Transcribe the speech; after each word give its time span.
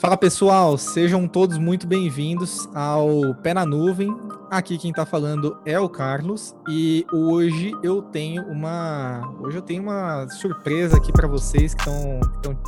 Fala 0.00 0.16
pessoal, 0.16 0.78
sejam 0.78 1.26
todos 1.26 1.58
muito 1.58 1.84
bem-vindos 1.84 2.68
ao 2.72 3.34
Pé 3.42 3.52
na 3.52 3.66
Nuvem. 3.66 4.16
Aqui 4.48 4.78
quem 4.78 4.92
tá 4.92 5.04
falando 5.04 5.58
é 5.66 5.78
o 5.80 5.88
Carlos 5.88 6.54
e 6.68 7.04
hoje 7.12 7.72
eu 7.82 8.00
tenho 8.00 8.44
uma, 8.44 9.28
hoje 9.40 9.58
eu 9.58 9.62
tenho 9.62 9.82
uma 9.82 10.28
surpresa 10.28 10.98
aqui 10.98 11.10
para 11.10 11.26
vocês 11.26 11.74
que 11.74 11.80
estão 11.80 12.20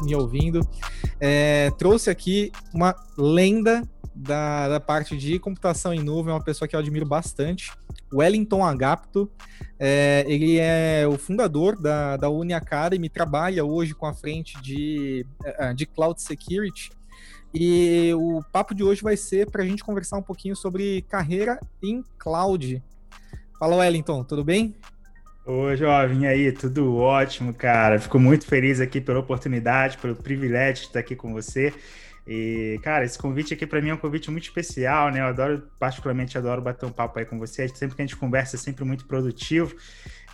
me 0.02 0.12
ouvindo. 0.16 0.60
É, 1.20 1.70
trouxe 1.78 2.10
aqui 2.10 2.50
uma 2.74 2.96
lenda 3.16 3.88
da, 4.12 4.68
da 4.68 4.80
parte 4.80 5.16
de 5.16 5.38
computação 5.38 5.94
em 5.94 6.02
nuvem, 6.02 6.34
uma 6.34 6.42
pessoa 6.42 6.66
que 6.66 6.74
eu 6.74 6.80
admiro 6.80 7.06
bastante, 7.06 7.72
Wellington 8.12 8.64
Agapto. 8.64 9.30
É, 9.78 10.24
ele 10.26 10.58
é 10.58 11.06
o 11.06 11.16
fundador 11.16 11.80
da, 11.80 12.16
da 12.16 12.28
Uni 12.28 12.54
Academy, 12.54 13.08
trabalha 13.08 13.64
hoje 13.64 13.94
com 13.94 14.06
a 14.06 14.12
frente 14.12 14.60
de, 14.60 15.24
é, 15.44 15.72
de 15.72 15.86
Cloud 15.86 16.20
Security 16.20 16.90
e 17.52 18.12
o 18.14 18.42
papo 18.52 18.74
de 18.74 18.82
hoje 18.82 19.02
vai 19.02 19.16
ser 19.16 19.50
para 19.50 19.62
a 19.62 19.66
gente 19.66 19.84
conversar 19.84 20.16
um 20.16 20.22
pouquinho 20.22 20.54
sobre 20.54 21.02
carreira 21.02 21.58
em 21.82 22.04
cloud. 22.18 22.82
Fala, 23.58 23.76
Wellington, 23.76 24.24
tudo 24.24 24.44
bem? 24.44 24.74
Oi, 25.44 25.76
jovem, 25.76 26.26
aí? 26.26 26.52
Tudo 26.52 26.96
ótimo, 26.96 27.52
cara. 27.52 27.98
Fico 27.98 28.18
muito 28.18 28.46
feliz 28.46 28.80
aqui 28.80 29.00
pela 29.00 29.18
oportunidade, 29.18 29.98
pelo 29.98 30.14
privilégio 30.14 30.82
de 30.82 30.88
estar 30.88 31.00
aqui 31.00 31.16
com 31.16 31.32
você. 31.32 31.74
E, 32.26 32.78
cara, 32.82 33.04
esse 33.04 33.18
convite 33.18 33.52
aqui 33.52 33.66
para 33.66 33.80
mim 33.80 33.88
é 33.88 33.94
um 33.94 33.98
convite 33.98 34.30
muito 34.30 34.44
especial, 34.44 35.10
né? 35.10 35.20
Eu 35.20 35.24
adoro, 35.24 35.68
particularmente, 35.78 36.38
adoro 36.38 36.62
bater 36.62 36.86
um 36.86 36.92
papo 36.92 37.18
aí 37.18 37.24
com 37.24 37.38
você. 37.38 37.66
Sempre 37.68 37.96
que 37.96 38.02
a 38.02 38.06
gente 38.06 38.16
conversa 38.16 38.56
é 38.56 38.58
sempre 38.58 38.84
muito 38.84 39.06
produtivo. 39.06 39.74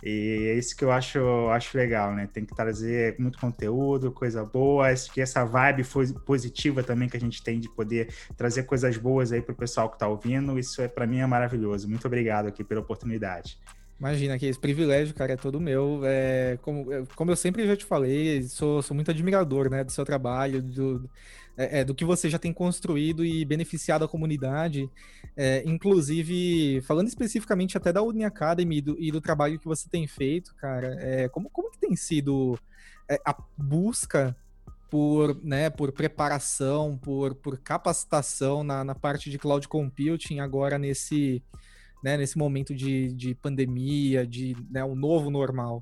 E 0.03 0.49
é 0.49 0.53
isso 0.53 0.75
que 0.75 0.83
eu 0.83 0.91
acho, 0.91 1.19
acho 1.49 1.77
legal, 1.77 2.13
né? 2.13 2.29
Tem 2.31 2.45
que 2.45 2.55
trazer 2.55 3.15
muito 3.17 3.39
conteúdo, 3.39 4.11
coisa 4.11 4.45
boa, 4.45 4.87
que 5.11 5.21
essa 5.21 5.43
vibe 5.43 5.83
positiva 6.25 6.83
também 6.83 7.09
que 7.09 7.17
a 7.17 7.19
gente 7.19 7.43
tem 7.43 7.59
de 7.59 7.69
poder 7.69 8.13
trazer 8.35 8.63
coisas 8.63 8.95
boas 8.97 9.31
aí 9.31 9.41
para 9.41 9.53
o 9.53 9.55
pessoal 9.55 9.89
que 9.89 9.95
está 9.95 10.07
ouvindo. 10.07 10.59
Isso 10.59 10.81
é 10.81 10.87
para 10.87 11.07
mim 11.07 11.19
é 11.19 11.25
maravilhoso. 11.25 11.89
Muito 11.89 12.05
obrigado 12.05 12.47
aqui 12.47 12.63
pela 12.63 12.81
oportunidade. 12.81 13.57
Imagina 13.99 14.37
que 14.37 14.45
esse 14.45 14.59
privilégio, 14.59 15.15
cara, 15.15 15.33
é 15.33 15.37
todo 15.37 15.59
meu. 15.59 16.01
É, 16.03 16.59
como, 16.61 16.85
como 17.15 17.31
eu 17.31 17.35
sempre 17.35 17.65
já 17.65 17.75
te 17.75 17.83
falei, 17.83 18.43
sou, 18.43 18.81
sou 18.83 18.93
muito 18.93 19.09
admirador 19.09 19.69
né, 19.71 19.83
do 19.83 19.91
seu 19.91 20.05
trabalho, 20.05 20.61
do, 20.61 21.09
é, 21.57 21.79
é, 21.79 21.83
do 21.83 21.95
que 21.95 22.05
você 22.05 22.29
já 22.29 22.37
tem 22.37 22.53
construído 22.53 23.25
e 23.25 23.43
beneficiado 23.43 24.05
a 24.05 24.07
comunidade. 24.07 24.89
É, 25.35 25.63
inclusive, 25.65 26.81
falando 26.81 27.07
especificamente 27.07 27.75
até 27.75 27.91
da 27.91 28.01
Uni 28.01 28.23
Academy 28.23 28.79
do, 28.79 28.95
e 28.99 29.11
do 29.11 29.19
trabalho 29.19 29.59
que 29.59 29.65
você 29.65 29.89
tem 29.89 30.07
feito, 30.07 30.53
cara, 30.55 30.95
é, 30.99 31.27
como, 31.29 31.49
como 31.49 31.71
que 31.71 31.79
tem 31.79 31.95
sido 31.95 32.57
é, 33.09 33.19
a 33.25 33.35
busca 33.57 34.35
por, 34.89 35.35
né, 35.43 35.69
por 35.69 35.91
preparação, 35.91 36.97
por, 36.97 37.35
por 37.35 37.57
capacitação 37.57 38.63
na, 38.63 38.83
na 38.83 38.95
parte 38.95 39.29
de 39.29 39.37
cloud 39.37 39.67
computing 39.67 40.39
agora 40.39 40.77
nesse, 40.77 41.43
né, 42.03 42.15
nesse 42.17 42.37
momento 42.37 42.73
de, 42.73 43.11
de 43.13 43.35
pandemia, 43.35 44.25
de 44.25 44.55
né, 44.69 44.83
um 44.83 44.95
novo 44.95 45.29
normal? 45.29 45.81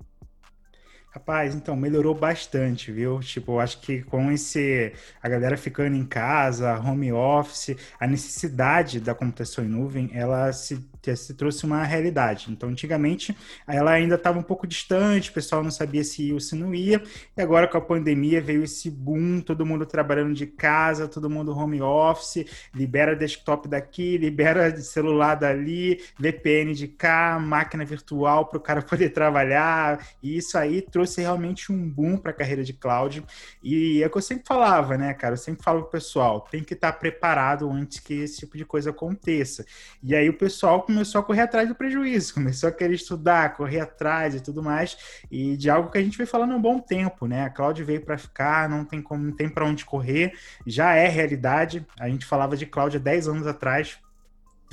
Rapaz, 1.16 1.56
então 1.56 1.78
melhorou 1.78 2.14
bastante, 2.14 2.92
viu? 2.92 3.22
Tipo, 3.22 3.58
acho 3.60 3.80
que 3.80 4.04
com 4.04 4.30
esse 4.34 4.92
a 5.24 5.30
galera 5.30 5.56
ficando 5.56 5.96
em 5.96 6.06
casa, 6.06 6.78
home 6.78 7.10
office, 7.14 7.74
a 7.98 8.06
necessidade 8.06 9.00
da 9.00 9.16
computação 9.16 9.64
em 9.64 9.70
nuvem, 9.70 10.10
ela 10.14 10.52
se 10.52 10.76
se 11.14 11.34
trouxe 11.34 11.66
uma 11.66 11.84
realidade. 11.84 12.48
Então, 12.50 12.70
antigamente, 12.70 13.36
ela 13.68 13.92
ainda 13.92 14.16
estava 14.16 14.40
um 14.40 14.44
pouco 14.44 14.66
distante, 14.66 15.30
o 15.30 15.34
pessoal 15.34 15.62
não 15.62 15.72
sabia 15.72 16.04
se 16.04 16.28
ia 16.28 16.34
ou 16.34 16.40
se 16.40 16.56
não 16.56 16.74
ia, 16.74 17.04
e 17.36 17.42
agora 17.42 17.68
com 17.68 17.78
a 17.78 17.82
pandemia 17.82 18.40
veio 18.40 18.64
esse 18.64 18.90
boom, 18.90 19.42
todo 19.42 19.66
mundo 19.66 19.86
trabalhando 19.86 20.34
de 20.34 20.46
casa, 20.46 21.08
todo 21.08 21.30
mundo 21.30 21.52
home 21.52 21.82
office, 21.82 22.46
libera 22.74 23.16
desktop 23.16 23.68
daqui, 23.68 24.18
libera 24.18 24.76
celular 24.80 25.36
dali, 25.36 26.02
VPN 26.18 26.74
de 26.74 26.88
cá, 26.88 27.38
máquina 27.40 27.84
virtual 27.84 28.46
para 28.46 28.58
o 28.58 28.62
cara 28.62 28.82
poder 28.84 29.10
trabalhar, 29.10 30.08
e 30.24 30.38
isso 30.38 30.58
aí 30.58 30.82
trouxe 30.82 31.22
realmente 31.22 31.72
um 31.72 31.90
boom 31.90 32.18
para 32.18 32.32
a 32.32 32.34
carreira 32.34 32.64
de 32.64 32.74
cloud, 32.74 33.24
e 33.62 34.02
é 34.02 34.08
o 34.08 34.10
que 34.10 34.18
eu 34.18 34.22
sempre 34.22 34.46
falava, 34.48 34.98
né, 34.98 35.14
cara, 35.14 35.34
eu 35.34 35.38
sempre 35.38 35.64
falo 35.64 35.82
pro 35.82 35.92
pessoal, 35.92 36.42
tem 36.42 36.64
que 36.64 36.74
estar 36.74 36.92
tá 36.92 36.98
preparado 36.98 37.70
antes 37.70 38.00
que 38.00 38.14
esse 38.14 38.38
tipo 38.38 38.58
de 38.58 38.66
coisa 38.66 38.92
aconteça. 38.92 39.66
E 40.04 40.16
aí 40.16 40.30
o 40.30 40.38
pessoal 40.38 40.84
começou 40.96 41.20
a 41.20 41.24
correr 41.24 41.42
atrás 41.42 41.68
do 41.68 41.76
prejuízo, 41.76 42.34
começou 42.34 42.70
a 42.70 42.72
querer 42.72 42.96
estudar, 42.96 43.54
correr 43.54 43.82
atrás 43.82 44.34
e 44.34 44.40
tudo 44.40 44.64
mais, 44.64 44.98
e 45.30 45.58
de 45.58 45.70
algo 45.70 45.92
que 45.92 45.98
a 45.98 46.02
gente 46.02 46.18
vem 46.18 46.26
falando 46.26 46.54
há 46.54 46.56
um 46.56 46.62
bom 46.62 46.80
tempo, 46.80 47.28
né? 47.28 47.44
A 47.44 47.50
cloud 47.50 47.84
veio 47.84 48.02
para 48.02 48.18
ficar, 48.18 48.70
não 48.70 48.86
tem 48.86 49.02
como, 49.02 49.26
não 49.26 49.34
tem 49.34 49.50
para 49.50 49.66
onde 49.66 49.84
correr, 49.84 50.34
já 50.66 50.96
é 50.96 51.08
realidade. 51.08 51.86
A 52.00 52.08
gente 52.08 52.26
falava 52.26 52.56
de 52.56 52.66
cloud 52.66 52.96
há 52.96 53.00
10 53.00 53.28
anos 53.28 53.48
atrás, 53.48 54.00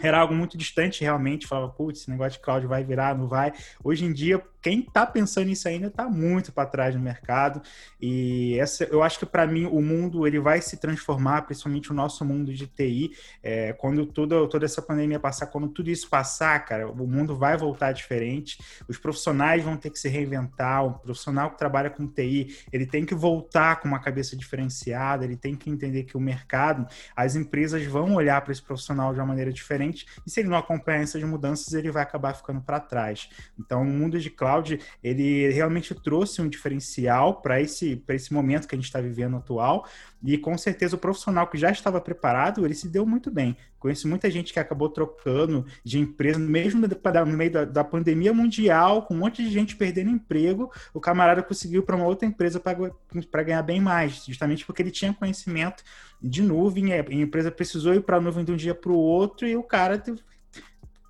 era 0.03 0.19
algo 0.19 0.35
muito 0.35 0.57
distante 0.57 1.03
realmente, 1.03 1.47
falava, 1.47 1.73
putz, 1.73 2.01
esse 2.01 2.11
negócio 2.11 2.39
de 2.39 2.45
cloud 2.45 2.67
vai 2.67 2.85
virar, 2.85 3.17
não 3.17 3.29
vai. 3.29 3.53
Hoje 3.83 4.05
em 4.05 4.13
dia, 4.13 4.43
quem 4.63 4.81
está 4.81 5.05
pensando 5.05 5.47
nisso 5.47 5.67
ainda 5.67 5.89
está 5.89 6.09
muito 6.09 6.53
para 6.53 6.69
trás 6.69 6.95
no 6.95 7.01
mercado. 7.01 7.61
E 8.01 8.57
essa, 8.61 8.85
eu 8.85 9.03
acho 9.03 9.19
que 9.19 9.27
para 9.27 9.45
mim 9.45 9.67
o 9.67 9.83
mundo 9.83 10.25
ele 10.27 10.39
vai 10.39 10.63
se 10.63 10.77
transformar, 10.77 11.43
principalmente 11.43 11.91
o 11.91 11.95
nosso 11.95 12.25
mundo 12.25 12.55
de 12.55 12.67
TI, 12.69 13.11
é, 13.43 13.73
quando 13.73 14.07
toda, 14.07 14.47
toda 14.49 14.65
essa 14.65 14.81
pandemia 14.81 15.19
passar, 15.19 15.47
quando 15.47 15.69
tudo 15.69 15.91
isso 15.91 16.09
passar, 16.09 16.65
cara, 16.65 16.89
o 16.89 17.07
mundo 17.09 17.37
vai 17.37 17.57
voltar 17.57 17.91
diferente. 17.91 18.59
Os 18.89 18.97
profissionais 18.99 19.65
vão 19.65 19.77
ter 19.77 19.91
que 19.91 19.99
se 19.99 20.09
reinventar. 20.09 20.87
O 20.87 20.93
profissional 21.01 21.51
que 21.51 21.59
trabalha 21.59 21.91
com 21.91 22.07
TI, 22.07 22.57
ele 22.73 22.87
tem 22.87 23.05
que 23.05 23.15
voltar 23.15 23.81
com 23.81 23.89
uma 23.89 23.99
cabeça 23.99 24.37
diferenciada. 24.37 25.25
Ele 25.25 25.37
tem 25.37 25.57
que 25.57 25.69
entender 25.69 26.05
que 26.05 26.17
o 26.17 26.21
mercado, 26.21 26.87
as 27.17 27.35
empresas 27.35 27.85
vão 27.85 28.15
olhar 28.15 28.41
para 28.43 28.53
esse 28.53 28.63
profissional 28.63 29.13
de 29.13 29.19
uma 29.19 29.27
maneira 29.27 29.53
diferente. 29.53 29.92
E 30.27 30.31
se 30.31 30.41
ele 30.41 30.49
não 30.49 30.57
acompanhar 30.57 31.03
essas 31.03 31.23
mudanças, 31.23 31.73
ele 31.75 31.91
vai 31.91 32.03
acabar 32.03 32.35
ficando 32.35 32.61
para 32.61 32.81
trás. 32.81 33.29
Então, 33.59 33.83
o 33.83 33.85
mundo 33.85 34.19
de 34.19 34.31
cloud 34.31 34.53
cloud, 34.53 34.79
ele 35.03 35.51
realmente 35.51 35.95
trouxe 35.95 36.41
um 36.41 36.49
diferencial 36.49 37.41
para 37.41 37.61
esse, 37.61 38.03
esse 38.09 38.33
momento 38.33 38.69
que 38.69 38.75
a 38.75 38.79
gente 38.79 38.87
está 38.87 39.01
vivendo 39.01 39.37
atual, 39.37 39.87
e 40.25 40.39
com 40.39 40.57
certeza 40.57 40.97
o 40.97 40.99
profissional 40.99 41.47
que 41.49 41.59
já 41.59 41.71
estava 41.71 42.01
preparado, 42.01 42.65
ele 42.65 42.75
se 42.75 42.89
deu 42.89 43.05
muito 43.05 43.31
bem. 43.31 43.57
Conheço 43.79 44.07
muita 44.07 44.31
gente 44.31 44.53
que 44.53 44.61
acabou 44.61 44.89
trocando 44.89 45.67
de 45.85 45.99
empresa, 45.99 46.39
mesmo 46.39 46.87
no 46.87 47.37
meio 47.37 47.51
da, 47.51 47.65
da 47.65 47.85
pandemia 47.85 48.33
mundial, 48.33 49.03
com 49.03 49.15
um 49.15 49.19
monte 49.19 49.43
de 49.43 49.51
gente 49.51 49.75
perdendo 49.75 50.11
emprego, 50.11 50.71
o 50.95 51.01
camarada 51.01 51.43
conseguiu 51.43 51.83
para 51.83 51.97
uma 51.97 52.07
outra 52.07 52.27
empresa 52.27 52.61
para 52.61 53.43
ganhar 53.43 53.63
bem 53.63 53.81
mais, 53.81 54.25
justamente 54.25 54.65
porque 54.65 54.83
ele 54.83 54.91
tinha 54.91 55.13
conhecimento 55.13 55.83
de 56.23 56.43
nuvem, 56.43 56.93
a 56.93 57.01
empresa 57.13 57.51
precisou 57.51 57.95
ir 57.95 58.03
para 58.03 58.19
a 58.19 58.21
nuvem 58.21 58.45
de 58.45 58.53
um 58.53 58.57
dia 58.57 58.75
para 58.75 58.93
o 58.93 58.97
outro 58.97 59.47
e 59.47 59.57
o 59.57 59.63
cara 59.63 60.01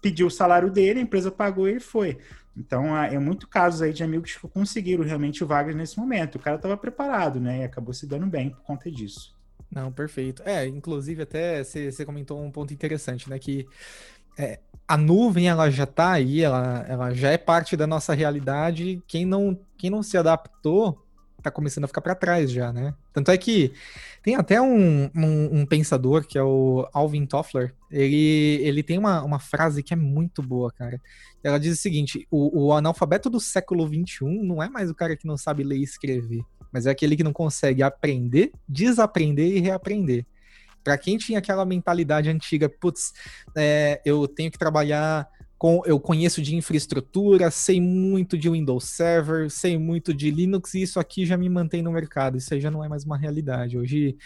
pediu 0.00 0.26
o 0.26 0.30
salário 0.30 0.70
dele, 0.70 1.00
a 1.00 1.02
empresa 1.02 1.30
pagou 1.30 1.68
e 1.68 1.72
ele 1.72 1.80
foi. 1.80 2.18
Então, 2.56 2.96
é 2.96 3.18
muito 3.18 3.48
casos 3.48 3.80
aí 3.80 3.92
de 3.92 4.04
amigos 4.04 4.36
que 4.36 4.48
conseguiram 4.48 5.04
realmente 5.04 5.42
vagas 5.42 5.74
nesse 5.74 5.98
momento. 5.98 6.36
O 6.36 6.38
cara 6.38 6.56
estava 6.56 6.76
preparado, 6.76 7.40
né? 7.40 7.60
E 7.60 7.64
acabou 7.64 7.94
se 7.94 8.06
dando 8.06 8.26
bem 8.26 8.50
por 8.50 8.60
conta 8.62 8.90
disso. 8.90 9.34
Não, 9.70 9.90
perfeito. 9.90 10.42
É, 10.44 10.66
inclusive 10.66 11.22
até 11.22 11.64
você 11.64 12.04
comentou 12.04 12.42
um 12.42 12.50
ponto 12.50 12.74
interessante, 12.74 13.30
né? 13.30 13.38
Que 13.38 13.66
é, 14.38 14.60
a 14.86 14.96
nuvem 14.98 15.48
ela 15.48 15.70
já 15.70 15.84
está 15.84 16.12
aí, 16.12 16.42
ela, 16.42 16.84
ela 16.86 17.14
já 17.14 17.30
é 17.30 17.38
parte 17.38 17.74
da 17.76 17.86
nossa 17.86 18.12
realidade. 18.12 19.02
Quem 19.06 19.24
não, 19.24 19.58
quem 19.78 19.88
não 19.88 20.02
se 20.02 20.18
adaptou 20.18 21.02
tá 21.42 21.50
começando 21.50 21.84
a 21.84 21.88
ficar 21.88 22.00
para 22.00 22.14
trás 22.14 22.50
já, 22.50 22.72
né? 22.72 22.94
Tanto 23.12 23.30
é 23.30 23.36
que 23.36 23.72
tem 24.22 24.36
até 24.36 24.60
um, 24.60 25.10
um, 25.14 25.60
um, 25.60 25.66
pensador 25.66 26.26
que 26.26 26.38
é 26.38 26.42
o 26.42 26.88
Alvin 26.92 27.26
Toffler. 27.26 27.74
Ele, 27.90 28.60
ele 28.62 28.82
tem 28.82 28.98
uma, 28.98 29.22
uma 29.22 29.38
frase 29.38 29.82
que 29.82 29.92
é 29.92 29.96
muito 29.96 30.42
boa, 30.42 30.70
cara. 30.70 31.00
Ela 31.42 31.58
diz 31.58 31.78
o 31.78 31.80
seguinte: 31.80 32.26
o, 32.30 32.66
o 32.66 32.72
analfabeto 32.72 33.28
do 33.28 33.40
século 33.40 33.86
XXI 33.86 34.24
não 34.42 34.62
é 34.62 34.68
mais 34.68 34.90
o 34.90 34.94
cara 34.94 35.16
que 35.16 35.26
não 35.26 35.36
sabe 35.36 35.64
ler 35.64 35.78
e 35.78 35.82
escrever, 35.82 36.42
mas 36.72 36.86
é 36.86 36.90
aquele 36.90 37.16
que 37.16 37.24
não 37.24 37.32
consegue 37.32 37.82
aprender, 37.82 38.52
desaprender 38.68 39.56
e 39.56 39.60
reaprender. 39.60 40.24
Para 40.84 40.98
quem 40.98 41.16
tinha 41.16 41.38
aquela 41.38 41.64
mentalidade 41.64 42.28
antiga, 42.28 42.68
putz, 42.68 43.12
é, 43.56 44.00
eu 44.04 44.26
tenho 44.26 44.50
que 44.50 44.58
trabalhar 44.58 45.28
com, 45.62 45.80
eu 45.86 46.00
conheço 46.00 46.42
de 46.42 46.56
infraestrutura, 46.56 47.48
sei 47.48 47.80
muito 47.80 48.36
de 48.36 48.50
Windows 48.50 48.82
Server, 48.82 49.48
sei 49.48 49.78
muito 49.78 50.12
de 50.12 50.28
Linux, 50.28 50.74
e 50.74 50.82
isso 50.82 50.98
aqui 50.98 51.24
já 51.24 51.36
me 51.36 51.48
mantém 51.48 51.82
no 51.82 51.92
mercado. 51.92 52.36
Isso 52.36 52.52
aí 52.52 52.60
já 52.60 52.68
não 52.68 52.82
é 52.82 52.88
mais 52.88 53.04
uma 53.04 53.16
realidade. 53.16 53.78
Hoje, 53.78 54.16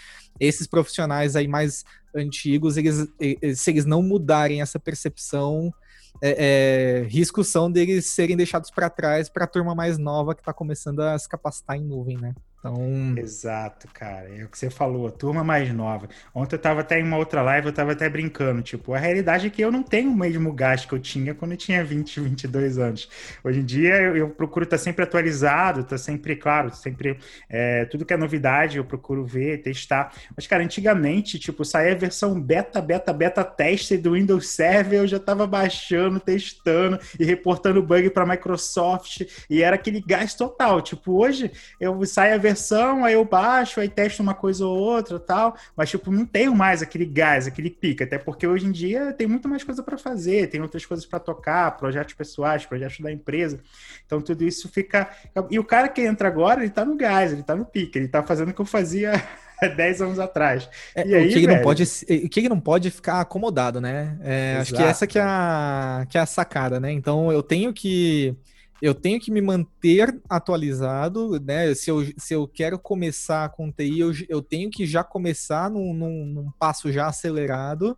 esses 0.40 0.66
profissionais 0.66 1.36
aí 1.36 1.46
mais 1.46 1.84
antigos, 2.14 2.78
eles, 2.78 3.06
se 3.54 3.70
eles 3.70 3.84
não 3.84 4.00
mudarem 4.00 4.62
essa 4.62 4.80
percepção, 4.80 5.74
é, 6.22 7.02
é, 7.02 7.06
riscos 7.06 7.48
são 7.48 7.70
deles 7.70 8.06
serem 8.06 8.34
deixados 8.34 8.70
para 8.70 8.88
trás 8.88 9.28
para 9.28 9.44
a 9.44 9.46
turma 9.46 9.74
mais 9.74 9.98
nova 9.98 10.34
que 10.34 10.40
está 10.40 10.54
começando 10.54 11.00
a 11.00 11.18
se 11.18 11.28
capacitar 11.28 11.76
em 11.76 11.84
nuvem, 11.84 12.16
né? 12.16 12.34
Então... 12.66 13.14
Exato, 13.16 13.88
cara. 13.92 14.28
É 14.28 14.44
o 14.44 14.48
que 14.48 14.58
você 14.58 14.68
falou, 14.68 15.06
a 15.06 15.10
turma 15.10 15.44
mais 15.44 15.72
nova. 15.72 16.08
Ontem 16.34 16.56
eu 16.56 16.60
tava 16.60 16.80
até 16.80 16.98
em 16.98 17.02
uma 17.04 17.16
outra 17.16 17.42
live, 17.42 17.68
eu 17.68 17.72
tava 17.72 17.92
até 17.92 18.08
brincando. 18.08 18.62
Tipo, 18.62 18.94
a 18.94 18.98
realidade 18.98 19.46
é 19.46 19.50
que 19.50 19.62
eu 19.62 19.70
não 19.70 19.82
tenho 19.82 20.10
o 20.10 20.16
mesmo 20.16 20.52
gasto 20.52 20.88
que 20.88 20.94
eu 20.94 20.98
tinha 20.98 21.34
quando 21.34 21.52
eu 21.52 21.56
tinha 21.56 21.84
20, 21.84 22.20
22 22.20 22.78
anos. 22.78 23.08
Hoje 23.44 23.60
em 23.60 23.64
dia 23.64 23.94
eu, 23.94 24.16
eu 24.16 24.30
procuro 24.30 24.64
estar 24.64 24.76
tá 24.76 24.82
sempre 24.82 25.04
atualizado, 25.04 25.84
tá 25.84 25.96
sempre, 25.96 26.36
claro, 26.36 26.74
sempre. 26.74 27.18
É, 27.48 27.84
tudo 27.86 28.04
que 28.04 28.12
é 28.12 28.16
novidade 28.16 28.78
eu 28.78 28.84
procuro 28.84 29.24
ver, 29.24 29.62
testar. 29.62 30.12
Mas, 30.34 30.46
cara, 30.46 30.62
antigamente, 30.62 31.38
tipo, 31.38 31.64
saía 31.64 31.92
a 31.92 31.96
versão 31.96 32.40
beta, 32.40 32.80
beta, 32.80 33.12
beta 33.12 33.44
teste 33.44 33.96
do 33.96 34.12
Windows 34.12 34.48
Server, 34.48 35.00
eu 35.00 35.06
já 35.06 35.18
tava 35.18 35.46
baixando, 35.46 36.18
testando 36.18 36.98
e 37.18 37.24
reportando 37.24 37.82
bug 37.82 38.10
para 38.10 38.26
Microsoft. 38.26 39.22
E 39.48 39.62
era 39.62 39.76
aquele 39.76 40.00
gasto 40.00 40.38
total. 40.38 40.80
Tipo, 40.80 41.12
hoje 41.12 41.50
eu 41.80 42.04
saio 42.04 42.34
a 42.34 42.38
versão 42.38 42.55
versão, 42.56 43.04
aí 43.04 43.12
eu 43.12 43.24
baixo, 43.24 43.78
aí 43.78 43.88
testo 43.88 44.22
uma 44.22 44.34
coisa 44.34 44.66
ou 44.66 44.76
outra 44.76 45.20
tal, 45.20 45.56
mas 45.76 45.90
tipo, 45.90 46.10
não 46.10 46.24
tenho 46.24 46.54
mais 46.54 46.82
aquele 46.82 47.04
gás, 47.04 47.46
aquele 47.46 47.68
pica, 47.68 48.04
até 48.04 48.18
porque 48.18 48.46
hoje 48.46 48.66
em 48.66 48.72
dia 48.72 49.12
tem 49.12 49.26
muito 49.26 49.46
mais 49.48 49.62
coisa 49.62 49.82
para 49.82 49.98
fazer, 49.98 50.48
tem 50.48 50.60
outras 50.60 50.86
coisas 50.86 51.04
para 51.04 51.18
tocar, 51.18 51.76
projetos 51.76 52.14
pessoais, 52.14 52.64
projetos 52.64 52.98
da 53.00 53.12
empresa. 53.12 53.60
Então 54.06 54.20
tudo 54.20 54.42
isso 54.42 54.68
fica. 54.68 55.10
E 55.50 55.58
o 55.58 55.64
cara 55.64 55.88
que 55.88 56.00
entra 56.00 56.26
agora, 56.26 56.62
ele 56.62 56.70
tá 56.70 56.84
no 56.84 56.96
gás, 56.96 57.32
ele 57.32 57.42
tá 57.42 57.54
no 57.54 57.66
pica, 57.66 57.98
ele 57.98 58.08
tá 58.08 58.22
fazendo 58.22 58.50
o 58.50 58.54
que 58.54 58.60
eu 58.60 58.66
fazia 58.66 59.12
10 59.76 60.02
anos 60.02 60.18
atrás. 60.18 60.68
É, 60.94 61.06
e 61.06 61.14
aí, 61.14 61.28
o, 61.28 61.32
que 61.32 61.46
não 61.46 61.60
pode, 61.60 61.82
o 61.82 62.28
que 62.28 62.48
não 62.48 62.60
pode 62.60 62.90
ficar 62.90 63.20
acomodado, 63.20 63.80
né? 63.80 64.16
É, 64.22 64.56
acho 64.60 64.74
que 64.74 64.82
essa 64.82 65.06
que 65.06 65.18
é, 65.18 65.22
a, 65.22 66.06
que 66.08 66.16
é 66.16 66.20
a 66.22 66.26
sacada, 66.26 66.80
né? 66.80 66.90
Então 66.90 67.30
eu 67.30 67.42
tenho 67.42 67.72
que 67.72 68.34
eu 68.80 68.94
tenho 68.94 69.20
que 69.20 69.30
me 69.30 69.40
manter 69.40 70.20
atualizado, 70.28 71.40
né? 71.40 71.74
Se 71.74 71.90
eu, 71.90 72.04
se 72.16 72.34
eu 72.34 72.46
quero 72.46 72.78
começar 72.78 73.48
com 73.50 73.72
TI, 73.72 74.00
eu, 74.00 74.12
eu 74.28 74.42
tenho 74.42 74.70
que 74.70 74.86
já 74.86 75.02
começar 75.02 75.70
num, 75.70 75.94
num, 75.94 76.26
num 76.26 76.50
passo 76.58 76.92
já 76.92 77.06
acelerado, 77.06 77.96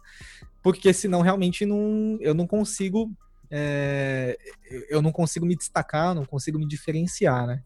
porque 0.63 0.93
senão 0.93 1.21
realmente 1.21 1.67
não, 1.67 2.19
eu 2.21 2.35
não 2.35 2.47
consigo. 2.47 3.11
É, 3.51 4.37
eu 4.91 5.01
não 5.01 5.11
consigo 5.11 5.47
me 5.47 5.57
destacar, 5.57 6.15
não 6.15 6.27
consigo 6.27 6.59
me 6.59 6.67
diferenciar, 6.67 7.47
né? 7.47 7.63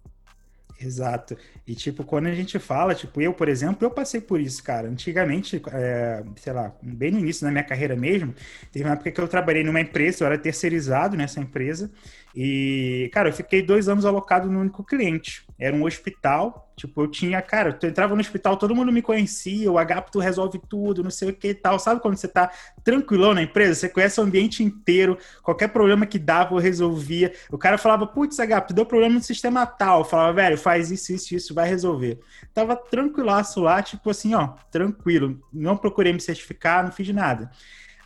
Exato. 0.81 1.37
E, 1.67 1.75
tipo, 1.75 2.05
quando 2.05 2.27
a 2.27 2.35
gente 2.35 2.59
fala, 2.59 2.95
tipo, 2.95 3.21
eu, 3.21 3.33
por 3.33 3.49
exemplo, 3.49 3.87
eu 3.87 3.91
passei 3.91 4.21
por 4.21 4.41
isso, 4.41 4.63
cara. 4.65 4.89
Antigamente, 4.89 5.63
é, 5.73 6.25
sei 6.37 6.53
lá, 6.53 6.75
bem 6.83 7.11
no 7.13 7.19
início 7.19 7.45
da 7.45 7.53
minha 7.53 7.63
carreira 7.63 7.95
mesmo, 7.95 8.35
teve 8.73 8.85
uma 8.85 8.95
época 8.95 9.11
que 9.13 9.21
eu 9.21 9.29
trabalhei 9.29 9.63
numa 9.63 9.81
empresa, 9.81 10.25
eu 10.25 10.27
era 10.27 10.39
terceirizado 10.39 11.17
nessa 11.17 11.41
empresa, 11.41 11.91
e, 12.35 13.11
cara, 13.13 13.29
eu 13.29 13.33
fiquei 13.33 13.63
dois 13.63 13.89
anos 13.89 14.05
alocado 14.05 14.51
no 14.51 14.61
único 14.61 14.83
cliente. 14.83 15.47
Era 15.62 15.76
um 15.76 15.85
hospital. 15.85 16.73
Tipo, 16.75 17.03
eu 17.03 17.06
tinha, 17.06 17.41
cara, 17.41 17.79
eu 17.81 17.88
entrava 17.88 18.17
no 18.17 18.20
hospital, 18.20 18.56
todo 18.56 18.75
mundo 18.75 18.91
me 18.91 19.00
conhecia, 19.00 19.70
o 19.70 19.79
Agapto 19.79 20.19
resolve 20.19 20.61
tudo, 20.69 21.05
não 21.05 21.11
sei 21.11 21.31
o 21.31 21.32
que 21.32 21.49
e 21.49 21.55
tal. 21.55 21.79
Sabe 21.79 22.00
quando 22.00 22.17
você 22.17 22.26
tá 22.26 22.50
tranquilão 22.82 23.32
na 23.32 23.43
empresa? 23.43 23.76
Você 23.76 23.88
conhece 23.88 24.19
o 24.19 24.25
ambiente 24.25 24.64
inteiro, 24.64 25.17
qualquer 25.41 25.69
problema 25.69 26.05
que 26.05 26.19
dava 26.19 26.55
eu 26.55 26.59
resolvia. 26.59 27.32
O 27.49 27.56
cara 27.56 27.79
falava, 27.79 28.09
putz, 28.09 28.41
Agapto, 28.41 28.75
deu 28.75 28.85
problema 28.85 29.14
no 29.14 29.23
sistema 29.23 29.64
tal. 29.64 30.00
Eu 30.00 30.05
falava, 30.05 30.32
velho, 30.32 30.59
faz 30.59 30.91
isso, 30.91 31.12
isso, 31.12 31.37
isso, 31.37 31.55
vai 31.55 31.69
resolver. 31.69 32.19
Tava 32.53 32.75
tranquilaço 32.75 33.61
lá, 33.61 33.81
tipo 33.81 34.11
assim, 34.11 34.35
ó, 34.35 34.55
tranquilo. 34.69 35.41
Não 35.53 35.76
procurei 35.76 36.12
me 36.12 36.20
certificar, 36.20 36.82
não 36.82 36.91
fiz 36.91 37.09
nada. 37.11 37.53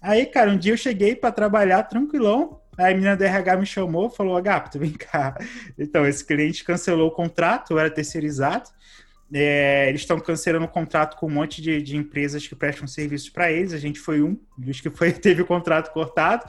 Aí, 0.03 0.27
cara, 0.27 0.51
um 0.51 0.59
dia 0.59 0.73
eu 0.73 0.77
cheguei 0.77 1.17
para 1.17 1.33
trabalhar 1.33 1.83
tranquilão, 1.85 2.61
Aí 2.79 2.93
a 2.93 2.95
menina 2.95 3.17
do 3.17 3.25
RH 3.25 3.57
me 3.57 3.67
chamou, 3.67 4.11
falou: 4.11 4.37
Agapto, 4.37 4.79
vem 4.79 4.93
cá. 4.93 5.37
Então, 5.79 6.07
esse 6.07 6.25
cliente 6.25 6.65
cancelou 6.65 7.09
o 7.09 7.13
contrato, 7.13 7.79
era 7.79 7.91
terceirizado. 7.91 8.71
É, 9.33 9.89
eles 9.89 10.03
estão 10.03 10.21
cancelando 10.21 10.67
o 10.67 10.69
contrato 10.69 11.17
com 11.17 11.27
um 11.27 11.31
monte 11.31 11.61
de, 11.61 11.83
de 11.83 11.97
empresas 11.97 12.47
que 12.47 12.55
prestam 12.55 12.87
serviços 12.87 13.29
para 13.29 13.51
eles. 13.51 13.73
A 13.73 13.79
gente 13.79 13.99
foi 13.99 14.23
um 14.23 14.39
dos 14.57 14.81
que 14.81 14.91
foi, 14.91 15.11
teve 15.13 15.43
o 15.43 15.47
contrato 15.47 15.93
cortado. 15.93 16.45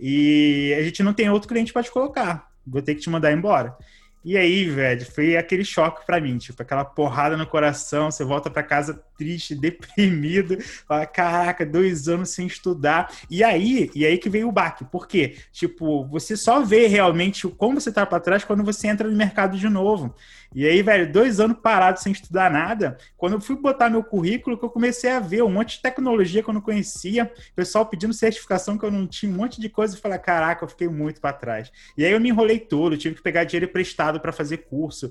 E 0.00 0.74
a 0.78 0.82
gente 0.82 1.02
não 1.02 1.12
tem 1.12 1.28
outro 1.28 1.48
cliente 1.48 1.72
para 1.72 1.82
te 1.82 1.90
colocar. 1.90 2.50
Vou 2.66 2.80
ter 2.80 2.94
que 2.94 3.00
te 3.00 3.10
mandar 3.10 3.32
embora. 3.32 3.76
E 4.24 4.36
aí, 4.36 4.68
velho, 4.68 5.04
foi 5.04 5.36
aquele 5.36 5.64
choque 5.64 6.06
para 6.06 6.20
mim, 6.20 6.38
tipo, 6.38 6.62
aquela 6.62 6.84
porrada 6.84 7.36
no 7.36 7.46
coração, 7.46 8.10
você 8.10 8.24
volta 8.24 8.48
para 8.48 8.62
casa 8.62 9.02
triste, 9.18 9.54
deprimido, 9.56 10.58
fala, 10.86 11.06
caraca, 11.06 11.66
dois 11.66 12.08
anos 12.08 12.30
sem 12.30 12.46
estudar. 12.46 13.12
E 13.28 13.42
aí, 13.42 13.90
e 13.94 14.06
aí 14.06 14.18
que 14.18 14.30
veio 14.30 14.48
o 14.48 14.52
baque. 14.52 14.84
Por 14.84 15.08
quê? 15.08 15.36
Tipo, 15.52 16.04
você 16.06 16.36
só 16.36 16.62
vê 16.62 16.86
realmente 16.86 17.48
como 17.48 17.80
você 17.80 17.92
tá 17.92 18.06
para 18.06 18.20
trás 18.20 18.44
quando 18.44 18.62
você 18.62 18.88
entra 18.88 19.08
no 19.08 19.16
mercado 19.16 19.58
de 19.58 19.68
novo. 19.68 20.14
E 20.54 20.66
aí, 20.66 20.82
velho, 20.82 21.10
dois 21.10 21.40
anos 21.40 21.58
parado 21.62 22.00
sem 22.00 22.12
estudar 22.12 22.50
nada. 22.50 22.96
Quando 23.16 23.34
eu 23.34 23.40
fui 23.40 23.56
botar 23.56 23.88
meu 23.88 24.04
currículo, 24.04 24.58
que 24.58 24.64
eu 24.64 24.70
comecei 24.70 25.10
a 25.10 25.20
ver 25.20 25.42
um 25.42 25.50
monte 25.50 25.76
de 25.76 25.82
tecnologia 25.82 26.42
que 26.42 26.48
eu 26.48 26.54
não 26.54 26.60
conhecia, 26.60 27.32
pessoal 27.56 27.86
pedindo 27.86 28.12
certificação 28.12 28.76
que 28.76 28.84
eu 28.84 28.90
não 28.90 29.06
tinha, 29.06 29.32
um 29.32 29.36
monte 29.36 29.60
de 29.60 29.68
coisa, 29.68 29.96
e 29.96 30.00
falei, 30.00 30.18
caraca, 30.18 30.64
eu 30.64 30.68
fiquei 30.68 30.88
muito 30.88 31.20
para 31.20 31.32
trás. 31.32 31.70
E 31.96 32.04
aí 32.04 32.12
eu 32.12 32.20
me 32.20 32.28
enrolei 32.28 32.58
todo, 32.58 32.96
tive 32.96 33.14
que 33.14 33.22
pegar 33.22 33.44
dinheiro 33.44 33.66
emprestado 33.66 34.20
para 34.20 34.32
fazer 34.32 34.58
curso, 34.58 35.10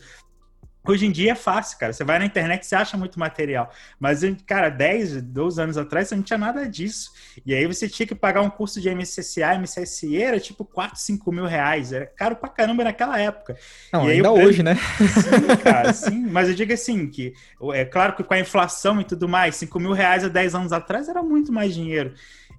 Hoje 0.84 1.06
em 1.06 1.12
dia 1.12 1.34
é 1.34 1.36
fácil, 1.36 1.78
cara. 1.78 1.94
Você 1.94 2.04
vai 2.04 2.18
na 2.18 2.26
internet 2.26 2.68
e 2.68 2.76
acha 2.76 2.98
muito 2.98 3.20
material. 3.20 3.72
Mas, 4.00 4.22
cara, 4.48 4.70
10, 4.70 5.22
12 5.22 5.62
anos 5.62 5.78
atrás 5.78 6.08
você 6.08 6.16
não 6.16 6.24
tinha 6.24 6.40
nada 6.40 6.68
disso. 6.68 7.12
E 7.46 7.54
aí 7.54 7.68
você 7.68 7.88
tinha 7.88 8.08
que 8.08 8.16
pagar 8.16 8.42
um 8.42 8.50
curso 8.50 8.82
de 8.82 8.90
MCCA, 8.90 9.60
MCSE, 9.60 10.22
era 10.22 10.40
tipo 10.40 10.66
4, 10.66 11.00
5 11.00 11.32
mil 11.32 11.46
reais. 11.46 11.94
Era 11.94 12.08
caro 12.08 12.36
pra 12.36 12.50
caramba 12.50 12.84
naquela 12.84 13.20
época. 13.20 13.56
Não, 13.94 14.08
e 14.08 14.14
ainda 14.14 14.30
eu... 14.30 14.34
hoje, 14.34 14.64
né? 14.64 14.76
Sim, 14.76 15.58
cara, 15.64 15.94
sim. 15.94 16.26
Mas 16.28 16.50
eu 16.50 16.56
digo 16.56 16.74
assim, 16.74 17.08
que 17.08 17.34
é 17.74 17.86
claro 17.86 18.16
que 18.16 18.24
com 18.24 18.34
a 18.34 18.40
inflação 18.40 19.00
e 19.00 19.04
tudo 19.04 19.30
mais, 19.30 19.56
5 19.58 19.80
mil 19.80 19.92
reais 19.92 20.24
há 20.24 20.28
10 20.28 20.56
anos 20.56 20.74
atrás 20.74 21.08
era 21.08 21.22
muito 21.22 21.52
mais 21.52 21.76
dinheiro. 21.76 22.14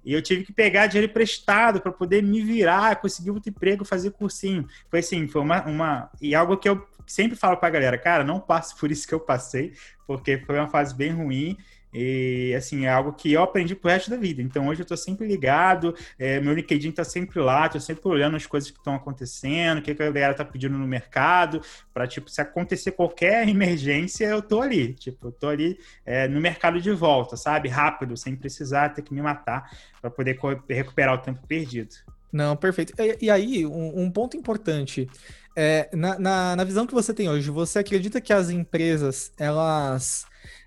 E 0.05 0.13
eu 0.13 0.21
tive 0.21 0.43
que 0.43 0.51
pegar 0.51 0.87
dinheiro 0.87 1.09
emprestado 1.09 1.79
para 1.79 1.91
poder 1.91 2.21
me 2.21 2.41
virar, 2.41 2.97
conseguir 2.97 3.31
outro 3.31 3.49
emprego, 3.49 3.85
fazer 3.85 4.11
cursinho. 4.11 4.67
Foi 4.89 4.99
assim, 4.99 5.27
foi 5.27 5.41
uma, 5.41 5.63
uma. 5.63 6.09
E 6.21 6.35
algo 6.35 6.57
que 6.57 6.67
eu 6.67 6.85
sempre 7.13 7.37
falo 7.37 7.57
para 7.57 7.67
a 7.67 7.71
galera, 7.71 7.97
cara, 7.97 8.23
não 8.23 8.39
passe 8.39 8.75
por 8.77 8.91
isso 8.91 9.07
que 9.07 9.13
eu 9.13 9.19
passei, 9.19 9.73
porque 10.07 10.37
foi 10.39 10.57
uma 10.57 10.67
fase 10.67 10.95
bem 10.95 11.11
ruim. 11.11 11.57
E, 11.93 12.55
assim, 12.57 12.85
é 12.85 12.89
algo 12.89 13.13
que 13.13 13.31
eu 13.31 13.43
aprendi 13.43 13.75
pro 13.75 13.91
resto 13.91 14.09
da 14.09 14.17
vida. 14.17 14.41
Então, 14.41 14.67
hoje 14.67 14.81
eu 14.81 14.85
tô 14.85 14.97
sempre 14.97 15.27
ligado, 15.27 15.95
é, 16.17 16.39
meu 16.39 16.53
LinkedIn 16.53 16.91
tá 16.91 17.03
sempre 17.03 17.39
lá, 17.39 17.69
tô 17.69 17.79
sempre 17.79 18.07
olhando 18.07 18.35
as 18.35 18.47
coisas 18.47 18.71
que 18.71 18.79
estão 18.79 18.95
acontecendo, 18.95 19.77
o 19.77 19.81
que, 19.81 19.93
que 19.93 20.01
a 20.01 20.09
galera 20.09 20.33
tá 20.33 20.43
pedindo 20.43 20.75
no 20.75 20.87
mercado, 20.87 21.61
para 21.93 22.07
tipo, 22.07 22.31
se 22.31 22.41
acontecer 22.41 22.93
qualquer 22.93 23.47
emergência, 23.47 24.25
eu 24.25 24.41
tô 24.41 24.61
ali. 24.61 24.93
Tipo, 24.93 25.27
eu 25.27 25.31
tô 25.31 25.49
ali 25.49 25.77
é, 26.03 26.27
no 26.27 26.41
mercado 26.41 26.81
de 26.81 26.91
volta, 26.91 27.37
sabe? 27.37 27.69
Rápido, 27.69 28.17
sem 28.17 28.35
precisar 28.35 28.89
ter 28.89 29.03
que 29.03 29.13
me 29.13 29.21
matar, 29.21 29.69
para 30.01 30.09
poder 30.09 30.39
recuperar 30.67 31.13
o 31.13 31.19
tempo 31.19 31.45
perdido. 31.45 31.93
Não, 32.33 32.57
perfeito. 32.57 32.93
E, 32.99 33.25
e 33.25 33.29
aí, 33.29 33.63
um, 33.63 34.01
um, 34.01 34.09
ponto 34.09 34.35
importante. 34.35 35.07
É, 35.55 35.89
na, 35.93 36.17
na, 36.17 36.55
na, 36.55 36.63
visão 36.63 36.87
que 36.87 36.93
você 36.93 37.13
tem 37.13 37.29
hoje, 37.29 37.49
você 37.51 37.79
acredita 37.79 38.21
que 38.21 38.33
as 38.33 38.49
empresas, 38.49 39.31
elas... 39.37 40.25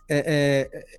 É, 0.08 0.70
é, 0.70 0.96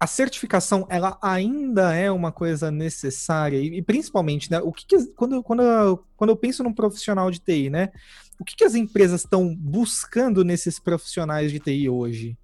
a 0.00 0.06
certificação 0.06 0.86
ela 0.88 1.18
ainda 1.20 1.92
é 1.92 2.08
uma 2.08 2.30
coisa 2.30 2.70
necessária 2.70 3.56
e, 3.56 3.78
e 3.78 3.82
principalmente, 3.82 4.48
né, 4.48 4.60
o 4.60 4.72
que, 4.72 4.86
que 4.86 5.06
quando, 5.14 5.42
quando, 5.42 5.62
eu, 5.62 6.04
quando 6.16 6.30
eu 6.30 6.36
penso 6.36 6.62
num 6.62 6.72
profissional 6.72 7.28
de 7.32 7.40
TI, 7.40 7.68
né, 7.68 7.90
o 8.38 8.44
que, 8.44 8.54
que 8.54 8.64
as 8.64 8.76
empresas 8.76 9.22
estão 9.22 9.54
buscando 9.56 10.44
nesses 10.44 10.78
profissionais 10.78 11.50
de 11.50 11.58
TI 11.58 11.88
hoje? 11.88 12.38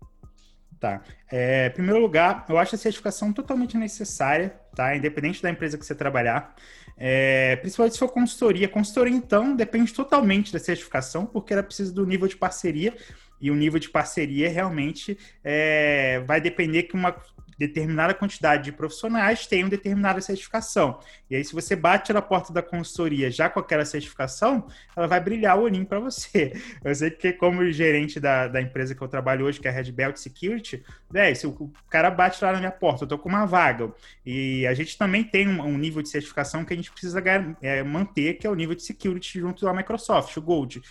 Tá. 0.81 1.00
É, 1.31 1.69
em 1.69 1.71
primeiro 1.71 2.00
lugar, 2.00 2.45
eu 2.49 2.59
acho 2.59 2.75
a 2.75 2.78
certificação 2.78 3.33
totalmente 3.33 3.76
necessária, 3.76 4.54
tá? 4.75 4.95
Independente 4.95 5.43
da 5.43 5.49
empresa 5.49 5.78
que 5.78 5.87
você 5.87 5.95
trabalhar. 5.95 6.54
É, 6.96 7.56
principalmente 7.56 7.94
se 7.94 7.98
for 7.98 8.08
consultoria. 8.08 8.68
Consultoria, 8.68 9.14
então, 9.14 9.54
depende 9.54 9.92
totalmente 9.92 10.52
da 10.52 10.58
certificação, 10.58 11.26
porque 11.26 11.52
ela 11.52 11.62
precisa 11.62 11.92
do 11.92 12.06
nível 12.06 12.28
de 12.28 12.36
parceria. 12.36 12.94
E 13.40 13.50
o 13.50 13.54
nível 13.54 13.78
de 13.78 13.90
parceria 13.90 14.48
realmente 14.48 15.18
é, 15.42 16.22
vai 16.26 16.40
depender 16.40 16.84
que 16.84 16.94
uma 16.94 17.14
determinada 17.58 18.14
quantidade 18.14 18.64
de 18.64 18.73
profissionais 18.73 19.46
tenham 19.46 19.68
determinada 19.68 20.20
certificação. 20.20 20.99
E 21.30 21.37
aí, 21.37 21.44
se 21.44 21.52
você 21.52 21.75
bate 21.75 22.12
na 22.12 22.23
porta 22.23 22.52
da 22.52 22.62
consultoria 22.62 23.30
já 23.30 23.49
com 23.49 23.61
aquela 23.61 23.84
certificação, 23.84 24.66
ela 24.96 25.06
vai 25.06 25.20
brilhar 25.20 25.58
o 25.58 25.62
olhinho 25.62 25.87
para 25.87 26.00
você. 26.00 26.52
Eu 26.84 26.94
sei 26.94 27.11
que, 27.11 27.32
como 27.32 27.70
gerente 27.70 28.20
da, 28.20 28.49
da 28.49 28.61
empresa 28.61 28.94
que 28.94 29.02
eu 29.02 29.08
trabalho 29.08 29.46
hoje, 29.46 29.61
que 29.61 29.68
é 29.68 29.70
a 29.70 29.75
Red 29.75 29.90
Belt 29.92 30.16
Security, 30.16 30.84
né, 31.11 31.34
se 31.34 31.46
o 31.46 31.73
cara 31.88 32.11
bate 32.11 32.42
lá 32.44 32.52
na 32.52 32.58
minha 32.58 32.70
porta, 32.70 33.04
eu 33.04 33.08
tô 33.08 33.18
com 33.18 33.28
uma 33.28 33.46
vaga, 33.46 33.92
e 34.25 34.66
a 34.66 34.75
gente 34.75 34.96
também 34.99 35.25
tem 35.25 35.49
um, 35.49 35.62
um 35.62 35.78
nível 35.78 36.02
de 36.02 36.08
certificação 36.08 36.64
que 36.64 36.73
a 36.73 36.76
gente 36.76 36.90
precisa 36.90 37.23
é, 37.62 37.82
manter, 37.82 38.34
que 38.34 38.46
é 38.46 38.50
o 38.50 38.54
nível 38.54 38.75
de 38.75 38.82
security 38.82 39.40
junto 39.40 39.66
à 39.68 39.75
Microsoft, 39.75 40.37
o 40.37 40.42
Gold 40.42 40.82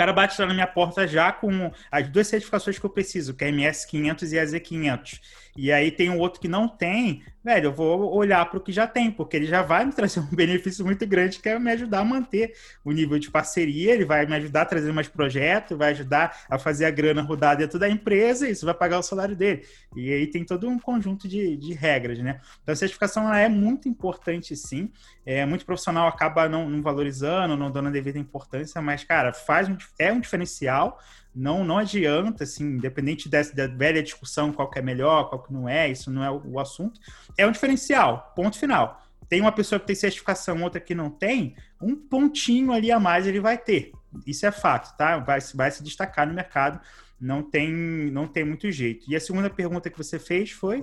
cara 0.00 0.14
bate 0.14 0.40
lá 0.40 0.46
na 0.46 0.54
minha 0.54 0.66
porta 0.66 1.06
já 1.06 1.30
com 1.30 1.70
as 1.90 2.08
duas 2.08 2.26
certificações 2.26 2.78
que 2.78 2.86
eu 2.86 2.88
preciso, 2.88 3.34
que 3.34 3.44
é 3.44 3.48
a 3.48 3.52
MS500 3.52 4.32
e 4.32 4.38
a 4.38 4.44
Z500. 4.44 5.20
E 5.54 5.70
aí 5.70 5.90
tem 5.90 6.08
um 6.08 6.18
outro 6.18 6.40
que 6.40 6.48
não 6.48 6.66
tem, 6.66 7.22
velho, 7.42 7.66
eu 7.66 7.72
vou 7.72 8.14
olhar 8.14 8.44
para 8.48 8.58
o 8.58 8.60
que 8.60 8.72
já 8.72 8.86
tem, 8.86 9.10
porque 9.10 9.36
ele 9.36 9.46
já 9.46 9.62
vai 9.62 9.84
me 9.84 9.92
trazer 9.92 10.20
um 10.20 10.26
benefício 10.26 10.84
muito 10.84 11.06
grande, 11.06 11.38
que 11.38 11.48
é 11.48 11.58
me 11.58 11.70
ajudar 11.72 12.00
a 12.00 12.04
manter 12.04 12.54
o 12.84 12.92
nível 12.92 13.18
de 13.18 13.30
parceria, 13.30 13.92
ele 13.92 14.04
vai 14.04 14.26
me 14.26 14.34
ajudar 14.36 14.62
a 14.62 14.66
trazer 14.66 14.92
mais 14.92 15.08
projetos, 15.08 15.76
vai 15.76 15.90
ajudar 15.90 16.44
a 16.48 16.58
fazer 16.58 16.84
a 16.84 16.90
grana 16.90 17.22
rodar 17.22 17.56
dentro 17.56 17.78
da 17.78 17.88
empresa, 17.88 18.48
e 18.48 18.52
isso 18.52 18.64
vai 18.64 18.74
pagar 18.74 18.98
o 18.98 19.02
salário 19.02 19.34
dele. 19.34 19.64
E 19.96 20.12
aí 20.12 20.26
tem 20.26 20.44
todo 20.44 20.68
um 20.68 20.78
conjunto 20.78 21.26
de, 21.26 21.56
de 21.56 21.72
regras, 21.72 22.18
né? 22.18 22.40
Então 22.62 22.72
a 22.72 22.76
certificação 22.76 23.32
é 23.32 23.48
muito 23.48 23.88
importante, 23.88 24.54
sim. 24.56 24.90
É, 25.24 25.44
muito 25.46 25.64
profissional 25.64 26.08
acaba 26.08 26.48
não, 26.48 26.68
não 26.68 26.82
valorizando, 26.82 27.56
não 27.56 27.70
dando 27.70 27.88
a 27.88 27.92
devida 27.92 28.18
importância, 28.18 28.80
mas, 28.80 29.04
cara, 29.04 29.32
faz 29.32 29.68
um, 29.68 29.76
é 29.98 30.12
um 30.12 30.20
diferencial 30.20 30.98
não 31.34 31.64
não 31.64 31.78
adianta, 31.78 32.44
assim, 32.44 32.64
independente 32.64 33.28
dessa 33.28 33.54
da 33.54 33.66
velha 33.66 34.02
discussão 34.02 34.52
qual 34.52 34.68
que 34.68 34.78
é 34.78 34.82
melhor, 34.82 35.28
qual 35.28 35.42
que 35.42 35.52
não 35.52 35.68
é, 35.68 35.88
isso 35.88 36.10
não 36.10 36.24
é 36.24 36.30
o, 36.30 36.42
o, 36.44 36.58
assunto. 36.58 37.00
É 37.36 37.46
um 37.46 37.52
diferencial, 37.52 38.32
ponto 38.34 38.58
final. 38.58 39.02
Tem 39.28 39.40
uma 39.40 39.52
pessoa 39.52 39.78
que 39.78 39.86
tem 39.86 39.96
certificação, 39.96 40.62
outra 40.62 40.80
que 40.80 40.94
não 40.94 41.10
tem, 41.10 41.54
um 41.80 41.94
pontinho 41.94 42.72
ali 42.72 42.90
a 42.90 42.98
mais 42.98 43.26
ele 43.26 43.40
vai 43.40 43.56
ter. 43.56 43.92
Isso 44.26 44.44
é 44.44 44.50
fato, 44.50 44.96
tá? 44.96 45.18
Vai, 45.18 45.38
vai 45.54 45.70
se 45.70 45.82
destacar 45.82 46.26
no 46.26 46.34
mercado, 46.34 46.80
não 47.20 47.42
tem, 47.42 47.70
não 48.10 48.26
tem 48.26 48.44
muito 48.44 48.70
jeito. 48.72 49.04
E 49.08 49.14
a 49.14 49.20
segunda 49.20 49.48
pergunta 49.48 49.88
que 49.88 49.98
você 49.98 50.18
fez 50.18 50.50
foi? 50.50 50.82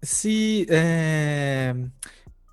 Se 0.00 0.64
é, 0.70 1.74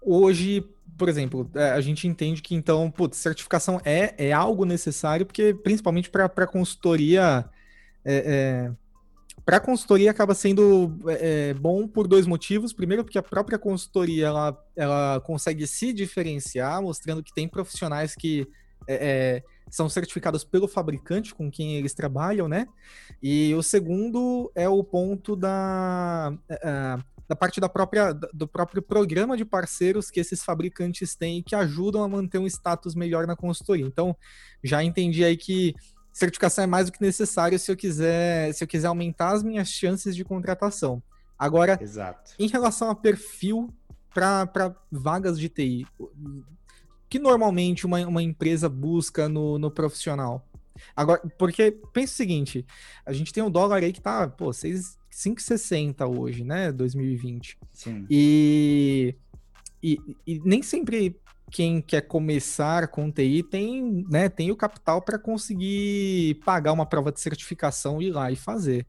hoje 0.01 0.65
por 0.97 1.09
exemplo, 1.09 1.49
é, 1.55 1.71
a 1.71 1.81
gente 1.81 2.07
entende 2.07 2.41
que 2.41 2.55
então, 2.55 2.89
putz, 2.89 3.17
certificação 3.17 3.81
é, 3.83 4.13
é 4.17 4.31
algo 4.31 4.65
necessário, 4.65 5.25
porque 5.25 5.53
principalmente 5.53 6.09
para 6.09 6.47
consultoria. 6.47 7.45
É, 8.03 8.15
é, 8.15 8.71
para 9.45 9.59
consultoria 9.59 10.09
acaba 10.09 10.33
sendo 10.33 10.97
é, 11.07 11.49
é, 11.49 11.53
bom 11.53 11.87
por 11.87 12.07
dois 12.07 12.25
motivos. 12.25 12.73
Primeiro, 12.73 13.03
porque 13.03 13.17
a 13.17 13.23
própria 13.23 13.59
consultoria 13.59 14.27
ela, 14.27 14.65
ela 14.75 15.21
consegue 15.21 15.67
se 15.67 15.93
diferenciar, 15.93 16.81
mostrando 16.81 17.23
que 17.23 17.33
tem 17.33 17.47
profissionais 17.47 18.15
que 18.15 18.47
é, 18.87 19.43
são 19.69 19.87
certificados 19.87 20.43
pelo 20.43 20.67
fabricante 20.67 21.33
com 21.33 21.49
quem 21.51 21.75
eles 21.75 21.93
trabalham, 21.93 22.47
né? 22.47 22.67
E 23.21 23.53
o 23.55 23.61
segundo 23.61 24.51
é 24.55 24.67
o 24.67 24.83
ponto 24.83 25.35
da 25.35 26.33
da 27.27 27.35
parte 27.35 27.59
da 27.59 27.67
própria, 27.67 28.13
do 28.13 28.47
próprio 28.47 28.81
programa 28.81 29.35
de 29.35 29.43
parceiros 29.43 30.11
que 30.11 30.19
esses 30.19 30.43
fabricantes 30.43 31.15
têm 31.15 31.41
que 31.41 31.55
ajudam 31.55 32.03
a 32.03 32.07
manter 32.07 32.37
um 32.37 32.45
status 32.45 32.93
melhor 32.93 33.25
na 33.25 33.35
consultoria. 33.35 33.85
Então, 33.85 34.15
já 34.63 34.83
entendi 34.83 35.23
aí 35.23 35.35
que 35.35 35.73
certificação 36.15 36.63
é 36.63 36.67
mais 36.67 36.85
do 36.85 36.93
que 36.93 37.01
necessário 37.01 37.59
se 37.59 37.69
eu 37.69 37.75
quiser, 37.75 38.53
se 38.53 38.63
eu 38.63 38.67
quiser 38.67 38.87
aumentar 38.87 39.33
as 39.33 39.43
minhas 39.43 39.67
chances 39.67 40.15
de 40.15 40.23
contratação. 40.23 41.03
Agora, 41.37 41.77
Exato. 41.81 42.31
em 42.39 42.47
relação 42.47 42.89
a 42.89 42.95
perfil 42.95 43.69
para 44.13 44.73
vagas 44.89 45.37
de 45.37 45.49
TI, 45.49 45.85
que 47.09 47.19
normalmente 47.19 47.85
uma, 47.85 47.99
uma 48.07 48.23
empresa 48.23 48.69
busca 48.69 49.27
no, 49.27 49.59
no 49.59 49.69
profissional? 49.69 50.47
Agora, 50.95 51.21
porque 51.37 51.77
pensa 51.91 52.13
o 52.13 52.15
seguinte, 52.15 52.65
a 53.05 53.11
gente 53.11 53.33
tem 53.33 53.43
um 53.43 53.51
dólar 53.51 53.83
aí 53.83 53.91
que 53.91 53.99
tá, 53.99 54.25
pô, 54.25 54.53
6, 54.53 54.97
5,60 55.11 56.17
hoje, 56.17 56.45
né? 56.45 56.71
2020. 56.71 57.57
Sim. 57.73 58.05
E, 58.09 59.15
e, 59.83 59.99
e, 60.25 60.39
nem 60.45 60.63
sempre 60.63 61.19
quem 61.51 61.81
quer 61.81 62.01
começar 62.01 62.87
com 62.87 63.11
TI 63.11 63.43
tem, 63.43 64.05
né, 64.09 64.29
tem 64.29 64.51
o 64.51 64.55
capital 64.55 65.01
para 65.01 65.19
conseguir 65.19 66.35
pagar 66.45 66.73
uma 66.73 66.85
prova 66.85 67.11
de 67.11 67.19
certificação 67.19 68.01
e 68.01 68.07
ir 68.07 68.11
lá 68.11 68.31
e 68.31 68.35
fazer. 68.35 68.85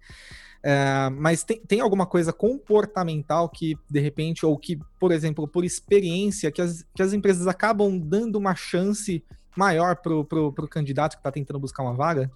É, 0.62 1.08
mas 1.10 1.44
tem, 1.44 1.60
tem 1.60 1.80
alguma 1.80 2.06
coisa 2.06 2.32
comportamental 2.32 3.48
que, 3.48 3.78
de 3.88 4.00
repente, 4.00 4.44
ou 4.44 4.58
que, 4.58 4.78
por 4.98 5.12
exemplo, 5.12 5.46
por 5.46 5.64
experiência, 5.64 6.50
que 6.50 6.60
as, 6.60 6.84
que 6.94 7.02
as 7.02 7.12
empresas 7.12 7.46
acabam 7.46 7.96
dando 7.98 8.36
uma 8.36 8.54
chance 8.54 9.22
maior 9.56 9.96
para 9.96 10.12
o 10.12 10.68
candidato 10.68 11.12
que 11.12 11.20
está 11.20 11.30
tentando 11.30 11.60
buscar 11.60 11.82
uma 11.82 11.94
vaga? 11.94 12.30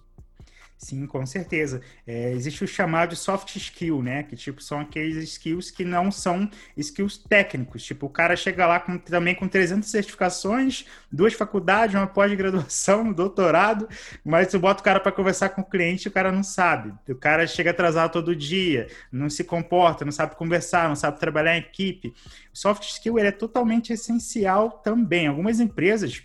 Sim, 0.83 1.05
com 1.05 1.23
certeza. 1.27 1.79
É, 2.07 2.31
existe 2.31 2.63
o 2.63 2.67
chamado 2.67 3.15
soft 3.15 3.55
skill, 3.55 4.01
né? 4.01 4.23
Que 4.23 4.35
tipo 4.35 4.63
são 4.63 4.79
aqueles 4.79 5.15
skills 5.17 5.69
que 5.69 5.85
não 5.85 6.11
são 6.11 6.49
skills 6.75 7.19
técnicos. 7.19 7.83
Tipo, 7.83 8.07
o 8.07 8.09
cara 8.09 8.35
chega 8.35 8.65
lá 8.65 8.79
com, 8.79 8.97
também 8.97 9.35
com 9.35 9.47
300 9.47 9.87
certificações, 9.87 10.85
duas 11.11 11.33
faculdades, 11.35 11.95
uma 11.95 12.07
pós-graduação, 12.07 13.01
um 13.03 13.13
doutorado, 13.13 13.87
mas 14.25 14.47
tu 14.47 14.57
bota 14.57 14.81
o 14.81 14.83
cara 14.83 14.99
para 14.99 15.11
conversar 15.11 15.49
com 15.49 15.61
o 15.61 15.69
cliente, 15.69 16.07
o 16.07 16.11
cara 16.11 16.31
não 16.31 16.41
sabe. 16.43 16.91
O 17.07 17.15
cara 17.15 17.45
chega 17.45 17.69
atrasado 17.69 18.11
todo 18.11 18.35
dia, 18.35 18.87
não 19.11 19.29
se 19.29 19.43
comporta, 19.43 20.03
não 20.03 20.11
sabe 20.11 20.35
conversar, 20.35 20.89
não 20.89 20.95
sabe 20.95 21.19
trabalhar 21.19 21.55
em 21.57 21.59
equipe. 21.59 22.11
O 22.51 22.57
soft 22.57 22.83
skill 22.89 23.19
ele 23.19 23.27
é 23.27 23.31
totalmente 23.31 23.93
essencial 23.93 24.71
também. 24.83 25.27
Algumas 25.27 25.59
empresas 25.59 26.23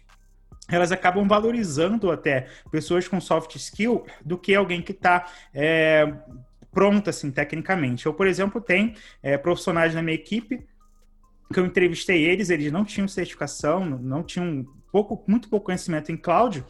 elas 0.68 0.92
acabam 0.92 1.26
valorizando 1.26 2.10
até 2.10 2.48
pessoas 2.70 3.06
com 3.06 3.20
soft 3.20 3.54
skill 3.56 4.04
do 4.24 4.36
que 4.36 4.54
alguém 4.54 4.82
que 4.82 4.92
está 4.92 5.26
é, 5.54 6.12
pronta, 6.72 7.10
assim, 7.10 7.30
tecnicamente. 7.30 8.06
Eu, 8.06 8.14
por 8.14 8.26
exemplo, 8.26 8.60
tenho 8.60 8.94
é, 9.22 9.38
profissionais 9.38 9.94
na 9.94 10.02
minha 10.02 10.14
equipe 10.14 10.66
que 11.52 11.60
eu 11.60 11.66
entrevistei 11.66 12.24
eles, 12.24 12.50
eles 12.50 12.72
não 12.72 12.84
tinham 12.84 13.06
certificação, 13.06 13.84
não 13.84 14.22
tinham 14.22 14.66
pouco, 14.90 15.22
muito 15.26 15.48
pouco 15.48 15.66
conhecimento 15.66 16.10
em 16.10 16.16
cloud, 16.16 16.64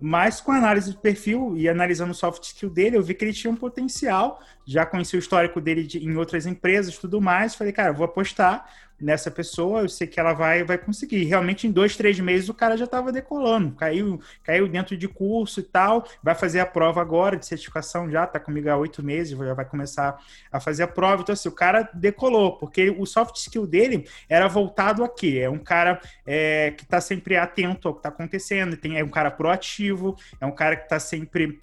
mas 0.00 0.40
com 0.40 0.52
a 0.52 0.56
análise 0.56 0.90
de 0.90 0.98
perfil 0.98 1.56
e 1.56 1.68
analisando 1.68 2.12
o 2.12 2.14
soft 2.14 2.42
skill 2.44 2.70
dele, 2.70 2.96
eu 2.96 3.02
vi 3.02 3.14
que 3.14 3.24
ele 3.24 3.32
tinha 3.32 3.52
um 3.52 3.56
potencial, 3.56 4.40
já 4.66 4.86
conheci 4.86 5.16
o 5.16 5.18
histórico 5.18 5.60
dele 5.60 5.84
de, 5.84 5.98
em 5.98 6.16
outras 6.16 6.46
empresas 6.46 6.96
tudo 6.98 7.20
mais, 7.20 7.54
falei, 7.54 7.72
cara, 7.72 7.92
vou 7.92 8.04
apostar 8.04 8.68
nessa 9.02 9.30
pessoa, 9.30 9.80
eu 9.80 9.88
sei 9.88 10.06
que 10.06 10.18
ela 10.18 10.32
vai, 10.32 10.62
vai 10.62 10.78
conseguir. 10.78 11.24
Realmente, 11.24 11.66
em 11.66 11.70
dois, 11.70 11.96
três 11.96 12.18
meses, 12.20 12.48
o 12.48 12.54
cara 12.54 12.76
já 12.76 12.84
estava 12.84 13.10
decolando, 13.10 13.72
caiu, 13.72 14.20
caiu 14.44 14.68
dentro 14.68 14.96
de 14.96 15.08
curso 15.08 15.60
e 15.60 15.62
tal, 15.62 16.06
vai 16.22 16.34
fazer 16.34 16.60
a 16.60 16.66
prova 16.66 17.00
agora 17.00 17.36
de 17.36 17.44
certificação 17.44 18.08
já, 18.08 18.26
tá 18.26 18.38
comigo 18.38 18.70
há 18.70 18.76
oito 18.76 19.02
meses, 19.02 19.36
já 19.36 19.54
vai 19.54 19.64
começar 19.64 20.18
a 20.50 20.60
fazer 20.60 20.84
a 20.84 20.88
prova. 20.88 21.22
Então, 21.22 21.32
assim, 21.32 21.48
o 21.48 21.52
cara 21.52 21.90
decolou, 21.92 22.56
porque 22.56 22.90
o 22.90 23.04
soft 23.04 23.36
skill 23.36 23.66
dele 23.66 24.08
era 24.28 24.46
voltado 24.48 25.02
a 25.04 25.08
quê? 25.08 25.40
É 25.42 25.50
um 25.50 25.58
cara 25.58 26.00
é, 26.24 26.70
que 26.70 26.84
está 26.84 27.00
sempre 27.00 27.36
atento 27.36 27.88
ao 27.88 27.94
que 27.94 28.00
está 28.00 28.08
acontecendo, 28.08 28.76
tem, 28.76 28.98
é 28.98 29.04
um 29.04 29.08
cara 29.08 29.30
proativo, 29.30 30.16
é 30.40 30.46
um 30.46 30.52
cara 30.52 30.76
que 30.76 30.84
está 30.84 31.00
sempre 31.00 31.60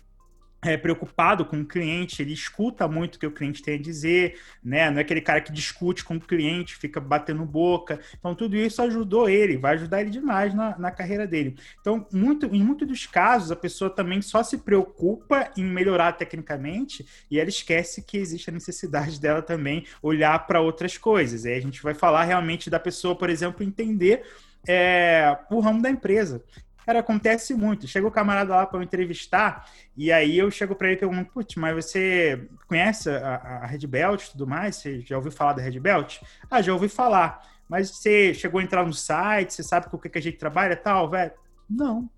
é, 0.61 0.75
preocupado 0.75 1.45
com 1.45 1.61
o 1.61 1.65
cliente, 1.65 2.21
ele 2.21 2.33
escuta 2.33 2.87
muito 2.87 3.15
o 3.15 3.19
que 3.19 3.25
o 3.25 3.31
cliente 3.31 3.61
tem 3.61 3.75
a 3.75 3.81
dizer, 3.81 4.39
né? 4.63 4.89
Não 4.91 4.97
é 4.97 5.01
aquele 5.01 5.21
cara 5.21 5.39
que 5.39 5.53
discute 5.53 6.03
com 6.03 6.15
o 6.15 6.19
cliente, 6.19 6.75
fica 6.75 6.99
batendo 6.99 7.45
boca. 7.45 7.99
Então, 8.17 8.35
tudo 8.35 8.57
isso 8.57 8.81
ajudou 8.81 9.29
ele, 9.29 9.57
vai 9.57 9.75
ajudar 9.75 10.01
ele 10.01 10.09
demais 10.09 10.53
na, 10.53 10.77
na 10.77 10.91
carreira 10.91 11.25
dele. 11.25 11.55
Então, 11.79 12.05
muito, 12.11 12.45
em 12.47 12.61
muitos 12.61 12.87
dos 12.87 13.05
casos, 13.05 13.51
a 13.51 13.55
pessoa 13.55 13.89
também 13.89 14.21
só 14.21 14.43
se 14.43 14.57
preocupa 14.57 15.49
em 15.55 15.63
melhorar 15.63 16.13
tecnicamente 16.13 17.05
e 17.31 17.39
ela 17.39 17.49
esquece 17.49 18.01
que 18.01 18.17
existe 18.17 18.49
a 18.49 18.53
necessidade 18.53 19.19
dela 19.21 19.41
também 19.41 19.85
olhar 20.01 20.45
para 20.45 20.59
outras 20.59 20.97
coisas. 20.97 21.45
Aí 21.45 21.53
a 21.53 21.61
gente 21.61 21.81
vai 21.81 21.93
falar 21.93 22.25
realmente 22.25 22.69
da 22.69 22.79
pessoa, 22.79 23.15
por 23.15 23.29
exemplo, 23.29 23.63
entender 23.63 24.23
é, 24.67 25.37
o 25.49 25.59
ramo 25.61 25.81
da 25.81 25.89
empresa. 25.89 26.43
Cara, 26.86 27.00
acontece 27.00 27.53
muito. 27.53 27.88
Chega 27.88 28.07
o 28.07 28.12
camarada 28.12 28.55
lá 28.55 28.65
para 28.65 28.83
entrevistar, 28.83 29.69
e 29.95 30.12
aí 30.12 30.38
eu 30.38 30.50
chego 30.50 30.75
para 30.75 30.88
ele 30.88 30.98
e 30.98 31.00
pergunto: 31.00 31.31
Putz, 31.31 31.55
mas 31.55 31.75
você 31.75 32.48
conhece 32.67 33.09
a, 33.09 33.36
a 33.63 33.65
Red 33.65 33.86
Belt 33.86 34.24
e 34.24 34.31
tudo 34.31 34.48
mais? 34.48 34.77
Você 34.77 35.01
já 35.01 35.15
ouviu 35.15 35.31
falar 35.31 35.53
da 35.53 35.62
Red 35.62 35.79
Belt? 35.79 36.19
Ah, 36.50 36.62
já 36.62 36.74
ouvi 36.74 36.89
falar. 36.89 37.48
Mas 37.67 37.91
você 37.91 38.33
chegou 38.33 38.59
a 38.59 38.63
entrar 38.63 38.83
no 38.86 38.93
site, 38.93 39.53
você 39.53 39.62
sabe 39.62 39.88
com 39.89 39.98
o 39.98 40.00
que, 40.00 40.09
que 40.09 40.17
a 40.17 40.21
gente 40.21 40.38
trabalha 40.38 40.75
tal, 40.75 41.09
velho? 41.09 41.31
Não. 41.69 42.09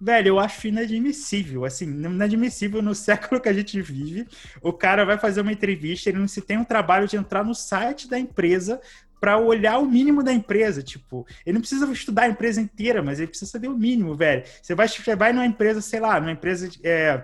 Velho, 0.00 0.28
eu 0.28 0.38
acho 0.38 0.68
inadmissível, 0.68 1.64
assim, 1.64 1.86
inadmissível 1.86 2.80
no 2.80 2.94
século 2.96 3.40
que 3.40 3.48
a 3.48 3.52
gente 3.52 3.80
vive. 3.80 4.28
O 4.62 4.72
cara 4.72 5.04
vai 5.04 5.18
fazer 5.18 5.40
uma 5.40 5.52
entrevista, 5.52 6.08
ele 6.08 6.18
não 6.18 6.28
se 6.28 6.40
tem 6.40 6.56
um 6.56 6.64
trabalho 6.64 7.08
de 7.08 7.16
entrar 7.16 7.44
no 7.44 7.54
site 7.54 8.08
da 8.08 8.18
empresa, 8.18 8.80
para 9.20 9.38
olhar 9.38 9.78
o 9.78 9.86
mínimo 9.86 10.22
da 10.22 10.32
empresa. 10.32 10.82
Tipo, 10.82 11.26
ele 11.44 11.54
não 11.54 11.60
precisa 11.60 11.90
estudar 11.92 12.22
a 12.22 12.28
empresa 12.28 12.60
inteira, 12.60 13.02
mas 13.02 13.18
ele 13.18 13.28
precisa 13.28 13.50
saber 13.50 13.68
o 13.68 13.76
mínimo, 13.76 14.14
velho. 14.14 14.44
Você 14.62 14.74
vai, 14.74 14.88
você 14.88 15.16
vai 15.16 15.32
numa 15.32 15.46
empresa, 15.46 15.80
sei 15.80 16.00
lá, 16.00 16.20
numa 16.20 16.32
empresa. 16.32 16.68
É, 16.82 17.22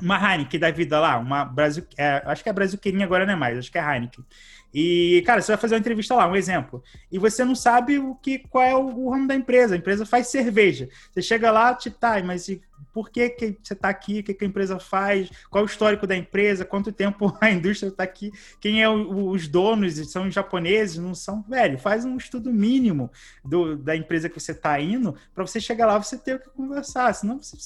uma 0.00 0.16
Heineken 0.16 0.60
da 0.60 0.70
vida 0.70 0.98
lá, 0.98 1.18
uma 1.18 1.44
Brasil. 1.44 1.86
É, 1.96 2.22
acho 2.26 2.42
que 2.42 2.48
é 2.48 2.52
Brasil 2.52 2.78
Queirinha 2.78 3.04
agora 3.04 3.26
não 3.26 3.32
é 3.32 3.36
mais, 3.36 3.58
acho 3.58 3.70
que 3.70 3.78
é 3.78 3.82
Heineken. 3.82 4.24
E, 4.72 5.22
cara, 5.26 5.42
você 5.42 5.52
vai 5.52 5.60
fazer 5.60 5.74
uma 5.74 5.80
entrevista 5.80 6.14
lá, 6.14 6.28
um 6.28 6.36
exemplo, 6.36 6.82
e 7.10 7.18
você 7.18 7.44
não 7.44 7.56
sabe 7.56 7.98
o 7.98 8.14
que, 8.14 8.38
qual 8.38 8.64
é 8.64 8.74
o, 8.74 8.86
o 8.86 9.10
ramo 9.10 9.26
da 9.26 9.34
empresa. 9.34 9.74
A 9.74 9.78
empresa 9.78 10.06
faz 10.06 10.28
cerveja. 10.28 10.88
Você 11.12 11.20
chega 11.20 11.50
lá, 11.50 11.74
te 11.74 11.90
tá, 11.90 12.22
mas 12.22 12.48
por 12.92 13.10
que, 13.10 13.28
que 13.30 13.58
você 13.62 13.72
está 13.72 13.88
aqui, 13.88 14.20
o 14.20 14.24
que, 14.24 14.34
que, 14.34 14.44
a 14.44 14.48
empresa 14.48 14.78
faz, 14.78 15.28
qual 15.50 15.64
o 15.64 15.66
histórico 15.66 16.06
da 16.06 16.16
empresa, 16.16 16.64
quanto 16.64 16.92
tempo 16.92 17.36
a 17.40 17.50
indústria 17.50 17.88
está 17.88 18.04
aqui, 18.04 18.32
quem 18.60 18.82
é 18.82 18.88
o, 18.88 19.28
os 19.28 19.48
donos, 19.48 19.96
são 20.10 20.30
japoneses, 20.30 20.98
não 20.98 21.14
são, 21.14 21.42
velho, 21.42 21.78
faz 21.78 22.04
um 22.04 22.16
estudo 22.16 22.52
mínimo 22.52 23.10
do, 23.44 23.76
da 23.76 23.96
empresa 23.96 24.28
que 24.28 24.38
você 24.38 24.52
está 24.52 24.80
indo, 24.80 25.16
para 25.34 25.46
você 25.46 25.60
chegar 25.60 25.86
lá 25.86 25.98
você 25.98 26.16
ter 26.16 26.36
o 26.36 26.40
que 26.40 26.50
conversar, 26.50 27.12
senão 27.14 27.42
você 27.42 27.56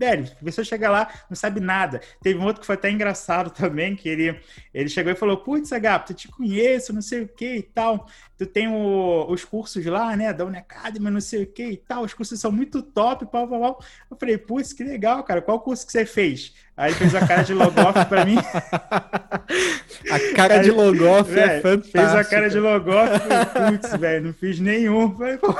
velho, 0.00 0.26
a 0.40 0.44
pessoa 0.44 0.64
chega 0.64 0.88
lá, 0.88 1.12
não 1.28 1.36
sabe 1.36 1.60
nada. 1.60 2.00
Teve 2.22 2.38
um 2.38 2.44
outro 2.44 2.62
que 2.62 2.66
foi 2.66 2.74
até 2.74 2.90
engraçado 2.90 3.50
também, 3.52 3.94
que 3.94 4.08
ele, 4.08 4.40
ele 4.72 4.88
chegou 4.88 5.12
e 5.12 5.16
falou, 5.16 5.36
putz, 5.36 5.70
Agapo, 5.72 6.10
eu 6.10 6.16
te 6.16 6.26
conheço, 6.26 6.94
não 6.94 7.02
sei 7.02 7.22
o 7.22 7.28
que 7.28 7.56
e 7.56 7.62
tal. 7.62 8.08
Tu 8.38 8.46
tem 8.46 8.66
o, 8.66 9.26
os 9.28 9.44
cursos 9.44 9.84
lá, 9.84 10.16
né, 10.16 10.32
da 10.32 10.46
Unacademy, 10.46 11.10
não 11.10 11.20
sei 11.20 11.42
o 11.42 11.46
que 11.46 11.64
e 11.64 11.76
tal. 11.76 12.04
Os 12.04 12.14
cursos 12.14 12.40
são 12.40 12.50
muito 12.50 12.80
top, 12.80 13.26
pau, 13.26 13.46
pau, 13.46 13.60
pau. 13.60 13.84
Eu 14.10 14.16
falei, 14.16 14.38
putz, 14.38 14.72
que 14.72 14.82
legal, 14.82 15.22
cara. 15.22 15.42
Qual 15.42 15.60
curso 15.60 15.84
que 15.84 15.92
você 15.92 16.06
fez? 16.06 16.54
Aí 16.74 16.94
fez 16.94 17.14
a 17.14 17.26
cara 17.26 17.42
de 17.42 17.52
logoff 17.52 18.06
pra 18.06 18.24
mim. 18.24 18.38
a 20.10 20.34
cara 20.34 20.54
Aí, 20.54 20.62
de 20.62 20.70
logoff 20.70 21.38
é 21.38 21.60
fantástica. 21.60 21.98
Fez 21.98 22.14
a 22.14 22.24
cara 22.24 22.48
de 22.48 22.58
logoff, 22.58 23.20
putz, 23.20 23.96
velho, 24.00 24.26
não 24.28 24.32
fiz 24.32 24.58
nenhum. 24.58 25.14
Falei, 25.14 25.36
pô... 25.36 25.54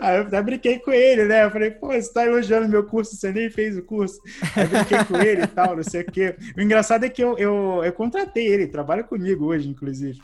Aí 0.00 0.16
eu 0.16 0.22
até 0.22 0.42
brinquei 0.42 0.78
com 0.78 0.92
ele, 0.92 1.24
né? 1.24 1.44
Eu 1.44 1.50
falei, 1.50 1.70
pô, 1.70 1.88
você 1.88 2.12
tá 2.12 2.26
elogiando 2.26 2.68
meu 2.68 2.84
curso, 2.84 3.16
você 3.16 3.32
nem 3.32 3.48
fez 3.48 3.76
o 3.76 3.82
curso. 3.82 4.20
Aí 4.56 4.64
eu 4.64 4.68
brinquei 4.68 5.04
com 5.04 5.16
ele 5.16 5.42
e 5.42 5.46
tal, 5.46 5.76
não 5.76 5.84
sei 5.84 6.02
o 6.02 6.04
quê. 6.04 6.36
O 6.56 6.60
engraçado 6.60 7.04
é 7.04 7.08
que 7.08 7.22
eu, 7.22 7.38
eu, 7.38 7.82
eu 7.84 7.92
contratei 7.92 8.46
ele, 8.46 8.66
trabalha 8.66 9.04
comigo 9.04 9.46
hoje, 9.46 9.68
inclusive. 9.68 10.20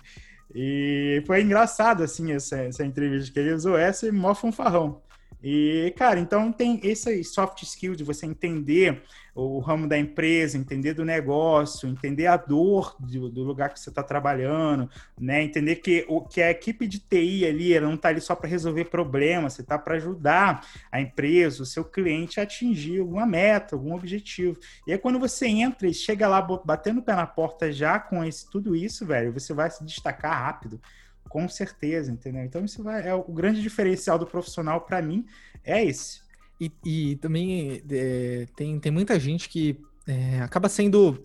E 0.54 1.22
foi 1.26 1.42
engraçado, 1.42 2.02
assim, 2.02 2.32
essa, 2.32 2.56
essa 2.58 2.84
entrevista 2.84 3.32
que 3.32 3.38
ele 3.38 3.52
usou 3.52 3.76
essa 3.76 4.06
e 4.06 4.12
mó 4.12 4.34
fanfarrão. 4.34 5.00
E, 5.42 5.94
cara, 5.96 6.18
então 6.18 6.50
tem 6.50 6.80
esse 6.82 7.22
soft 7.22 7.62
skill 7.62 7.94
de 7.94 8.02
você 8.02 8.26
entender 8.26 9.02
o 9.34 9.60
ramo 9.60 9.86
da 9.86 9.96
empresa, 9.96 10.58
entender 10.58 10.94
do 10.94 11.04
negócio, 11.04 11.88
entender 11.88 12.26
a 12.26 12.36
dor 12.36 12.96
do, 12.98 13.28
do 13.28 13.44
lugar 13.44 13.72
que 13.72 13.78
você 13.78 13.88
está 13.88 14.02
trabalhando, 14.02 14.90
né? 15.16 15.44
Entender 15.44 15.76
que, 15.76 16.04
o, 16.08 16.20
que 16.20 16.42
a 16.42 16.50
equipe 16.50 16.88
de 16.88 16.98
TI 16.98 17.46
ali 17.46 17.72
ela 17.72 17.86
não 17.86 17.94
está 17.94 18.08
ali 18.08 18.20
só 18.20 18.34
para 18.34 18.48
resolver 18.48 18.86
problemas, 18.86 19.52
você 19.52 19.62
está 19.62 19.78
para 19.78 19.94
ajudar 19.94 20.66
a 20.90 21.00
empresa, 21.00 21.62
o 21.62 21.66
seu 21.66 21.84
cliente 21.84 22.40
a 22.40 22.42
atingir 22.42 22.98
alguma 22.98 23.24
meta, 23.24 23.76
algum 23.76 23.94
objetivo. 23.94 24.58
E 24.86 24.92
aí, 24.92 24.98
quando 24.98 25.20
você 25.20 25.46
entra 25.46 25.86
e 25.86 25.94
chega 25.94 26.26
lá 26.26 26.42
batendo 26.42 26.98
o 26.98 27.02
pé 27.02 27.14
na 27.14 27.26
porta 27.26 27.70
já 27.70 28.00
com 28.00 28.24
esse, 28.24 28.50
tudo 28.50 28.74
isso, 28.74 29.06
velho, 29.06 29.32
você 29.32 29.54
vai 29.54 29.70
se 29.70 29.84
destacar 29.84 30.32
rápido. 30.32 30.80
Com 31.28 31.48
certeza, 31.48 32.10
entendeu? 32.10 32.42
Então, 32.42 32.64
isso 32.64 32.82
vai, 32.82 33.06
é 33.06 33.14
o 33.14 33.22
grande 33.24 33.62
diferencial 33.62 34.18
do 34.18 34.26
profissional, 34.26 34.80
para 34.80 35.02
mim, 35.02 35.26
é 35.64 35.84
esse. 35.84 36.20
E, 36.60 36.72
e 36.84 37.16
também 37.16 37.82
é, 37.90 38.46
tem, 38.56 38.80
tem 38.80 38.90
muita 38.90 39.18
gente 39.18 39.48
que 39.48 39.78
é, 40.06 40.40
acaba 40.40 40.68
sendo. 40.68 41.24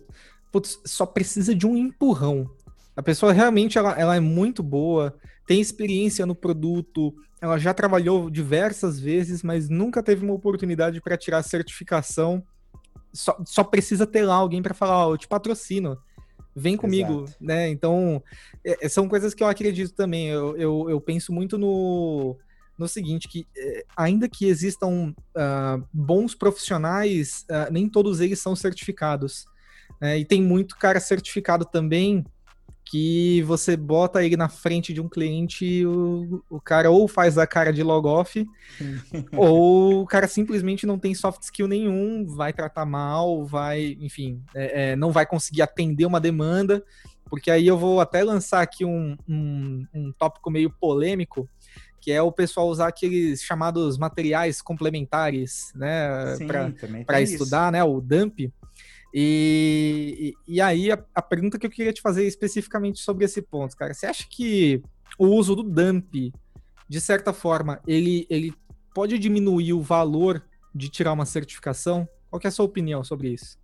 Putz, 0.52 0.78
só 0.84 1.04
precisa 1.04 1.54
de 1.54 1.66
um 1.66 1.76
empurrão. 1.76 2.48
A 2.96 3.02
pessoa 3.02 3.32
realmente 3.32 3.76
ela, 3.76 3.98
ela 3.98 4.14
é 4.14 4.20
muito 4.20 4.62
boa, 4.62 5.18
tem 5.46 5.60
experiência 5.60 6.24
no 6.24 6.34
produto, 6.34 7.12
ela 7.40 7.58
já 7.58 7.74
trabalhou 7.74 8.30
diversas 8.30 9.00
vezes, 9.00 9.42
mas 9.42 9.68
nunca 9.68 10.02
teve 10.02 10.24
uma 10.24 10.34
oportunidade 10.34 11.00
para 11.00 11.16
tirar 11.16 11.42
certificação. 11.42 12.44
Só, 13.12 13.36
só 13.44 13.64
precisa 13.64 14.06
ter 14.06 14.22
lá 14.22 14.36
alguém 14.36 14.62
para 14.62 14.74
falar: 14.74 15.08
oh, 15.08 15.14
eu 15.14 15.18
te 15.18 15.26
patrocino 15.26 15.98
vem 16.54 16.76
comigo, 16.76 17.24
Exato. 17.24 17.36
né? 17.40 17.68
Então, 17.68 18.22
é, 18.64 18.88
são 18.88 19.08
coisas 19.08 19.34
que 19.34 19.42
eu 19.42 19.48
acredito 19.48 19.92
também. 19.94 20.28
Eu, 20.28 20.56
eu, 20.56 20.90
eu 20.90 21.00
penso 21.00 21.32
muito 21.32 21.58
no, 21.58 22.36
no 22.78 22.88
seguinte, 22.88 23.28
que 23.28 23.46
é, 23.56 23.84
ainda 23.96 24.28
que 24.28 24.46
existam 24.46 25.14
uh, 25.36 25.84
bons 25.92 26.34
profissionais, 26.34 27.44
uh, 27.50 27.72
nem 27.72 27.88
todos 27.88 28.20
eles 28.20 28.38
são 28.38 28.54
certificados. 28.54 29.46
Né? 30.00 30.18
E 30.18 30.24
tem 30.24 30.42
muito 30.42 30.76
cara 30.76 31.00
certificado 31.00 31.64
também 31.64 32.24
que 32.84 33.42
você 33.42 33.76
bota 33.76 34.22
ele 34.22 34.36
na 34.36 34.48
frente 34.48 34.92
de 34.92 35.00
um 35.00 35.08
cliente 35.08 35.64
e 35.64 35.86
o, 35.86 36.44
o 36.50 36.60
cara 36.60 36.90
ou 36.90 37.08
faz 37.08 37.38
a 37.38 37.46
cara 37.46 37.72
de 37.72 37.82
log 37.82 38.06
off, 38.06 38.46
ou 39.32 40.02
o 40.02 40.06
cara 40.06 40.28
simplesmente 40.28 40.86
não 40.86 40.98
tem 40.98 41.14
soft 41.14 41.42
skill 41.42 41.66
nenhum, 41.66 42.26
vai 42.26 42.52
tratar 42.52 42.84
mal, 42.84 43.44
vai, 43.44 43.96
enfim, 44.00 44.42
é, 44.54 44.90
é, 44.90 44.96
não 44.96 45.10
vai 45.10 45.24
conseguir 45.24 45.62
atender 45.62 46.04
uma 46.04 46.20
demanda, 46.20 46.84
porque 47.30 47.50
aí 47.50 47.66
eu 47.66 47.78
vou 47.78 48.00
até 48.00 48.22
lançar 48.22 48.60
aqui 48.60 48.84
um, 48.84 49.16
um, 49.26 49.86
um 49.94 50.12
tópico 50.12 50.50
meio 50.50 50.70
polêmico, 50.70 51.48
que 52.00 52.12
é 52.12 52.20
o 52.20 52.30
pessoal 52.30 52.68
usar 52.68 52.88
aqueles 52.88 53.42
chamados 53.42 53.96
materiais 53.96 54.60
complementares, 54.60 55.72
né, 55.74 56.36
para 57.06 57.22
estudar, 57.22 57.68
isso. 57.68 57.72
né, 57.72 57.82
o 57.82 57.98
dump. 57.98 58.52
E, 59.16 60.34
e, 60.48 60.60
aí 60.60 60.90
a, 60.90 60.98
a, 61.14 61.22
pergunta 61.22 61.56
que 61.56 61.64
eu 61.64 61.70
queria 61.70 61.92
te 61.92 62.00
fazer 62.00 62.26
especificamente 62.26 62.98
sobre 62.98 63.24
esse 63.24 63.40
ponto, 63.40 63.76
cara, 63.76 63.94
você 63.94 64.06
acha 64.06 64.26
que 64.28 64.82
o 65.16 65.26
uso 65.26 65.54
do 65.54 65.62
dump, 65.62 66.32
de 66.88 67.00
certa 67.00 67.32
forma, 67.32 67.80
ele, 67.86 68.26
ele 68.28 68.52
pode 68.92 69.16
diminuir 69.16 69.72
o 69.72 69.80
valor 69.80 70.44
de 70.74 70.88
tirar 70.88 71.12
uma 71.12 71.26
certificação? 71.26 72.08
Qual 72.28 72.40
é 72.42 72.48
a 72.48 72.50
sua 72.50 72.64
opinião 72.64 73.04
sobre 73.04 73.28
isso? 73.28 73.56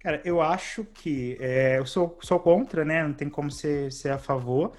Cara, 0.00 0.20
eu 0.24 0.42
acho 0.42 0.84
que 0.84 1.36
é, 1.38 1.78
eu 1.78 1.86
sou, 1.86 2.18
sou 2.20 2.40
contra, 2.40 2.84
né? 2.84 3.04
Não 3.04 3.14
tem 3.14 3.30
como 3.30 3.52
ser, 3.52 3.92
ser 3.92 4.10
a 4.10 4.18
favor. 4.18 4.72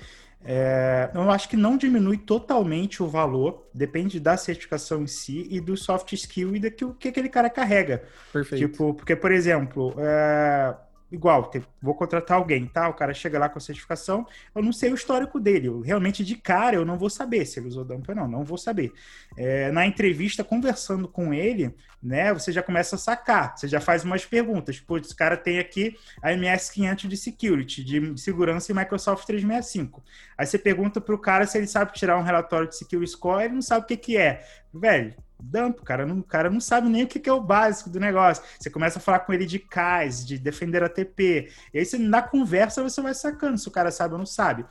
É, 0.48 1.10
eu 1.16 1.32
acho 1.32 1.50
que 1.50 1.58
não 1.58 1.76
diminui 1.76 2.18
totalmente 2.18 3.02
o 3.02 3.08
valor, 3.08 3.68
depende 3.74 4.20
da 4.20 4.38
certificação 4.38 5.02
em 5.02 5.08
si 5.08 5.48
e 5.50 5.60
do 5.60 5.76
soft 5.76 6.14
skill 6.14 6.56
e 6.56 6.60
do 6.60 6.70
que, 6.70 6.86
que 7.00 7.08
aquele 7.08 7.30
cara 7.30 7.50
carrega. 7.50 8.04
Perfeito. 8.32 8.68
Tipo, 8.68 8.94
porque, 8.94 9.16
por 9.16 9.32
exemplo, 9.32 9.96
é, 9.98 10.76
igual, 11.16 11.50
vou 11.82 11.96
contratar 11.96 12.38
alguém, 12.38 12.68
tá? 12.68 12.88
O 12.90 12.94
cara 12.94 13.14
chega 13.14 13.40
lá 13.40 13.50
com 13.50 13.58
a 13.58 13.62
certificação, 13.62 14.28
eu 14.54 14.62
não 14.62 14.72
sei 14.72 14.92
o 14.92 14.96
histórico 14.96 15.40
dele. 15.40 15.68
Eu, 15.68 15.80
realmente, 15.80 16.24
de 16.24 16.36
cara, 16.36 16.76
eu 16.76 16.86
não 16.86 16.98
vou 16.98 17.10
saber 17.10 17.46
se 17.46 17.60
ele 17.60 17.68
usou 17.68 17.86
dump 17.86 18.08
ou 18.08 18.16
não, 18.16 18.28
não 18.28 18.44
vou 18.44 18.58
saber. 18.58 18.92
É, 19.38 19.72
na 19.72 19.86
entrevista, 19.86 20.44
conversando 20.44 21.08
com 21.08 21.34
ele, 21.34 21.74
né, 22.04 22.34
você 22.34 22.52
já 22.52 22.62
começa 22.62 22.96
a 22.96 23.00
sacar, 23.00 23.58
você 23.58 23.68
já 23.68 23.82
faz 23.82 24.04
umas 24.04 24.26
perguntas. 24.26 24.80
Pô, 24.80 24.98
esse 24.98 25.16
cara 25.16 25.38
tem 25.38 25.58
aqui 25.58 25.96
a 26.22 26.32
MS500 26.32 27.08
de 27.08 27.18
security, 27.18 27.84
de 27.84 28.22
segurança 28.22 28.72
em 28.72 28.76
Microsoft 28.76 29.26
365. 29.26 30.04
Aí 30.38 30.46
você 30.46 30.60
pergunta 30.60 31.02
pro 31.02 31.18
cara 31.18 31.48
se 31.48 31.58
ele 31.58 31.68
sabe 31.68 31.94
tirar 31.94 32.18
um 32.18 32.24
relatório 32.24 32.68
de 32.68 32.76
security 32.76 33.12
score, 33.12 33.46
ele 33.46 33.56
não 33.56 33.62
sabe 33.62 33.86
o 33.86 33.88
que 33.88 33.98
que 33.98 34.18
é. 34.18 34.46
Velho, 34.74 35.16
dump, 35.44 35.80
o 35.80 35.84
cara 35.84 36.06
não, 36.06 36.20
o 36.20 36.24
cara 36.24 36.50
não 36.50 36.60
sabe 36.60 36.90
nem 36.90 37.04
o 37.04 37.08
que, 37.08 37.30
é 37.30 37.34
o 37.34 37.42
básico 37.42 37.90
do 37.90 38.00
negócio. 38.00 38.44
Você 38.60 38.70
começa 38.70 39.00
a 39.00 39.02
falar 39.02 39.20
com 39.20 39.34
ele 39.34 39.46
de 39.46 39.60
CAS, 39.60 40.26
de 40.26 40.38
defender 40.38 40.84
a 40.84 40.90
TP. 40.90 41.52
E 41.74 41.80
aí, 41.80 41.86
você, 41.86 41.98
na 41.98 42.22
conversa, 42.22 42.84
você 42.84 43.02
vai 43.02 43.14
sacando 43.14 43.58
se 43.58 43.68
o 43.68 43.72
cara 43.72 43.92
sabe 43.92 44.14
ou 44.14 44.20
não 44.20 44.26
sabe. 44.26 44.66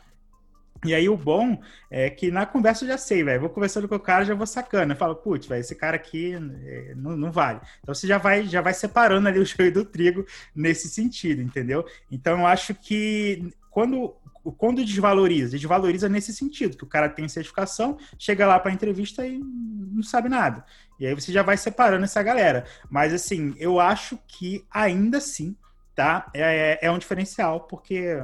E 0.85 0.95
aí 0.95 1.09
o 1.09 1.17
bom 1.17 1.59
é 1.91 2.11
que 2.11 2.31
na 2.31 2.45
conversa 2.45 2.85
eu 2.85 2.89
já 2.89 2.99
sei, 2.99 3.25
velho. 3.25 3.41
Vou 3.41 3.49
conversando 3.49 3.89
com 3.89 3.95
o 3.95 4.01
cara, 4.01 4.25
já 4.25 4.35
vou 4.35 4.47
sacando. 4.47 4.93
Eu 4.93 4.97
falo, 4.97 5.17
putz, 5.17 5.47
velho, 5.47 5.61
esse 5.61 5.75
cara 5.75 5.97
aqui 5.97 6.35
é, 6.35 6.95
não, 6.95 7.17
não 7.17 7.33
vale. 7.33 7.61
Então 7.83 7.95
você 7.95 8.07
já 8.07 8.19
vai, 8.19 8.45
já 8.45 8.61
vai 8.61 8.75
separando 8.75 9.27
ali 9.27 9.39
o 9.39 9.47
joio 9.47 9.73
do 9.73 9.85
trigo 9.85 10.27
nesse 10.55 10.89
sentido, 10.89 11.41
entendeu? 11.41 11.87
Então 12.11 12.41
eu 12.41 12.47
acho 12.47 12.75
que 12.75 13.51
quando 13.71 14.15
quando 14.53 14.85
desvaloriza, 14.85 15.57
desvaloriza 15.57 16.09
nesse 16.09 16.33
sentido, 16.33 16.77
que 16.77 16.85
o 16.85 16.89
cara 16.89 17.09
tem 17.09 17.29
certificação, 17.29 17.99
chega 18.19 18.47
lá 18.47 18.59
para 18.59 18.73
entrevista 18.73 19.27
e 19.27 19.39
não 19.39 20.03
sabe 20.03 20.29
nada. 20.29 20.65
E 20.99 21.07
aí 21.07 21.15
você 21.15 21.33
já 21.33 21.43
vai 21.43 21.57
separando 21.57 22.05
essa 22.05 22.23
galera. 22.23 22.65
Mas 22.91 23.13
assim, 23.13 23.55
eu 23.59 23.81
acho 23.81 24.19
que 24.27 24.65
ainda 24.71 25.19
assim, 25.19 25.57
tá? 25.95 26.31
É, 26.35 26.79
é 26.87 26.91
um 26.91 26.99
diferencial, 26.99 27.61
porque 27.63 28.23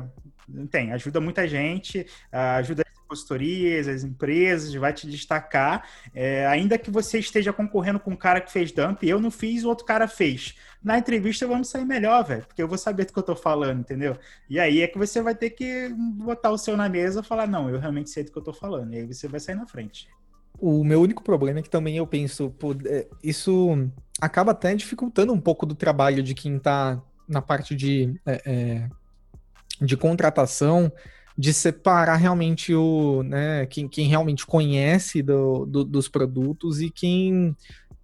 tem, 0.71 0.93
ajuda 0.93 1.21
muita 1.21 1.47
gente, 1.47 2.07
ajuda 2.33 2.83
as 2.83 3.00
consultorias, 3.11 3.89
as 3.89 4.05
empresas, 4.05 4.73
vai 4.75 4.93
te 4.93 5.07
destacar. 5.07 5.85
É, 6.15 6.47
ainda 6.47 6.79
que 6.79 6.91
você 6.91 7.19
esteja 7.19 7.53
concorrendo 7.53 8.01
com 8.01 8.13
um 8.13 8.17
cara 8.17 8.41
que 8.41 8.53
fez 8.53 8.73
dump, 8.73 9.03
eu 9.03 9.21
não 9.21 9.31
fiz, 9.31 9.65
o 9.65 9.69
outro 9.69 9.85
cara 9.85 10.07
fez 10.07 10.55
na 10.83 10.99
entrevista 10.99 11.47
vamos 11.47 11.69
sair 11.69 11.85
melhor, 11.85 12.25
velho, 12.25 12.45
porque 12.47 12.63
eu 12.63 12.69
vou 12.69 12.79
saber 12.79 13.05
do 13.05 13.13
que 13.13 13.19
eu 13.19 13.23
tô 13.23 13.37
falando, 13.37 13.81
entendeu? 13.81 14.17
E 14.49 14.59
aí 14.59 14.81
é 14.81 14.87
que 14.87 14.97
você 14.97 15.21
vai 15.21 15.35
ter 15.35 15.51
que 15.51 15.91
botar 15.91 16.51
o 16.51 16.59
seu 16.59 16.77
na 16.77 16.89
mesa 16.89 17.21
e 17.21 17.25
falar, 17.25 17.47
não, 17.47 17.69
eu 17.69 17.79
realmente 17.79 18.11
sei 18.11 18.25
do 18.25 18.33
que 18.33 18.39
eu 18.39 18.43
tô 18.43 18.53
falando, 18.53 18.95
e 18.95 18.99
aí 18.99 19.07
você 19.07 19.29
vai 19.29 19.39
sair 19.39 19.57
na 19.57 19.67
frente. 19.67 20.09
O 20.59 20.83
meu 20.83 21.01
único 21.01 21.23
problema 21.23 21.61
é 21.61 21.63
que 21.63 21.71
também 21.71 21.97
eu 21.97 22.07
penso, 22.07 22.51
pô, 22.51 22.75
é, 22.87 23.07
isso 23.23 23.91
acaba 24.21 24.53
até 24.53 24.75
dificultando 24.75 25.33
um 25.33 25.41
pouco 25.41 25.67
do 25.67 25.75
trabalho 25.75 26.23
de 26.23 26.35
quem 26.35 26.59
tá 26.59 27.01
na 27.29 27.43
parte 27.43 27.77
de, 27.77 28.19
é, 28.27 28.43
é, 28.45 28.89
de 29.81 29.97
contratação, 29.97 30.91
de 31.41 31.55
separar 31.55 32.17
realmente 32.17 32.75
o, 32.75 33.23
né, 33.23 33.65
quem, 33.65 33.89
quem 33.89 34.07
realmente 34.07 34.45
conhece 34.45 35.23
do, 35.23 35.65
do, 35.65 35.85
dos 35.85 36.07
produtos 36.07 36.83
e 36.83 36.91
quem 36.91 37.57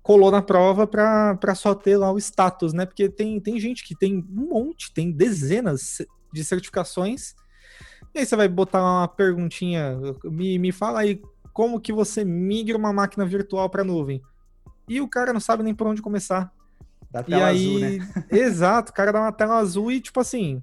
colou 0.02 0.30
na 0.30 0.40
prova 0.40 0.86
para 0.86 1.54
só 1.54 1.74
ter 1.74 1.98
lá 1.98 2.10
o 2.10 2.16
status, 2.16 2.72
né? 2.72 2.86
Porque 2.86 3.10
tem, 3.10 3.38
tem 3.38 3.60
gente 3.60 3.84
que 3.84 3.94
tem 3.94 4.24
um 4.34 4.48
monte, 4.48 4.90
tem 4.90 5.12
dezenas 5.12 5.98
de 6.32 6.42
certificações. 6.42 7.34
E 8.14 8.20
aí 8.20 8.24
você 8.24 8.36
vai 8.36 8.48
botar 8.48 8.80
uma 8.80 9.06
perguntinha, 9.06 9.98
me, 10.24 10.58
me 10.58 10.72
fala 10.72 11.00
aí 11.00 11.20
como 11.52 11.78
que 11.78 11.92
você 11.92 12.24
migra 12.24 12.78
uma 12.78 12.90
máquina 12.90 13.26
virtual 13.26 13.68
para 13.68 13.84
nuvem. 13.84 14.22
E 14.88 14.98
o 14.98 15.08
cara 15.08 15.34
não 15.34 15.40
sabe 15.40 15.62
nem 15.62 15.74
por 15.74 15.86
onde 15.86 16.00
começar. 16.00 16.50
Da 17.10 17.22
tela 17.22 17.38
e 17.38 17.44
aí, 17.44 17.84
azul, 17.84 18.08
né? 18.16 18.24
exato, 18.32 18.92
o 18.92 18.94
cara 18.94 19.12
dá 19.12 19.20
uma 19.20 19.32
tela 19.32 19.58
azul 19.58 19.92
e 19.92 20.00
tipo 20.00 20.20
assim, 20.20 20.62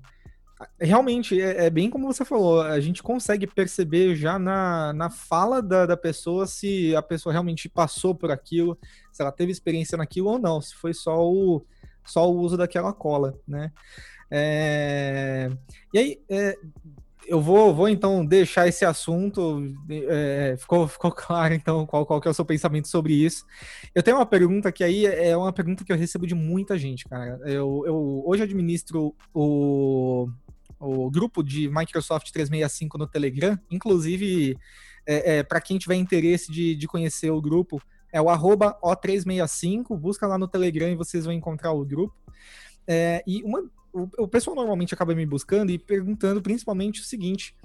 realmente, 0.80 1.39
é, 1.39 1.66
é, 1.66 1.70
bem 1.70 1.89
como 1.89 2.12
você 2.12 2.24
falou, 2.24 2.62
a 2.62 2.80
gente 2.80 3.02
consegue 3.02 3.48
perceber 3.48 4.16
já 4.16 4.38
na, 4.38 4.94
na 4.94 5.10
fala 5.10 5.62
da, 5.62 5.86
da 5.86 5.98
pessoa 5.98 6.46
se 6.46 6.96
a 6.96 7.02
pessoa 7.02 7.34
realmente 7.34 7.68
passou 7.70 8.16
por 8.16 8.32
aquilo, 8.32 8.78
se 9.12 9.22
ela 9.22 9.32
teve 9.32 9.52
experiência 9.52 9.98
naquilo 9.98 10.30
ou 10.30 10.39
não, 10.39 10.62
se 10.62 10.76
foi 10.76 10.94
só 10.94 11.22
o, 11.22 11.66
só 12.06 12.30
o 12.30 12.38
uso 12.38 12.58
daquela 12.58 12.94
cola, 12.94 13.38
né? 13.48 13.72
É... 14.32 15.50
E 15.94 16.00
aí, 16.00 16.22
é, 16.30 16.58
eu 17.28 17.39
vou, 17.39 17.74
vou 17.74 17.88
então 17.88 18.26
deixar 18.26 18.68
esse 18.68 18.84
assunto. 18.84 19.63
É, 19.89 20.56
ficou, 20.58 20.88
ficou 20.88 21.12
claro, 21.12 21.54
então, 21.54 21.86
qual, 21.86 22.06
qual 22.06 22.20
que 22.20 22.28
é 22.28 22.32
o 22.32 22.34
seu 22.34 22.46
pensamento 22.46 22.88
sobre 22.88 23.13
isso. 23.13 23.46
Eu 23.94 24.04
tenho 24.04 24.18
uma 24.18 24.26
pergunta 24.26 24.72
que 24.72 24.84
aí 24.84 25.06
é 25.06 25.36
uma 25.36 25.54
pergunta 25.54 25.84
que 25.84 25.92
eu 25.92 25.98
recebo 25.98 26.28
de 26.28 26.36
muita 26.36 26.78
gente, 26.78 27.06
cara. 27.06 27.39
Eu, 27.46 27.84
eu 27.86 28.24
hoje 28.26 28.44
administro 28.44 29.16
o, 29.34 30.30
o 30.84 31.10
grupo 31.10 31.43
de 31.43 31.69
Microsoft 31.69 32.32
365 32.32 32.98
no 32.98 33.08
Telegram. 33.08 33.58
Inclusive, 33.72 34.58
é, 35.06 35.38
é, 35.38 35.43
para 35.43 35.62
quem 35.62 35.78
tiver 35.78 35.96
interesse 35.96 36.52
de, 36.52 36.76
de 36.76 36.88
conhecer 36.88 37.32
o 37.32 37.41
grupo, 37.41 37.82
é 38.12 38.22
o 38.22 38.30
arroba 38.30 38.78
O365. 38.84 39.98
Busca 39.98 40.28
lá 40.28 40.38
no 40.38 40.48
Telegram 40.48 40.89
e 40.89 40.96
vocês 40.96 41.26
vão 41.26 41.34
encontrar 41.34 41.72
o 41.72 41.86
grupo. 41.86 42.15
É, 42.86 43.24
e 43.26 43.41
uma, 43.43 43.63
o, 43.93 44.08
o 44.24 44.28
pessoal 44.28 44.56
normalmente 44.56 44.93
acaba 44.93 45.15
me 45.15 45.26
buscando 45.26 45.72
e 45.72 45.80
perguntando 45.80 46.41
principalmente 46.41 47.02
o 47.02 47.06
seguinte: 47.06 47.56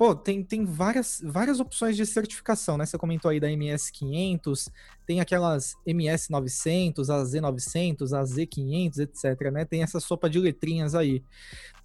pô, 0.00 0.14
tem, 0.14 0.42
tem 0.42 0.64
várias, 0.64 1.20
várias 1.22 1.60
opções 1.60 1.94
de 1.94 2.06
certificação, 2.06 2.78
né? 2.78 2.86
Você 2.86 2.96
comentou 2.96 3.30
aí 3.30 3.38
da 3.38 3.48
MS500, 3.48 4.72
tem 5.04 5.20
aquelas 5.20 5.76
MS900, 5.86 7.10
a 7.10 7.22
Z900, 7.22 8.18
a 8.18 8.22
Z500, 8.22 9.00
etc, 9.00 9.52
né? 9.52 9.66
Tem 9.66 9.82
essa 9.82 10.00
sopa 10.00 10.30
de 10.30 10.38
letrinhas 10.38 10.94
aí. 10.94 11.22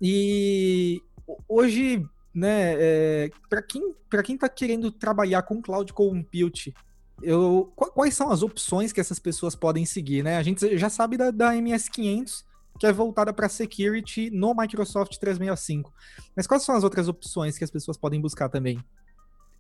E 0.01 1.03
hoje, 1.45 2.07
né, 2.33 2.75
é, 2.77 3.31
para 3.49 3.61
quem, 3.61 3.93
para 4.09 4.23
quem 4.23 4.37
tá 4.37 4.47
querendo 4.47 4.93
trabalhar 4.93 5.41
com 5.41 5.61
cloud 5.61 5.91
compute, 5.91 6.73
eu, 7.21 7.69
quais 7.75 8.13
são 8.13 8.31
as 8.31 8.41
opções 8.41 8.93
que 8.93 9.01
essas 9.01 9.19
pessoas 9.19 9.55
podem 9.57 9.85
seguir, 9.85 10.23
né? 10.23 10.37
A 10.37 10.43
gente 10.43 10.77
já 10.77 10.89
sabe 10.89 11.17
da, 11.17 11.31
da 11.31 11.51
MS500, 11.51 12.45
que 12.79 12.85
é 12.85 12.91
voltada 12.91 13.33
para 13.33 13.49
security 13.49 14.29
no 14.29 14.53
Microsoft 14.53 15.17
365. 15.17 15.93
Mas 16.35 16.47
quais 16.47 16.63
são 16.63 16.75
as 16.75 16.83
outras 16.83 17.07
opções 17.07 17.57
que 17.57 17.63
as 17.63 17.71
pessoas 17.71 17.97
podem 17.97 18.19
buscar 18.19 18.49
também? 18.49 18.79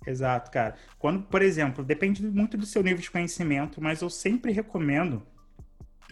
Exato, 0.05 0.51
cara. 0.51 0.75
Quando, 0.99 1.23
por 1.23 1.41
exemplo, 1.41 1.83
depende 1.83 2.25
muito 2.25 2.57
do 2.57 2.65
seu 2.65 2.83
nível 2.83 3.01
de 3.01 3.09
conhecimento, 3.09 3.81
mas 3.81 4.01
eu 4.01 4.09
sempre 4.09 4.51
recomendo 4.51 5.25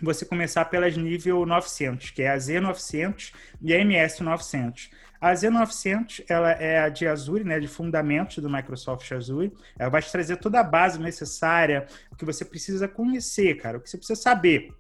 você 0.02 0.26
começar 0.26 0.66
pelas 0.66 0.98
nível 0.98 1.46
900, 1.46 2.12
que 2.12 2.24
é 2.24 2.32
a 2.32 2.38
Z900 2.38 3.34
e 3.62 3.74
a 3.74 3.78
MS900. 3.80 4.90
A 5.22 5.32
Z900, 5.34 6.26
ela 6.28 6.52
é 6.52 6.80
a 6.80 6.90
de 6.90 7.08
Azure, 7.08 7.46
né, 7.46 7.60
de 7.60 7.68
fundamentos 7.68 8.40
do 8.40 8.50
Microsoft 8.50 9.10
Azure. 9.12 9.54
Ela 9.80 9.90
vai 9.90 10.02
te 10.02 10.12
trazer 10.12 10.38
toda 10.38 10.60
a 10.60 10.64
base 10.64 11.00
necessária, 11.00 11.86
o 12.12 12.16
que 12.16 12.26
você 12.26 12.44
precisa 12.44 12.88
conhecer, 12.88 13.56
cara, 13.56 13.78
o 13.78 13.82
que 13.82 13.90
você 13.90 13.98
precisa 13.98 14.20
saber. 14.20 14.74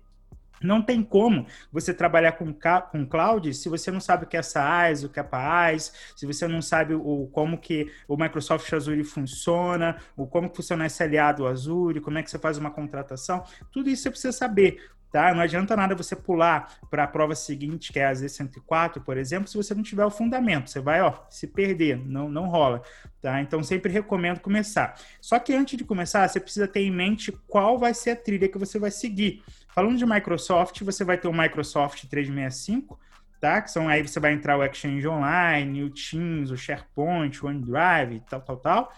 Não 0.63 0.81
tem 0.81 1.03
como 1.03 1.45
você 1.71 1.93
trabalhar 1.93 2.33
com, 2.33 2.53
com 2.91 3.05
cloud 3.05 3.53
se 3.53 3.69
você 3.69 3.91
não 3.91 3.99
sabe 3.99 4.25
o 4.25 4.27
que 4.27 4.37
é 4.37 4.41
SaaS, 4.41 5.03
o 5.03 5.09
que 5.09 5.19
é 5.19 5.23
PaaS, 5.23 5.93
se 6.15 6.25
você 6.25 6.47
não 6.47 6.61
sabe 6.61 6.93
o, 6.93 7.29
como 7.31 7.57
que 7.57 7.91
o 8.07 8.17
Microsoft 8.17 8.71
Azure 8.71 9.03
funciona, 9.03 9.97
o 10.15 10.25
como 10.25 10.53
funciona 10.53 10.85
esse 10.85 11.03
aliado 11.03 11.45
Azure, 11.45 11.99
como 11.99 12.17
é 12.17 12.23
que 12.23 12.31
você 12.31 12.39
faz 12.39 12.57
uma 12.57 12.71
contratação. 12.71 13.43
Tudo 13.71 13.89
isso 13.89 14.03
você 14.03 14.09
precisa 14.09 14.31
saber. 14.31 14.79
Tá? 15.13 15.31
Não 15.31 15.41
adianta 15.41 15.75
nada 15.75 15.93
você 15.93 16.15
pular 16.15 16.75
para 16.89 17.03
a 17.03 17.07
prova 17.07 17.35
seguinte, 17.35 17.93
que 17.93 17.99
é 17.99 18.07
a 18.07 18.11
Z104, 18.11 19.03
por 19.03 19.15
exemplo, 19.15 19.47
se 19.47 19.55
você 19.55 19.75
não 19.75 19.83
tiver 19.83 20.03
o 20.03 20.09
fundamento. 20.09 20.71
Você 20.71 20.79
vai 20.79 21.03
ó, 21.03 21.13
se 21.29 21.45
perder, 21.45 22.03
não, 22.03 22.27
não 22.27 22.47
rola. 22.47 22.81
Tá? 23.21 23.39
Então, 23.39 23.61
sempre 23.61 23.91
recomendo 23.91 24.39
começar. 24.39 24.99
Só 25.21 25.37
que 25.37 25.53
antes 25.53 25.77
de 25.77 25.83
começar, 25.83 26.27
você 26.27 26.39
precisa 26.39 26.67
ter 26.67 26.79
em 26.79 26.89
mente 26.89 27.31
qual 27.47 27.77
vai 27.77 27.93
ser 27.93 28.09
a 28.09 28.15
trilha 28.15 28.49
que 28.49 28.57
você 28.57 28.79
vai 28.79 28.89
seguir. 28.89 29.43
Falando 29.73 29.97
de 29.97 30.05
Microsoft, 30.05 30.81
você 30.81 31.03
vai 31.03 31.17
ter 31.17 31.27
o 31.27 31.33
Microsoft 31.33 32.05
365, 32.05 32.99
tá? 33.41 33.59
Que 33.59 33.71
são 33.71 33.89
aí 33.89 34.01
você 34.01 34.19
vai 34.19 34.31
entrar 34.31 34.55
o 34.55 34.63
Exchange 34.63 35.07
Online, 35.07 35.83
o 35.83 35.89
Teams, 35.89 36.51
o 36.51 36.57
SharePoint, 36.57 37.43
o 37.43 37.47
OneDrive, 37.47 38.21
tal, 38.29 38.41
tal, 38.41 38.57
tal. 38.57 38.93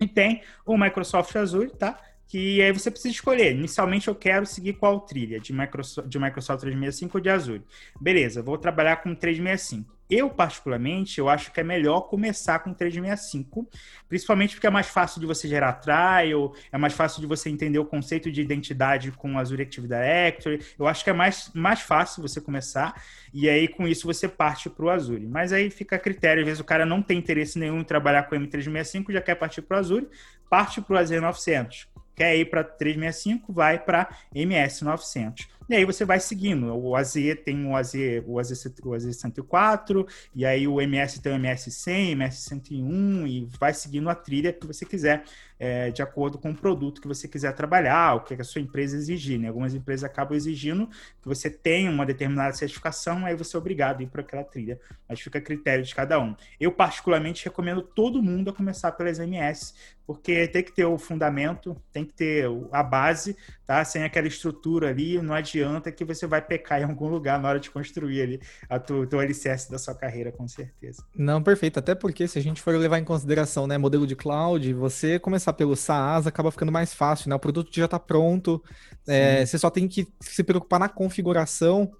E 0.00 0.06
tem 0.06 0.42
o 0.64 0.78
Microsoft 0.78 1.34
Azure, 1.34 1.70
tá? 1.70 1.98
Que 2.28 2.62
aí 2.62 2.72
você 2.72 2.92
precisa 2.92 3.12
escolher. 3.12 3.56
Inicialmente 3.56 4.06
eu 4.06 4.14
quero 4.14 4.46
seguir 4.46 4.74
qual 4.74 5.00
trilha, 5.00 5.40
de 5.40 5.52
Microsoft, 5.52 6.08
de 6.08 6.18
Microsoft 6.18 6.60
365 6.60 7.18
ou 7.18 7.20
de 7.20 7.30
Azure. 7.30 7.64
Beleza, 8.00 8.40
vou 8.40 8.56
trabalhar 8.56 8.98
com 8.98 9.12
365. 9.16 9.97
Eu, 10.10 10.30
particularmente, 10.30 11.18
eu 11.18 11.28
acho 11.28 11.52
que 11.52 11.60
é 11.60 11.62
melhor 11.62 12.02
começar 12.02 12.60
com 12.60 12.72
365, 12.72 13.68
principalmente 14.08 14.54
porque 14.54 14.66
é 14.66 14.70
mais 14.70 14.88
fácil 14.88 15.20
de 15.20 15.26
você 15.26 15.46
gerar 15.46 15.74
trial, 15.74 16.54
é 16.72 16.78
mais 16.78 16.94
fácil 16.94 17.20
de 17.20 17.26
você 17.26 17.50
entender 17.50 17.78
o 17.78 17.84
conceito 17.84 18.32
de 18.32 18.40
identidade 18.40 19.12
com 19.12 19.38
Azure 19.38 19.62
Active 19.62 19.86
Directory. 19.86 20.64
Eu 20.78 20.86
acho 20.86 21.04
que 21.04 21.10
é 21.10 21.12
mais, 21.12 21.50
mais 21.54 21.80
fácil 21.80 22.22
você 22.22 22.40
começar, 22.40 23.02
e 23.34 23.48
aí 23.50 23.68
com 23.68 23.86
isso 23.86 24.06
você 24.06 24.26
parte 24.26 24.70
para 24.70 24.84
o 24.86 24.90
Azure. 24.90 25.26
Mas 25.26 25.52
aí 25.52 25.70
fica 25.70 25.96
a 25.96 25.98
critério, 25.98 26.40
às 26.40 26.46
vezes 26.46 26.60
o 26.60 26.64
cara 26.64 26.86
não 26.86 27.02
tem 27.02 27.18
interesse 27.18 27.58
nenhum 27.58 27.80
em 27.80 27.84
trabalhar 27.84 28.22
com 28.24 28.34
M365, 28.34 29.12
já 29.12 29.20
quer 29.20 29.34
partir 29.34 29.60
para 29.60 29.76
o 29.76 29.80
Azure, 29.80 30.08
parte 30.48 30.80
para 30.80 30.94
o 30.94 30.98
Azure 30.98 31.20
900. 31.20 31.86
Quer 32.16 32.34
ir 32.36 32.46
para 32.46 32.64
365, 32.64 33.52
vai 33.52 33.78
para 33.78 34.08
MS 34.34 34.84
900. 34.84 35.57
E 35.68 35.74
aí 35.74 35.84
você 35.84 36.04
vai 36.04 36.18
seguindo. 36.18 36.74
O 36.74 36.96
AZ 36.96 37.14
tem 37.44 37.66
o 37.66 37.76
AZ, 37.76 37.92
o 38.26 38.38
AZ, 38.38 38.64
o 38.82 38.94
AZ 38.94 39.16
104, 39.16 40.06
e 40.34 40.46
aí 40.46 40.66
o 40.66 40.80
MS 40.80 41.20
tem 41.20 41.32
o 41.32 41.34
MS 41.34 41.70
100, 41.70 42.12
MS 42.12 42.42
101, 42.42 43.26
e 43.26 43.44
vai 43.60 43.74
seguindo 43.74 44.08
a 44.08 44.14
trilha 44.14 44.52
que 44.52 44.66
você 44.66 44.86
quiser, 44.86 45.24
é, 45.58 45.90
de 45.90 46.02
acordo 46.02 46.38
com 46.38 46.50
o 46.50 46.54
produto 46.54 47.00
que 47.00 47.08
você 47.08 47.26
quiser 47.26 47.52
trabalhar, 47.54 48.14
o 48.14 48.20
que 48.20 48.34
a 48.34 48.44
sua 48.44 48.60
empresa 48.60 48.96
exigir. 48.96 49.38
Né? 49.38 49.48
Algumas 49.48 49.74
empresas 49.74 50.04
acabam 50.04 50.36
exigindo 50.36 50.86
que 51.20 51.28
você 51.28 51.50
tenha 51.50 51.90
uma 51.90 52.06
determinada 52.06 52.52
certificação, 52.52 53.26
aí 53.26 53.34
você 53.34 53.56
é 53.56 53.58
obrigado 53.58 54.00
a 54.00 54.02
ir 54.02 54.06
para 54.06 54.22
aquela 54.22 54.44
trilha, 54.44 54.80
mas 55.08 55.20
fica 55.20 55.38
a 55.38 55.42
critério 55.42 55.84
de 55.84 55.94
cada 55.94 56.20
um. 56.20 56.34
Eu, 56.60 56.72
particularmente, 56.72 57.44
recomendo 57.44 57.82
todo 57.82 58.22
mundo 58.22 58.50
a 58.50 58.52
começar 58.52 58.92
pelas 58.92 59.18
MS, 59.18 59.74
porque 60.08 60.48
tem 60.48 60.62
que 60.62 60.72
ter 60.72 60.86
o 60.86 60.96
fundamento, 60.96 61.76
tem 61.92 62.02
que 62.02 62.14
ter 62.14 62.46
a 62.72 62.82
base, 62.82 63.36
tá? 63.66 63.84
Sem 63.84 64.04
aquela 64.04 64.26
estrutura 64.26 64.88
ali, 64.88 65.20
não 65.20 65.34
adianta 65.34 65.92
que 65.92 66.02
você 66.02 66.26
vai 66.26 66.40
pecar 66.40 66.80
em 66.80 66.84
algum 66.84 67.08
lugar 67.08 67.38
na 67.38 67.46
hora 67.46 67.60
de 67.60 67.70
construir 67.70 68.22
ali 68.22 68.40
a 68.70 68.78
tua, 68.78 69.06
teu 69.06 69.20
alicerce 69.20 69.70
da 69.70 69.76
sua 69.76 69.94
carreira, 69.94 70.32
com 70.32 70.48
certeza. 70.48 71.04
Não, 71.14 71.42
perfeito. 71.42 71.78
Até 71.78 71.94
porque 71.94 72.26
se 72.26 72.38
a 72.38 72.42
gente 72.42 72.62
for 72.62 72.74
levar 72.74 72.98
em 72.98 73.04
consideração, 73.04 73.66
né, 73.66 73.76
modelo 73.76 74.06
de 74.06 74.16
cloud, 74.16 74.72
você 74.72 75.18
começar 75.18 75.47
pelo 75.52 75.76
SaaS 75.76 76.26
acaba 76.26 76.50
ficando 76.50 76.72
mais 76.72 76.94
fácil, 76.94 77.28
né? 77.28 77.34
O 77.34 77.38
produto 77.38 77.70
já 77.72 77.84
está 77.84 77.98
pronto, 77.98 78.62
é, 79.06 79.44
você 79.44 79.58
só 79.58 79.70
tem 79.70 79.88
que 79.88 80.06
se 80.20 80.42
preocupar 80.44 80.80
na 80.80 80.88
configuração. 80.88 81.90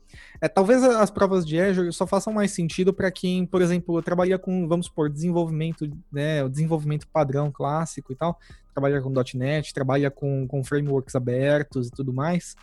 É, 0.40 0.48
talvez 0.48 0.82
as 0.82 1.10
provas 1.10 1.46
de 1.46 1.60
Azure 1.60 1.92
só 1.92 2.06
façam 2.06 2.32
mais 2.32 2.52
sentido 2.52 2.92
para 2.92 3.10
quem, 3.10 3.44
por 3.46 3.62
exemplo, 3.62 4.00
trabalha 4.02 4.38
com, 4.38 4.66
vamos 4.68 4.86
supor, 4.86 5.10
desenvolvimento, 5.10 5.90
né, 6.12 6.42
o 6.44 6.48
desenvolvimento 6.48 7.06
padrão 7.08 7.50
clássico 7.50 8.12
e 8.12 8.16
tal, 8.16 8.38
trabalha 8.72 9.00
com 9.00 9.12
.NET, 9.34 9.74
trabalha 9.74 10.10
com, 10.10 10.46
com 10.46 10.62
frameworks 10.62 11.14
abertos 11.14 11.88
e 11.88 11.90
tudo 11.90 12.12
mais. 12.12 12.54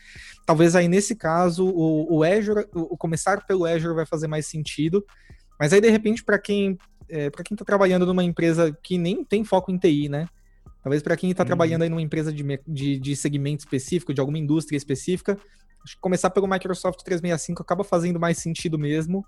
Talvez 0.46 0.76
aí 0.76 0.88
nesse 0.88 1.16
caso 1.16 1.68
o, 1.68 2.18
o 2.18 2.24
Azure, 2.24 2.68
o, 2.74 2.98
começar 2.98 3.46
pelo 3.46 3.66
Azure 3.66 3.94
vai 3.94 4.06
fazer 4.06 4.28
mais 4.28 4.48
sentido. 4.48 5.06
Mas 5.60 5.74
aí 5.74 5.82
de 5.82 5.90
repente 5.90 6.24
para 6.24 6.40
quem 6.40 6.78
é, 7.08 7.30
para 7.30 7.44
quem 7.44 7.56
está 7.56 7.64
trabalhando 7.64 8.06
numa 8.06 8.24
empresa 8.24 8.76
que 8.82 8.98
nem 8.98 9.24
tem 9.24 9.44
foco 9.44 9.72
em 9.72 9.78
TI, 9.78 10.10
né? 10.10 10.28
Talvez 10.86 11.02
para 11.02 11.18
quem 11.18 11.32
está 11.32 11.42
uhum. 11.42 11.48
trabalhando 11.48 11.82
aí 11.82 11.90
numa 11.90 12.00
empresa 12.00 12.32
de, 12.32 12.44
de, 12.68 13.00
de 13.00 13.16
segmento 13.16 13.62
específico, 13.62 14.14
de 14.14 14.20
alguma 14.20 14.38
indústria 14.38 14.78
específica, 14.78 15.36
acho 15.84 15.96
que 15.96 16.00
começar 16.00 16.30
pelo 16.30 16.48
Microsoft 16.48 17.02
365 17.02 17.60
acaba 17.60 17.84
fazendo 17.84 18.20
mais 18.20 18.38
sentido 18.38 18.78
mesmo. 18.78 19.26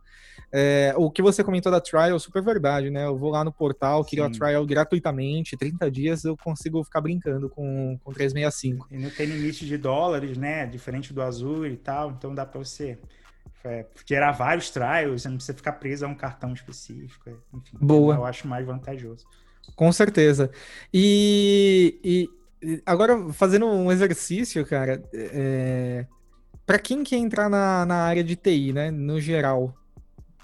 É, 0.54 0.94
o 0.96 1.10
que 1.10 1.20
você 1.20 1.44
comentou 1.44 1.72
da 1.72 1.82
trial, 1.82 2.20
super 2.20 2.44
verdade, 2.44 2.92
né? 2.92 3.06
Eu 3.06 3.18
vou 3.18 3.32
lá 3.32 3.44
no 3.44 3.52
portal, 3.52 4.06
crio 4.06 4.24
a 4.24 4.30
trial 4.30 4.64
gratuitamente, 4.68 5.58
30 5.58 5.90
dias 5.90 6.26
eu 6.26 6.38
consigo 6.38 6.84
ficar 6.84 7.02
brincando 7.02 7.50
com, 7.50 7.98
com 8.04 8.14
365. 8.14 8.90
E 8.92 8.98
não 9.00 9.10
tem 9.10 9.26
limite 9.26 9.66
de 9.66 9.80
dólares, 9.80 10.38
né? 10.38 10.68
Diferente 10.68 11.12
do 11.12 11.24
Azure 11.24 11.74
e 11.74 11.78
tal, 11.78 12.12
então 12.12 12.36
dá 12.36 12.46
para 12.46 12.60
você 12.60 13.00
é, 13.64 13.84
gerar 14.06 14.32
vários 14.32 14.70
trials, 14.70 15.24
você 15.24 15.28
não 15.28 15.38
precisa 15.38 15.58
ficar 15.58 15.74
preso 15.74 16.06
a 16.06 16.08
um 16.08 16.14
cartão 16.14 16.54
específico. 16.54 17.32
Enfim, 17.52 17.78
Boa. 17.82 18.14
eu 18.14 18.26
acho 18.26 18.48
mais 18.48 18.64
vantajoso. 18.64 19.26
Com 19.76 19.92
certeza. 19.92 20.50
E, 20.94 22.00
e 22.04 22.82
agora, 22.86 23.32
fazendo 23.34 23.66
um 23.66 23.92
exercício, 23.92 24.66
cara, 24.66 25.04
é, 25.14 26.06
para 26.66 26.80
quem 26.80 27.04
quer 27.04 27.18
entrar 27.18 27.50
na, 27.50 27.86
na 27.86 27.96
área 28.04 28.24
de 28.24 28.36
TI, 28.36 28.74
né, 28.74 28.92
no 28.92 29.22
geral, 29.22 29.76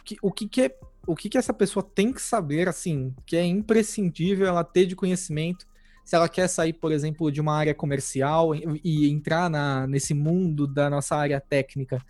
que, 0.06 0.18
o 0.22 0.32
que, 0.32 0.48
que 0.48 0.62
é 0.62 0.76
o 1.06 1.16
que, 1.16 1.30
que 1.30 1.38
essa 1.38 1.54
pessoa 1.54 1.84
tem 1.84 2.14
que 2.14 2.22
saber, 2.22 2.70
assim, 2.70 3.14
que 3.26 3.36
é 3.36 3.44
imprescindível 3.44 4.48
ela 4.48 4.64
ter 4.64 4.86
de 4.86 4.96
conhecimento 4.96 5.68
se 6.06 6.16
ela 6.16 6.28
quer 6.30 6.48
sair, 6.48 6.74
por 6.74 6.92
exemplo, 6.92 7.32
de 7.32 7.42
uma 7.42 7.56
área 7.56 7.74
comercial 7.74 8.54
e, 8.54 8.82
e 8.84 9.10
entrar 9.10 9.50
na, 9.50 9.88
nesse 9.88 10.14
mundo 10.14 10.68
da 10.68 10.90
nossa 10.90 11.16
área 11.16 11.40
técnica. 11.40 12.02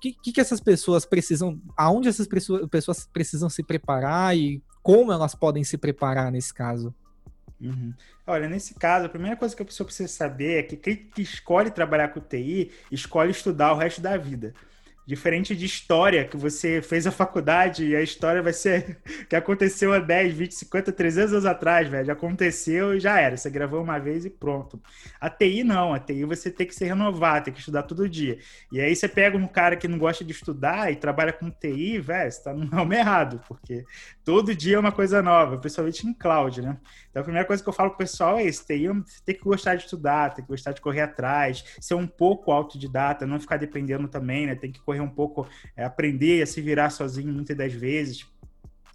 que, 0.00 0.12
que, 0.12 0.32
que 0.32 0.40
essas 0.40 0.60
pessoas 0.60 1.04
precisam, 1.04 1.60
aonde 1.76 2.08
essas 2.08 2.28
pessoas 2.70 3.08
precisam 3.12 3.48
se 3.48 3.62
preparar 3.62 4.36
e 4.36 4.62
como 4.88 5.12
elas 5.12 5.34
podem 5.34 5.62
se 5.62 5.76
preparar 5.76 6.32
nesse 6.32 6.54
caso? 6.54 6.94
Uhum. 7.60 7.92
Olha, 8.26 8.48
nesse 8.48 8.72
caso, 8.72 9.04
a 9.04 9.08
primeira 9.10 9.36
coisa 9.36 9.54
que 9.54 9.60
a 9.60 9.66
pessoa 9.66 9.84
precisa 9.84 10.08
saber 10.08 10.60
é 10.60 10.62
que 10.62 10.78
quem 10.78 10.96
que 10.96 11.20
escolhe 11.20 11.70
trabalhar 11.70 12.08
com 12.08 12.20
TI 12.20 12.70
escolhe 12.90 13.30
estudar 13.30 13.74
o 13.74 13.76
resto 13.76 14.00
da 14.00 14.16
vida. 14.16 14.54
Diferente 15.06 15.56
de 15.56 15.64
história, 15.64 16.26
que 16.26 16.36
você 16.36 16.82
fez 16.82 17.06
a 17.06 17.10
faculdade 17.10 17.86
e 17.86 17.96
a 17.96 18.02
história 18.02 18.42
vai 18.42 18.52
ser 18.52 18.98
que 19.28 19.36
aconteceu 19.36 19.92
há 19.92 19.98
10, 19.98 20.34
20, 20.34 20.54
50, 20.54 20.92
300 20.92 21.32
anos 21.32 21.46
atrás, 21.46 21.88
velho. 21.88 22.10
Aconteceu 22.10 22.94
e 22.94 23.00
já 23.00 23.18
era. 23.18 23.36
Você 23.36 23.50
gravou 23.50 23.82
uma 23.82 23.98
vez 23.98 24.24
e 24.24 24.30
pronto. 24.30 24.78
A 25.20 25.28
TI 25.28 25.64
não. 25.64 25.92
A 25.92 25.98
TI 25.98 26.24
você 26.24 26.50
tem 26.50 26.66
que 26.66 26.74
se 26.74 26.84
renovar, 26.84 27.42
tem 27.42 27.52
que 27.52 27.60
estudar 27.60 27.84
todo 27.84 28.08
dia. 28.08 28.38
E 28.70 28.80
aí 28.80 28.94
você 28.94 29.08
pega 29.08 29.36
um 29.36 29.46
cara 29.46 29.76
que 29.76 29.88
não 29.88 29.98
gosta 29.98 30.24
de 30.24 30.32
estudar 30.32 30.90
e 30.92 30.96
trabalha 30.96 31.32
com 31.32 31.50
TI, 31.50 31.98
velho, 31.98 32.30
você 32.30 32.42
tá 32.42 32.54
no 32.54 32.64
nome 32.70 32.96
errado, 32.96 33.40
porque 33.48 33.84
todo 34.28 34.54
dia 34.54 34.76
é 34.76 34.78
uma 34.78 34.92
coisa 34.92 35.22
nova, 35.22 35.56
principalmente 35.56 36.06
em 36.06 36.12
cloud, 36.12 36.60
né? 36.60 36.76
Então 37.08 37.22
a 37.22 37.24
primeira 37.24 37.46
coisa 37.46 37.62
que 37.62 37.68
eu 37.70 37.72
falo 37.72 37.88
pro 37.88 38.00
pessoal 38.00 38.38
é 38.38 38.44
isso: 38.44 38.62
você 38.62 39.22
tem 39.24 39.34
que 39.34 39.40
gostar 39.40 39.74
de 39.74 39.84
estudar, 39.84 40.34
tem 40.34 40.44
que 40.44 40.50
gostar 40.50 40.72
de 40.72 40.82
correr 40.82 41.00
atrás, 41.00 41.64
ser 41.80 41.94
um 41.94 42.06
pouco 42.06 42.52
autodidata, 42.52 43.26
não 43.26 43.40
ficar 43.40 43.56
dependendo 43.56 44.06
também, 44.06 44.46
né? 44.46 44.54
Tem 44.54 44.70
que 44.70 44.80
correr 44.80 45.00
um 45.00 45.08
pouco, 45.08 45.48
é, 45.74 45.82
aprender 45.82 46.42
a 46.42 46.46
se 46.46 46.60
virar 46.60 46.90
sozinho 46.90 47.32
muitas 47.32 47.56
das 47.56 47.72
vezes. 47.72 48.26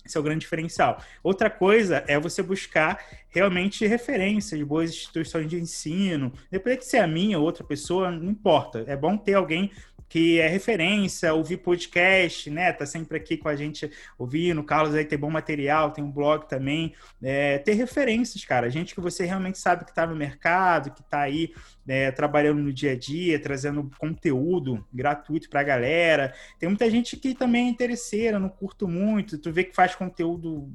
Esse 0.06 0.18
é 0.18 0.20
o 0.20 0.24
grande 0.24 0.42
diferencial. 0.42 1.02
Outra 1.24 1.50
coisa 1.50 2.04
é 2.08 2.20
você 2.20 2.44
buscar 2.44 3.00
realmente 3.30 3.88
referências 3.88 4.62
boas 4.62 4.92
instituições 4.92 5.48
de 5.48 5.60
ensino. 5.60 6.32
Depois 6.52 6.78
de 6.78 6.86
ser 6.86 6.98
a 6.98 7.08
minha 7.08 7.40
ou 7.40 7.46
outra 7.46 7.64
pessoa, 7.64 8.12
não 8.12 8.30
importa. 8.30 8.84
É 8.86 8.96
bom 8.96 9.18
ter 9.18 9.34
alguém 9.34 9.72
que 10.14 10.40
é 10.40 10.48
referência, 10.48 11.34
ouvir 11.34 11.58
podcast, 11.58 12.48
né? 12.48 12.72
Tá 12.72 12.86
sempre 12.86 13.18
aqui 13.18 13.36
com 13.36 13.50
a 13.50 13.56
gente 13.56 13.90
ouvindo. 14.16 14.62
O 14.62 14.64
Carlos 14.64 14.94
aí 14.94 15.04
tem 15.04 15.18
bom 15.18 15.32
material, 15.32 15.90
tem 15.90 16.04
um 16.04 16.12
blog 16.12 16.48
também. 16.48 16.94
É, 17.20 17.58
ter 17.58 17.74
referências, 17.74 18.46
cara. 18.46 18.70
Gente 18.70 18.94
que 18.94 19.02
você 19.02 19.26
realmente 19.26 19.58
sabe 19.58 19.86
que 19.86 19.90
está 19.90 20.06
no 20.06 20.16
mercado, 20.16 20.92
que 20.92 21.02
está 21.02 21.22
aí 21.22 21.52
é, 21.88 22.12
trabalhando 22.12 22.62
no 22.62 22.72
dia 22.72 22.92
a 22.92 22.98
dia, 22.98 23.40
trazendo 23.40 23.90
conteúdo 23.98 24.86
gratuito 24.94 25.50
para 25.50 25.62
a 25.62 25.64
galera. 25.64 26.34
Tem 26.60 26.70
muita 26.70 26.90
gente 26.90 27.18
que 27.18 27.34
também 27.34 27.68
é 27.68 27.70
interesseira, 27.70 28.40
não 28.40 28.50
curto 28.50 28.88
muito. 28.88 29.38
Tu 29.38 29.52
vê 29.52 29.64
que 29.64 29.76
faz 29.76 29.96
conteúdo, 29.96 30.72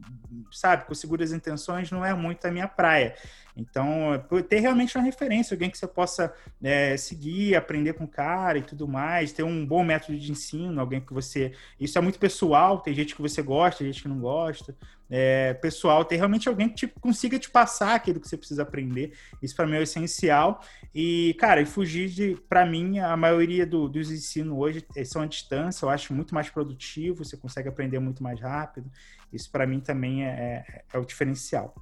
sabe, 0.50 0.84
com 0.84 0.94
seguras 0.94 1.32
intenções, 1.32 1.90
não 1.90 2.04
é 2.04 2.14
muito 2.14 2.44
a 2.46 2.50
minha 2.50 2.68
praia. 2.68 3.14
Então, 3.56 4.24
ter 4.48 4.60
realmente 4.60 4.96
uma 4.96 5.02
referência, 5.02 5.52
alguém 5.52 5.68
que 5.68 5.76
você 5.76 5.86
possa 5.88 6.32
é, 6.62 6.96
seguir, 6.96 7.56
aprender 7.56 7.94
com 7.94 8.04
o 8.04 8.08
cara 8.08 8.58
e 8.58 8.62
tudo 8.62 8.86
mais, 8.86 9.32
ter 9.32 9.42
um 9.42 9.66
bom 9.66 9.82
método 9.82 10.16
de 10.16 10.30
ensino, 10.30 10.80
alguém 10.80 11.00
que 11.00 11.12
você. 11.12 11.52
Isso 11.80 11.98
é 11.98 12.00
muito 12.00 12.20
pessoal, 12.20 12.78
tem 12.78 12.94
gente 12.94 13.16
que 13.16 13.22
você 13.22 13.42
gosta, 13.42 13.84
gente 13.84 14.02
que 14.02 14.08
não 14.08 14.20
gosta. 14.20 14.76
É, 15.10 15.54
pessoal, 15.54 16.04
ter 16.04 16.16
realmente 16.16 16.48
alguém 16.48 16.68
que 16.68 16.74
te, 16.74 16.86
consiga 16.86 17.38
te 17.38 17.50
passar 17.50 17.94
aquilo 17.94 18.20
que 18.20 18.28
você 18.28 18.36
precisa 18.36 18.62
aprender. 18.62 19.12
Isso 19.42 19.56
para 19.56 19.66
mim 19.66 19.76
é 19.76 19.82
essencial. 19.82 20.62
E, 20.94 21.34
cara, 21.38 21.60
e 21.60 21.66
fugir 21.66 22.08
de, 22.08 22.36
para 22.48 22.66
mim, 22.66 22.98
a 22.98 23.16
maioria 23.16 23.66
do, 23.66 23.88
dos 23.88 24.10
ensinos 24.10 24.56
hoje 24.56 24.84
são 25.04 25.22
à 25.22 25.26
distância, 25.26 25.84
eu 25.84 25.90
acho 25.90 26.12
muito 26.12 26.34
mais 26.34 26.50
produtivo, 26.50 27.24
você 27.24 27.36
consegue 27.36 27.68
aprender 27.68 27.98
muito 27.98 28.22
mais 28.22 28.40
rápido. 28.40 28.90
Isso 29.32 29.50
para 29.50 29.66
mim 29.66 29.80
também 29.80 30.24
é, 30.24 30.64
é, 30.68 30.84
é 30.92 30.98
o 30.98 31.04
diferencial. 31.04 31.74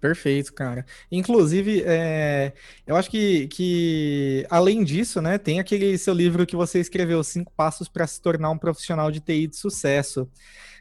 Perfeito, 0.00 0.52
cara. 0.52 0.84
Inclusive, 1.10 1.82
é, 1.86 2.52
eu 2.86 2.96
acho 2.96 3.10
que, 3.10 3.48
que, 3.48 4.46
além 4.50 4.84
disso, 4.84 5.22
né, 5.22 5.38
tem 5.38 5.58
aquele 5.58 5.96
seu 5.96 6.12
livro 6.12 6.46
que 6.46 6.54
você 6.54 6.78
escreveu, 6.80 7.24
Cinco 7.24 7.52
Passos 7.56 7.88
para 7.88 8.06
se 8.06 8.20
tornar 8.20 8.50
um 8.50 8.58
profissional 8.58 9.10
de 9.10 9.20
TI 9.20 9.46
de 9.46 9.56
sucesso. 9.56 10.28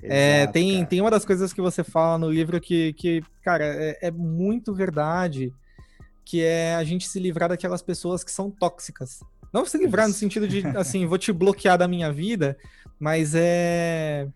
É, 0.03 0.41
Exato, 0.41 0.49
é, 0.49 0.51
tem, 0.51 0.85
tem 0.85 1.01
uma 1.01 1.09
das 1.09 1.23
coisas 1.23 1.53
que 1.53 1.61
você 1.61 1.83
fala 1.83 2.17
no 2.17 2.29
livro 2.29 2.59
que, 2.59 2.93
que 2.93 3.23
cara, 3.41 3.65
é, 3.65 4.07
é 4.07 4.11
muito 4.11 4.73
verdade, 4.73 5.53
que 6.25 6.43
é 6.43 6.75
a 6.75 6.83
gente 6.83 7.07
se 7.07 7.19
livrar 7.19 7.49
daquelas 7.49 7.81
pessoas 7.81 8.23
que 8.23 8.31
são 8.31 8.51
tóxicas. 8.51 9.21
Não 9.53 9.65
se 9.65 9.77
livrar 9.77 10.07
no 10.07 10.13
sentido 10.13 10.47
de, 10.47 10.65
assim, 10.75 11.05
vou 11.05 11.17
te 11.17 11.31
bloquear 11.31 11.77
da 11.77 11.87
minha 11.87 12.11
vida, 12.11 12.57
mas 12.99 13.33
é 13.33 14.27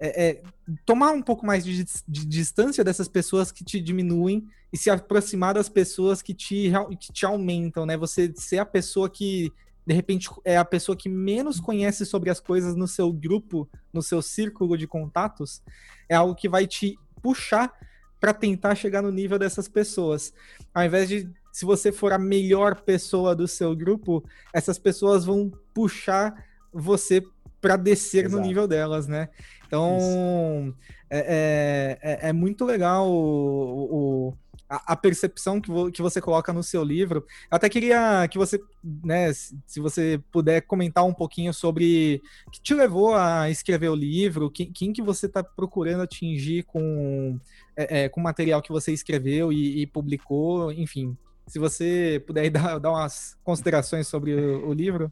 é, 0.00 0.28
é, 0.28 0.42
tomar 0.86 1.10
um 1.12 1.22
pouco 1.22 1.44
mais 1.44 1.64
de, 1.64 1.84
de, 2.06 2.26
distância 2.26 2.84
dessas 2.84 3.08
pessoas 3.08 3.50
que 3.50 3.64
te 3.64 3.80
diminuem 3.80 4.46
e 4.72 4.76
se 4.76 4.90
aproximar 4.90 5.54
das 5.54 5.68
pessoas 5.68 6.22
que 6.22 6.32
te, 6.32 6.70
que 7.00 7.12
te 7.12 7.26
aumentam, 7.26 7.84
né? 7.84 7.96
Você 7.96 8.32
ser 8.36 8.58
a 8.58 8.66
pessoa 8.66 9.10
que, 9.10 9.52
de 9.86 9.94
repente, 9.94 10.28
é 10.44 10.56
a 10.56 10.64
pessoa 10.64 10.96
que 10.96 11.08
menos 11.08 11.58
conhece 11.58 12.06
sobre 12.06 12.30
as 12.30 12.38
coisas 12.38 12.76
no 12.76 12.86
seu 12.86 13.12
grupo, 13.12 13.68
no 13.92 14.02
seu 14.02 14.22
círculo 14.22 14.78
de 14.78 14.86
contatos, 14.86 15.62
é 16.08 16.14
algo 16.14 16.34
que 16.34 16.48
vai 16.48 16.66
te 16.66 16.96
puxar 17.20 17.72
para 18.20 18.32
tentar 18.32 18.74
chegar 18.74 19.02
no 19.02 19.10
nível 19.10 19.38
dessas 19.38 19.68
pessoas. 19.68 20.32
Ao 20.74 20.84
invés 20.84 21.08
de, 21.08 21.28
se 21.52 21.64
você 21.64 21.90
for 21.90 22.12
a 22.12 22.18
melhor 22.18 22.82
pessoa 22.82 23.34
do 23.34 23.48
seu 23.48 23.74
grupo, 23.74 24.24
essas 24.52 24.78
pessoas 24.78 25.24
vão 25.24 25.50
puxar 25.74 26.46
você 26.72 27.22
para 27.60 27.76
descer 27.76 28.26
Exato. 28.26 28.40
no 28.40 28.46
nível 28.46 28.66
delas, 28.66 29.06
né? 29.06 29.28
Então, 29.66 30.74
é, 31.10 31.98
é, 32.02 32.12
é, 32.12 32.28
é, 32.28 32.32
muito 32.32 32.64
legal 32.64 33.06
o, 33.08 34.30
o 34.30 34.34
a, 34.68 34.92
a, 34.92 34.96
percepção 34.96 35.60
que, 35.60 35.70
vo, 35.70 35.90
que 35.90 36.02
você 36.02 36.20
coloca 36.20 36.52
no 36.52 36.62
seu 36.62 36.84
livro. 36.84 37.24
Eu 37.50 37.56
até 37.56 37.68
queria 37.68 38.26
que 38.28 38.38
você, 38.38 38.60
né, 39.04 39.32
se, 39.32 39.80
você 39.80 40.20
puder 40.30 40.62
comentar 40.62 41.04
um 41.04 41.14
pouquinho 41.14 41.54
sobre 41.54 42.20
o 42.46 42.50
que 42.50 42.60
te 42.60 42.74
levou 42.74 43.14
a 43.14 43.50
escrever 43.50 43.88
o 43.88 43.94
livro, 43.94 44.50
quem, 44.50 44.70
quem 44.72 44.92
que 44.92 45.02
você 45.02 45.26
está 45.26 45.42
procurando 45.42 46.02
atingir 46.02 46.64
com, 46.64 47.38
é, 47.76 48.04
é, 48.04 48.08
com 48.08 48.20
o 48.20 48.24
material 48.24 48.60
que 48.60 48.72
você 48.72 48.92
escreveu 48.92 49.52
e, 49.52 49.82
e, 49.82 49.86
publicou, 49.86 50.70
enfim. 50.72 51.16
Se 51.46 51.58
você 51.58 52.22
puder 52.26 52.48
dar, 52.50 52.78
dar 52.78 52.90
umas 52.90 53.36
considerações 53.42 54.06
sobre 54.06 54.34
o, 54.34 54.68
o 54.68 54.72
livro. 54.72 55.10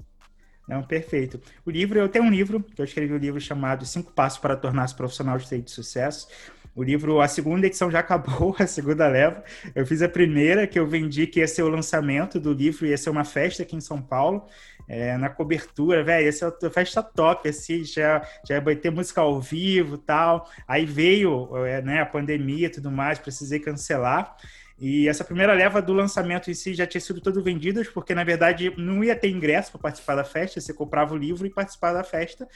Não, 0.66 0.82
perfeito. 0.82 1.40
O 1.64 1.70
livro, 1.70 1.98
eu 1.98 2.08
tenho 2.08 2.24
um 2.24 2.30
livro, 2.30 2.60
que 2.60 2.80
eu 2.80 2.84
escrevi 2.84 3.12
um 3.12 3.18
livro 3.18 3.40
chamado 3.40 3.86
Cinco 3.86 4.12
Passos 4.12 4.38
para 4.38 4.56
Tornar-se 4.56 4.94
Profissional 4.96 5.38
de 5.38 5.46
TI 5.46 5.62
de 5.62 5.70
Sucesso. 5.70 6.26
O 6.74 6.82
livro, 6.82 7.20
a 7.22 7.28
segunda 7.28 7.66
edição 7.66 7.90
já 7.90 8.00
acabou, 8.00 8.54
a 8.58 8.66
segunda 8.66 9.08
leva. 9.08 9.42
Eu 9.74 9.86
fiz 9.86 10.02
a 10.02 10.08
primeira, 10.08 10.66
que 10.66 10.78
eu 10.78 10.86
vendi, 10.86 11.26
que 11.26 11.40
ia 11.40 11.46
ser 11.46 11.62
o 11.62 11.68
lançamento 11.68 12.40
do 12.40 12.52
livro, 12.52 12.84
ia 12.84 12.98
ser 12.98 13.10
uma 13.10 13.24
festa 13.24 13.62
aqui 13.62 13.76
em 13.76 13.80
São 13.80 14.02
Paulo, 14.02 14.44
é, 14.88 15.16
na 15.16 15.30
cobertura, 15.30 16.04
velho, 16.04 16.26
ia 16.26 16.32
ser 16.32 16.46
uma 16.46 16.70
festa 16.70 17.02
top, 17.02 17.48
assim, 17.48 17.82
já, 17.84 18.22
já 18.46 18.60
vai 18.60 18.76
ter 18.76 18.90
música 18.90 19.20
ao 19.20 19.40
vivo 19.40 19.96
tal. 19.96 20.50
Aí 20.66 20.84
veio 20.84 21.56
é, 21.64 21.80
né, 21.80 22.00
a 22.02 22.06
pandemia 22.06 22.66
e 22.66 22.70
tudo 22.70 22.90
mais, 22.90 23.18
precisei 23.18 23.60
cancelar. 23.60 24.36
E 24.78 25.08
essa 25.08 25.24
primeira 25.24 25.54
leva 25.54 25.80
do 25.80 25.92
lançamento 25.92 26.50
em 26.50 26.54
si 26.54 26.74
já 26.74 26.86
tinha 26.86 27.00
sido 27.00 27.20
todo 27.20 27.42
vendidas, 27.42 27.88
porque 27.88 28.14
na 28.14 28.24
verdade 28.24 28.72
não 28.76 29.02
ia 29.02 29.16
ter 29.16 29.30
ingresso 29.30 29.72
para 29.72 29.80
participar 29.80 30.16
da 30.16 30.24
festa, 30.24 30.60
você 30.60 30.74
comprava 30.74 31.14
o 31.14 31.16
livro 31.16 31.46
e 31.46 31.50
participar 31.50 31.92
da 31.92 32.04
festa. 32.04 32.46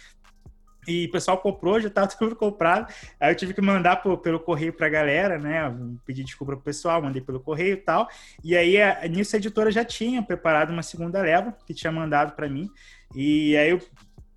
E 0.89 1.07
o 1.07 1.11
pessoal 1.11 1.39
comprou, 1.39 1.81
já 1.81 1.89
estava 1.89 2.09
tudo 2.19 2.35
comprado. 2.35 2.93
Aí 3.19 3.31
eu 3.31 3.37
tive 3.37 3.55
que 3.55 3.61
mandar 3.61 3.97
pelo 3.97 4.41
correio 4.41 4.73
para 4.73 4.87
a 4.87 4.91
galera, 4.91 5.39
né? 5.39 5.75
Pedir 6.05 6.25
desculpa 6.25 6.55
pro 6.55 6.63
pessoal, 6.63 7.03
mandei 7.03 7.23
pelo 7.23 7.41
correio 7.41 7.75
e 7.75 7.77
tal. 7.77 8.09
E 8.43 8.57
aí 8.57 8.81
a, 8.81 9.07
nisso 9.09 9.37
a 9.37 9.39
editora 9.39 9.71
já 9.71 9.85
tinha 9.85 10.23
preparado 10.23 10.71
uma 10.71 10.83
segunda 10.83 11.21
leva 11.21 11.57
que 11.67 11.75
tinha 11.75 11.93
mandado 11.93 12.33
para 12.35 12.49
mim. 12.49 12.69
E 13.15 13.57
aí 13.57 13.71
eu 13.71 13.81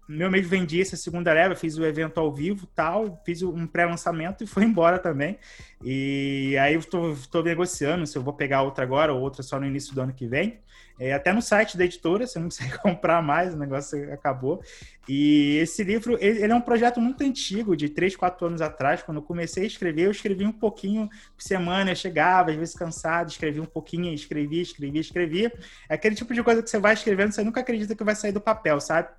meu 0.08 0.30
mês 0.30 0.48
vendi 0.48 0.82
essa 0.82 0.96
segunda 0.96 1.32
leva, 1.32 1.56
fiz 1.56 1.78
o 1.78 1.86
evento 1.86 2.20
ao 2.20 2.32
vivo 2.32 2.68
tal, 2.76 3.22
fiz 3.26 3.42
um 3.42 3.66
pré-lançamento 3.66 4.44
e 4.44 4.48
foi 4.48 4.64
embora 4.64 5.00
também. 5.00 5.38
E 5.84 6.58
aí 6.58 6.74
eu 6.74 6.80
estou 6.80 7.44
negociando 7.44 8.06
se 8.06 8.18
eu 8.18 8.22
vou 8.22 8.34
pegar 8.34 8.62
outra 8.62 8.84
agora 8.84 9.14
ou 9.14 9.22
outra 9.22 9.44
só 9.44 9.60
no 9.60 9.66
início 9.66 9.94
do 9.94 10.02
ano 10.02 10.14
que 10.14 10.28
vem. 10.28 10.60
É, 11.00 11.12
até 11.12 11.34
no 11.34 11.42
site 11.42 11.76
da 11.76 11.86
editora, 11.86 12.28
você 12.28 12.38
não 12.38 12.46
consegue 12.46 12.78
comprar 12.80 13.22
mais, 13.22 13.54
o 13.54 13.58
negócio 13.58 14.14
acabou. 14.14 14.62
E 15.08 15.58
esse 15.58 15.84
livro, 15.84 16.18
ele, 16.22 16.44
ele, 16.44 16.54
é 16.54 16.56
um 16.56 16.62
projeto 16.62 17.02
muito 17.02 17.24
antigo, 17.24 17.76
de 17.76 17.90
3, 17.90 18.16
4 18.16 18.48
anos 18.48 18.62
atrás. 18.62 19.02
Quando 19.02 19.18
eu 19.18 19.24
comecei 19.24 19.64
a 19.64 19.68
escrever, 19.68 20.04
eu 20.04 20.12
escrevi 20.12 20.46
um 20.46 20.52
pouquinho 20.52 21.10
por 21.36 21.42
semana, 21.42 21.92
eu 21.92 21.96
chegava, 21.96 22.52
às 22.52 22.56
vezes 22.56 22.76
cansado, 22.76 23.30
escrevia 23.30 23.62
um 23.62 23.66
pouquinho, 23.66 24.14
escrevia, 24.14 24.62
escrevia, 24.62 25.02
escrevia. 25.02 25.54
É 25.90 25.96
aquele 25.96 26.16
tipo 26.16 26.34
de 26.34 26.44
coisa 26.44 26.62
que 26.62 26.70
você 26.70 26.80
vai 26.80 26.94
escrevendo, 26.94 27.34
você 27.34 27.44
nunca 27.44 27.62
acredita 27.62 27.96
que 27.96 28.04
vai 28.04 28.16
sair 28.16 28.32
do 28.32 28.42
papel, 28.42 28.80
sabe? 28.80 29.10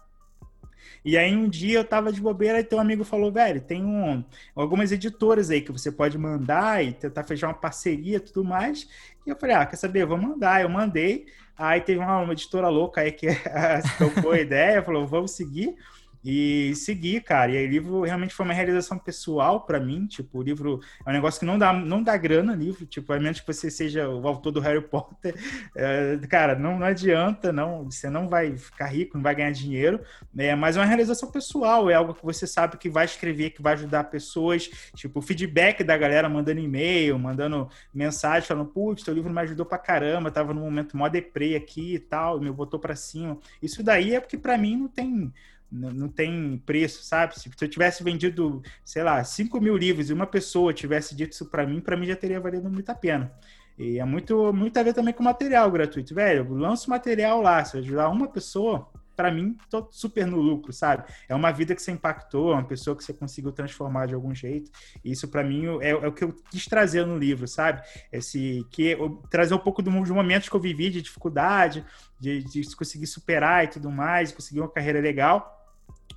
E 1.05 1.19
aí 1.19 1.37
um 1.37 1.49
dia 1.49 1.79
eu 1.79 1.85
tava 1.85 2.11
de 2.11 2.21
bobeira 2.21 2.61
e 2.61 2.65
teu 2.65 2.81
amigo 2.81 3.05
falou, 3.05 3.31
velho, 3.31 3.61
tem 3.61 3.85
um, 3.85 4.25
algumas 4.57 4.91
editoras 4.91 5.51
aí 5.51 5.61
que 5.61 5.71
você 5.71 5.93
pode 5.93 6.17
mandar 6.17 6.83
e 6.83 6.93
tentar 6.93 7.25
fechar 7.25 7.49
uma 7.49 7.55
parceria 7.55 8.17
e 8.17 8.21
tudo 8.21 8.43
mais. 8.43 8.89
E 9.27 9.31
eu 9.31 9.37
falei, 9.37 9.55
ah, 9.55 9.67
quer 9.67 9.77
saber? 9.77 10.03
Eu 10.03 10.09
vou 10.09 10.17
mandar. 10.17 10.63
Eu 10.63 10.69
mandei. 10.69 11.27
Aí 11.57 11.81
teve 11.81 12.01
uma, 12.01 12.21
uma 12.21 12.33
editora 12.33 12.69
louca 12.69 13.03
aí 13.03 13.13
que 13.13 13.29
tocou 13.99 14.33
a 14.33 14.41
ideia, 14.41 14.83
falou, 14.83 15.07
vamos 15.07 15.33
seguir. 15.33 15.77
E 16.25 16.75
seguir, 16.75 17.23
cara. 17.23 17.53
E 17.53 17.59
aí 17.59 17.67
o 17.67 17.71
livro 17.71 18.03
realmente 18.03 18.33
foi 18.33 18.47
uma 18.47 18.55
realização 18.55 18.99
pessoal 18.99 19.61
para 19.61 19.79
mim. 19.79 20.07
Tipo, 20.07 20.39
o 20.39 20.43
livro 20.43 20.81
é 21.05 21.11
um 21.11 21.13
negócio 21.13 21.39
que 21.39 21.45
não 21.45 21.59
dá, 21.59 21.73
não 21.73 22.03
dá 22.03 22.17
grana, 22.17 22.55
livro. 22.55 22.87
Tipo, 22.87 23.13
a 23.13 23.21
menos 23.21 23.41
que 23.41 23.47
você 23.47 23.71
seja 23.71 24.09
o 24.09 24.27
autor 24.27 24.51
do 24.51 24.61
Harry 24.61 24.81
Potter, 24.81 25.35
é, 25.77 26.19
cara, 26.29 26.59
não, 26.59 26.79
não 26.79 26.87
adianta, 26.87 27.53
não. 27.53 27.85
Você 27.85 28.09
não 28.09 28.27
vai 28.27 28.57
ficar 28.57 28.87
rico, 28.87 29.19
não 29.19 29.23
vai 29.23 29.35
ganhar 29.35 29.51
dinheiro. 29.51 30.01
É, 30.37 30.55
mas 30.55 30.77
é 30.77 30.81
uma 30.81 30.87
realização 30.87 31.31
pessoal, 31.31 31.91
é 31.91 31.95
algo 31.95 32.15
que 32.15 32.25
você 32.25 32.47
sabe 32.47 32.79
que 32.79 32.89
vai 32.89 33.05
escrever, 33.05 33.51
que 33.51 33.61
vai 33.61 33.75
ajudar 33.75 34.05
pessoas. 34.05 34.71
Tipo, 34.97 35.19
o 35.19 35.23
feedback 35.23 35.85
da 35.85 35.97
galera 35.97 36.29
mandando 36.29 36.61
e-mail, 36.61 37.19
mandando 37.19 37.69
mensagem, 37.93 38.49
falando, 38.49 38.71
putz, 38.71 39.03
teu 39.03 39.13
livro 39.13 39.31
me 39.31 39.41
ajudou 39.43 39.67
pra 39.67 39.77
caramba, 39.77 40.31
tava 40.31 40.55
num 40.55 40.63
momento 40.63 40.97
mó 40.97 41.09
deprê 41.09 41.55
aqui 41.55 41.95
e 41.95 41.99
tal, 41.99 42.41
me 42.41 42.51
botou 42.51 42.81
pra 42.81 42.97
cima. 42.97 43.37
Isso 43.63 43.83
daí 43.83 44.15
é 44.15 44.21
porque 44.21 44.39
para 44.39 44.57
mim 44.57 44.77
não 44.77 44.89
tem 44.89 45.33
não 45.75 46.09
tem 46.09 46.63
preço, 46.65 47.03
sabe? 47.03 47.39
Se 47.39 47.51
eu 47.61 47.69
tivesse 47.69 48.05
vendido, 48.05 48.63
sei 48.85 49.03
lá, 49.03 49.23
5 49.23 49.61
mil 49.61 49.77
livros 49.77 50.09
e 50.09 50.13
uma 50.13 50.27
pessoa 50.27 50.73
tivesse 50.73 51.15
dito 51.17 51.33
isso 51.33 51.47
para 51.47 51.67
mim, 51.67 51.81
para 51.81 51.97
mim 51.97 52.07
já 52.07 52.17
teria 52.17 52.41
valido 52.41 52.71
muito 52.71 52.91
a 52.91 52.95
pena. 52.95 53.33
E 53.77 53.99
é 53.99 54.05
muito, 54.05 54.53
muito 54.53 54.79
a 54.79 54.83
ver 54.83 54.95
também 54.95 55.13
com 55.13 55.23
material 55.23 55.71
gratuito. 55.71 56.15
Velho, 56.15 56.47
eu 56.49 56.55
lanço 56.55 56.89
material 56.89 57.43
lá, 57.43 57.65
se 57.65 57.77
ajudar 57.77 58.09
uma 58.09 58.29
pessoa, 58.29 58.89
para 59.17 59.33
mim, 59.33 59.57
tô 59.69 59.87
super 59.91 60.27
no 60.27 60.39
lucro, 60.39 60.73
sabe? 60.73 61.05
É 61.29 61.35
uma 61.35 61.51
vida 61.53 61.75
que 61.75 61.83
você 61.83 61.91
impactou, 61.91 62.53
é 62.53 62.55
uma 62.55 62.65
pessoa 62.65 62.97
que 62.97 63.03
você 63.03 63.13
conseguiu 63.13 63.53
transformar 63.53 64.07
de 64.07 64.15
algum 64.15 64.35
jeito. 64.35 64.71
E 65.05 65.11
isso, 65.13 65.29
para 65.29 65.43
mim, 65.43 65.67
é, 65.81 65.91
é, 65.91 65.95
o 65.95 66.13
que 66.13 66.25
eu 66.25 66.33
quis 66.51 66.67
trazer 66.67 67.05
no 67.07 67.19
livro, 67.19 67.47
sabe? 67.49 67.83
Esse, 68.13 68.65
que 68.71 68.97
trazer 69.31 69.55
um 69.55 69.59
pouco 69.59 69.83
do, 69.83 69.91
de 70.03 70.13
momentos 70.13 70.49
que 70.49 70.55
eu 70.55 70.61
vivi 70.61 70.91
de 70.91 71.03
dificuldade, 71.03 71.85
de, 72.19 72.43
de 72.45 72.77
conseguir 72.77 73.07
superar 73.07 73.65
e 73.65 73.69
tudo 73.69 73.91
mais, 73.91 74.33
conseguir 74.33 74.61
uma 74.61 74.71
carreira 74.71 75.01
legal 75.01 75.54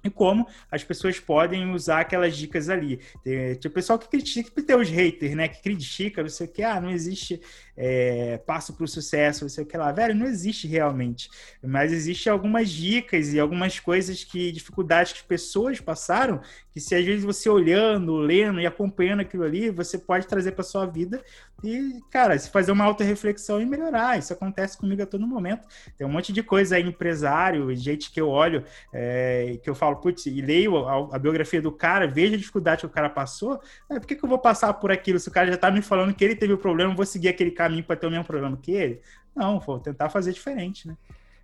e 0.03 0.09
como 0.09 0.47
as 0.71 0.83
pessoas 0.83 1.19
podem 1.19 1.71
usar 1.71 2.01
aquelas 2.01 2.35
dicas 2.35 2.69
ali. 2.69 2.99
Tem, 3.23 3.55
tem 3.55 3.69
o 3.69 3.73
pessoal 3.73 3.99
que 3.99 4.07
critica, 4.07 4.49
tem 4.61 4.75
os 4.75 4.89
haters, 4.89 5.35
né? 5.35 5.47
Que 5.47 5.61
critica, 5.61 6.21
não 6.21 6.29
sei 6.29 6.47
o 6.47 6.49
que, 6.49 6.63
ah, 6.63 6.79
não 6.79 6.89
existe 6.89 7.41
é, 7.75 8.37
passo 8.39 8.73
para 8.73 8.83
o 8.83 8.87
sucesso, 8.87 9.43
não 9.43 9.49
sei 9.49 9.63
o 9.63 9.67
que 9.67 9.77
lá. 9.77 9.91
Velho, 9.91 10.15
não 10.15 10.25
existe 10.25 10.67
realmente. 10.67 11.29
Mas 11.63 11.91
existe 11.91 12.29
algumas 12.29 12.69
dicas 12.69 13.33
e 13.33 13.39
algumas 13.39 13.79
coisas 13.79 14.23
que, 14.23 14.51
dificuldades 14.51 15.13
que 15.13 15.19
as 15.19 15.25
pessoas 15.25 15.79
passaram, 15.79 16.41
que 16.71 16.79
se 16.79 16.95
às 16.95 17.05
vezes 17.05 17.23
você 17.23 17.49
olhando, 17.49 18.15
lendo 18.17 18.59
e 18.59 18.65
acompanhando 18.65 19.21
aquilo 19.21 19.43
ali, 19.43 19.69
você 19.69 19.97
pode 19.97 20.27
trazer 20.27 20.53
para 20.53 20.63
sua 20.63 20.85
vida 20.85 21.23
e, 21.63 21.99
cara, 22.11 22.37
se 22.37 22.49
fazer 22.49 22.71
uma 22.71 22.83
auto-reflexão 22.83 23.59
e 23.59 23.65
melhorar. 23.65 24.17
Isso 24.17 24.33
acontece 24.33 24.77
comigo 24.77 25.01
a 25.01 25.05
todo 25.05 25.25
momento. 25.27 25.67
Tem 25.97 26.05
um 26.05 26.09
monte 26.09 26.31
de 26.31 26.43
coisa 26.43 26.75
aí, 26.75 26.83
empresário, 26.83 27.75
gente 27.75 28.11
que 28.11 28.21
eu 28.21 28.29
olho, 28.29 28.63
é, 28.93 29.59
que 29.63 29.69
eu 29.69 29.75
falo, 29.77 29.97
putz, 29.97 30.25
e 30.25 30.41
leio 30.41 30.77
a, 30.87 31.15
a, 31.15 31.19
biografia 31.19 31.61
do 31.61 31.71
cara, 31.71 32.07
vejo 32.07 32.33
a 32.33 32.37
dificuldade 32.37 32.81
que 32.81 32.85
o 32.85 32.89
cara 32.89 33.09
passou, 33.09 33.61
é, 33.89 33.99
por 33.99 34.07
que, 34.07 34.15
que 34.15 34.23
eu 34.23 34.29
vou 34.29 34.39
passar 34.39 34.73
por 34.73 34.91
aquilo? 34.91 35.19
Se 35.19 35.29
o 35.29 35.31
cara 35.31 35.49
já 35.49 35.57
tá 35.57 35.71
me 35.71 35.81
falando 35.81 36.13
que 36.13 36.23
ele 36.23 36.35
teve 36.35 36.53
o 36.53 36.57
problema, 36.57 36.93
vou 36.93 37.05
seguir 37.05 37.29
aquele 37.29 37.51
caminho 37.51 37.83
para 37.83 37.95
ter 37.95 38.07
o 38.07 38.11
mesmo 38.11 38.25
problema 38.25 38.57
que 38.57 38.71
ele? 38.71 39.01
Não, 39.35 39.59
vou 39.59 39.79
tentar 39.79 40.09
fazer 40.09 40.33
diferente, 40.33 40.87
né? 40.87 40.97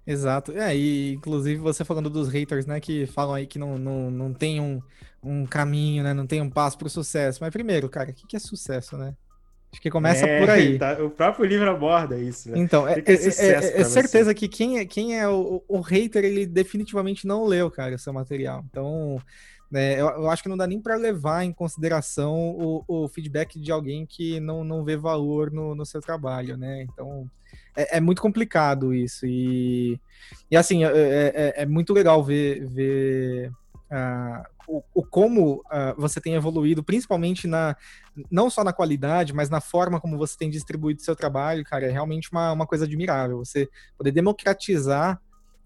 Exato. 0.05 0.51
É, 0.51 0.75
e 0.75 1.13
inclusive 1.13 1.61
você 1.61 1.85
falando 1.85 2.09
dos 2.09 2.27
haters, 2.27 2.65
né, 2.65 2.79
que 2.79 3.05
falam 3.05 3.35
aí 3.35 3.47
que 3.47 3.57
não, 3.57 3.77
não, 3.77 4.11
não 4.11 4.33
tem 4.33 4.59
um, 4.59 4.81
um 5.23 5.45
caminho, 5.45 6.03
né, 6.03 6.13
não 6.13 6.27
tem 6.27 6.41
um 6.41 6.49
passo 6.49 6.77
para 6.77 6.87
o 6.87 6.89
sucesso. 6.89 7.39
Mas 7.41 7.51
primeiro, 7.51 7.89
cara, 7.89 8.11
o 8.11 8.13
que, 8.13 8.27
que 8.27 8.35
é 8.35 8.39
sucesso, 8.39 8.97
né? 8.97 9.15
Acho 9.73 9.81
que 9.81 9.89
começa 9.89 10.23
é, 10.23 10.39
por 10.39 10.49
aí. 10.51 10.77
Tá, 10.79 11.03
o 11.03 11.09
próprio 11.09 11.45
livro 11.45 11.67
aborda 11.67 12.15
isso. 12.15 12.51
Né? 12.51 12.59
Então, 12.59 12.87
é, 12.87 12.99
é, 12.99 13.13
é, 13.13 13.81
é 13.81 13.83
certeza 13.83 14.31
que 14.31 14.47
quem 14.47 14.77
é, 14.77 14.85
quem 14.85 15.19
é 15.19 15.27
o, 15.27 15.63
o, 15.67 15.81
hater, 15.81 16.23
ele 16.23 16.45
definitivamente 16.45 17.25
não 17.25 17.43
leu, 17.43 17.71
cara, 17.71 17.97
seu 17.97 18.13
material. 18.13 18.63
Então, 18.69 19.19
né, 19.71 19.99
eu, 19.99 20.07
eu, 20.09 20.29
acho 20.29 20.43
que 20.43 20.49
não 20.49 20.57
dá 20.57 20.67
nem 20.67 20.79
para 20.79 20.95
levar 20.95 21.43
em 21.43 21.51
consideração 21.51 22.35
o, 22.35 22.83
o, 22.87 23.07
feedback 23.07 23.59
de 23.59 23.71
alguém 23.71 24.05
que 24.05 24.39
não, 24.39 24.63
não 24.63 24.83
vê 24.83 24.95
valor 24.95 25.49
no, 25.51 25.73
no 25.73 25.85
seu 25.87 25.99
trabalho, 25.99 26.55
né? 26.55 26.83
Então, 26.83 27.27
é, 27.75 27.97
é 27.97 27.99
muito 27.99 28.21
complicado 28.21 28.93
isso. 28.93 29.25
E, 29.25 29.99
e 30.51 30.55
assim, 30.55 30.81
é, 30.83 31.65
muito 31.65 31.93
legal 31.93 32.23
ver, 32.23 32.63
ver 32.67 33.51
uh, 33.89 34.52
o, 34.67 34.83
o, 34.93 35.03
como 35.03 35.63
uh, 35.65 35.93
você 35.97 36.19
tem 36.21 36.35
evoluído, 36.35 36.83
principalmente 36.83 37.47
na 37.47 37.75
não 38.29 38.49
só 38.49 38.63
na 38.63 38.71
qualidade, 38.71 39.33
mas 39.33 39.49
na 39.49 39.59
forma 39.59 39.99
como 39.99 40.17
você 40.17 40.37
tem 40.37 40.49
distribuído 40.49 41.01
seu 41.01 41.15
trabalho, 41.15 41.63
cara, 41.63 41.87
é 41.87 41.89
realmente 41.89 42.29
uma, 42.31 42.51
uma 42.51 42.67
coisa 42.67 42.85
admirável. 42.85 43.39
Você 43.39 43.67
poder 43.97 44.11
democratizar 44.11 45.19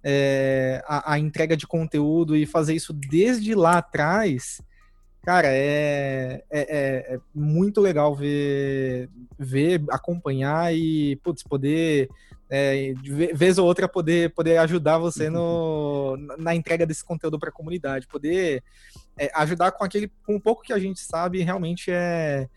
é, 0.03 0.81
a, 0.87 1.13
a, 1.13 1.19
entrega 1.19 1.57
de 1.57 1.67
conteúdo 1.67 2.35
e 2.35 2.45
fazer 2.45 2.73
isso 2.73 2.93
desde 2.93 3.53
lá 3.53 3.79
atrás, 3.79 4.61
cara, 5.23 5.49
é, 5.49 6.43
é, 6.49 6.59
é, 6.59 7.15
é 7.15 7.19
muito 7.35 7.81
legal 7.81 8.15
ver, 8.15 9.09
ver, 9.37 9.83
acompanhar 9.89 10.73
e 10.73 11.17
putz, 11.17 11.43
poder 11.43 12.09
é, 12.49 12.93
vez 13.33 13.57
ou 13.57 13.65
outra 13.65 13.87
poder, 13.87 14.33
poder 14.33 14.57
ajudar 14.57 14.97
você 14.97 15.29
no, 15.29 16.17
na 16.37 16.55
entrega 16.55 16.85
desse 16.85 17.03
conteúdo 17.03 17.37
para 17.37 17.49
a 17.49 17.53
comunidade, 17.53 18.07
poder 18.07 18.63
é, 19.17 19.29
ajudar 19.35 19.71
com 19.71 19.83
aquele 19.83 20.11
com 20.25 20.35
um 20.35 20.39
pouco 20.39 20.63
que 20.63 20.71
a 20.71 20.79
gente 20.79 20.99
sabe 20.99 21.41
realmente 21.41 21.91
é, 21.91 22.47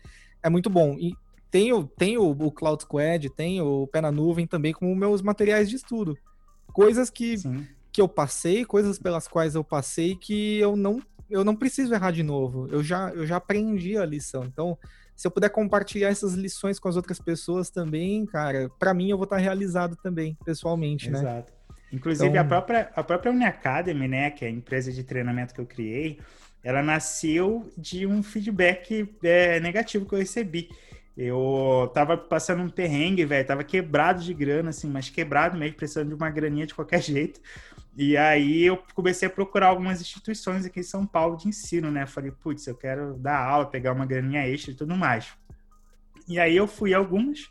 é 0.41 0.49
muito 0.49 0.69
bom. 0.69 0.95
E 0.97 1.13
tem, 1.49 1.73
o, 1.73 1.83
tem 1.83 2.17
o, 2.17 2.29
o 2.29 2.51
Cloud 2.51 2.83
Squad, 2.83 3.29
tem 3.29 3.61
o 3.61 3.85
Pé 3.87 3.99
na 3.99 4.11
Nuvem 4.11 4.47
também 4.47 4.71
como 4.71 4.95
meus 4.95 5.21
materiais 5.21 5.69
de 5.69 5.75
estudo. 5.75 6.17
Coisas 6.71 7.09
que, 7.09 7.35
que 7.91 7.99
eu 7.99 8.07
passei, 8.07 8.63
coisas 8.63 8.97
pelas 8.97 9.27
quais 9.27 9.55
eu 9.55 9.63
passei 9.63 10.15
que 10.15 10.57
eu 10.57 10.77
não, 10.77 11.01
eu 11.29 11.43
não 11.43 11.53
preciso 11.53 11.93
errar 11.93 12.11
de 12.11 12.23
novo. 12.23 12.69
Eu 12.71 12.81
já, 12.81 13.09
eu 13.09 13.27
já 13.27 13.35
aprendi 13.35 13.97
a 13.97 14.05
lição. 14.05 14.45
Então, 14.45 14.77
se 15.21 15.27
eu 15.27 15.31
puder 15.31 15.49
compartilhar 15.49 16.09
essas 16.09 16.33
lições 16.33 16.79
com 16.79 16.89
as 16.89 16.95
outras 16.95 17.19
pessoas 17.19 17.69
também, 17.69 18.25
cara, 18.25 18.71
para 18.79 18.91
mim 18.91 19.11
eu 19.11 19.17
vou 19.17 19.25
estar 19.25 19.37
realizado 19.37 19.95
também, 19.95 20.35
pessoalmente, 20.43 21.09
Exato. 21.09 21.23
né? 21.23 21.31
Exato. 21.31 21.53
Inclusive, 21.93 22.29
então... 22.29 22.41
a 22.41 22.43
própria, 22.43 22.91
a 22.95 23.03
própria 23.03 23.31
Uniacademy, 23.31 24.07
né, 24.07 24.31
que 24.31 24.43
é 24.43 24.47
a 24.47 24.51
empresa 24.51 24.91
de 24.91 25.03
treinamento 25.03 25.53
que 25.53 25.61
eu 25.61 25.65
criei, 25.67 26.19
ela 26.63 26.81
nasceu 26.81 27.71
de 27.77 28.07
um 28.07 28.23
feedback 28.23 29.13
é, 29.21 29.59
negativo 29.59 30.07
que 30.07 30.15
eu 30.15 30.19
recebi. 30.19 30.69
Eu 31.15 31.91
tava 31.93 32.17
passando 32.17 32.63
um 32.63 32.69
perrengue, 32.69 33.23
velho, 33.23 33.45
tava 33.45 33.63
quebrado 33.63 34.23
de 34.23 34.33
grana, 34.33 34.71
assim, 34.71 34.89
mas 34.89 35.07
quebrado 35.11 35.55
mesmo, 35.55 35.75
precisando 35.75 36.07
de 36.07 36.15
uma 36.15 36.31
graninha 36.31 36.65
de 36.65 36.73
qualquer 36.73 36.99
jeito. 37.03 37.39
E 37.95 38.15
aí 38.15 38.63
eu 38.63 38.81
comecei 38.93 39.27
a 39.27 39.31
procurar 39.31 39.67
algumas 39.67 39.99
instituições 39.99 40.65
aqui 40.65 40.79
em 40.79 40.83
São 40.83 41.05
Paulo 41.05 41.35
de 41.35 41.47
ensino, 41.47 41.91
né? 41.91 42.05
Falei, 42.05 42.31
putz, 42.31 42.65
eu 42.67 42.75
quero 42.75 43.15
dar 43.15 43.37
aula, 43.43 43.65
pegar 43.65 43.91
uma 43.91 44.05
graninha 44.05 44.47
extra 44.47 44.71
e 44.71 44.75
tudo 44.75 44.95
mais. 44.95 45.33
E 46.27 46.39
aí 46.39 46.55
eu 46.55 46.67
fui 46.67 46.93
a 46.93 46.97
algumas, 46.97 47.49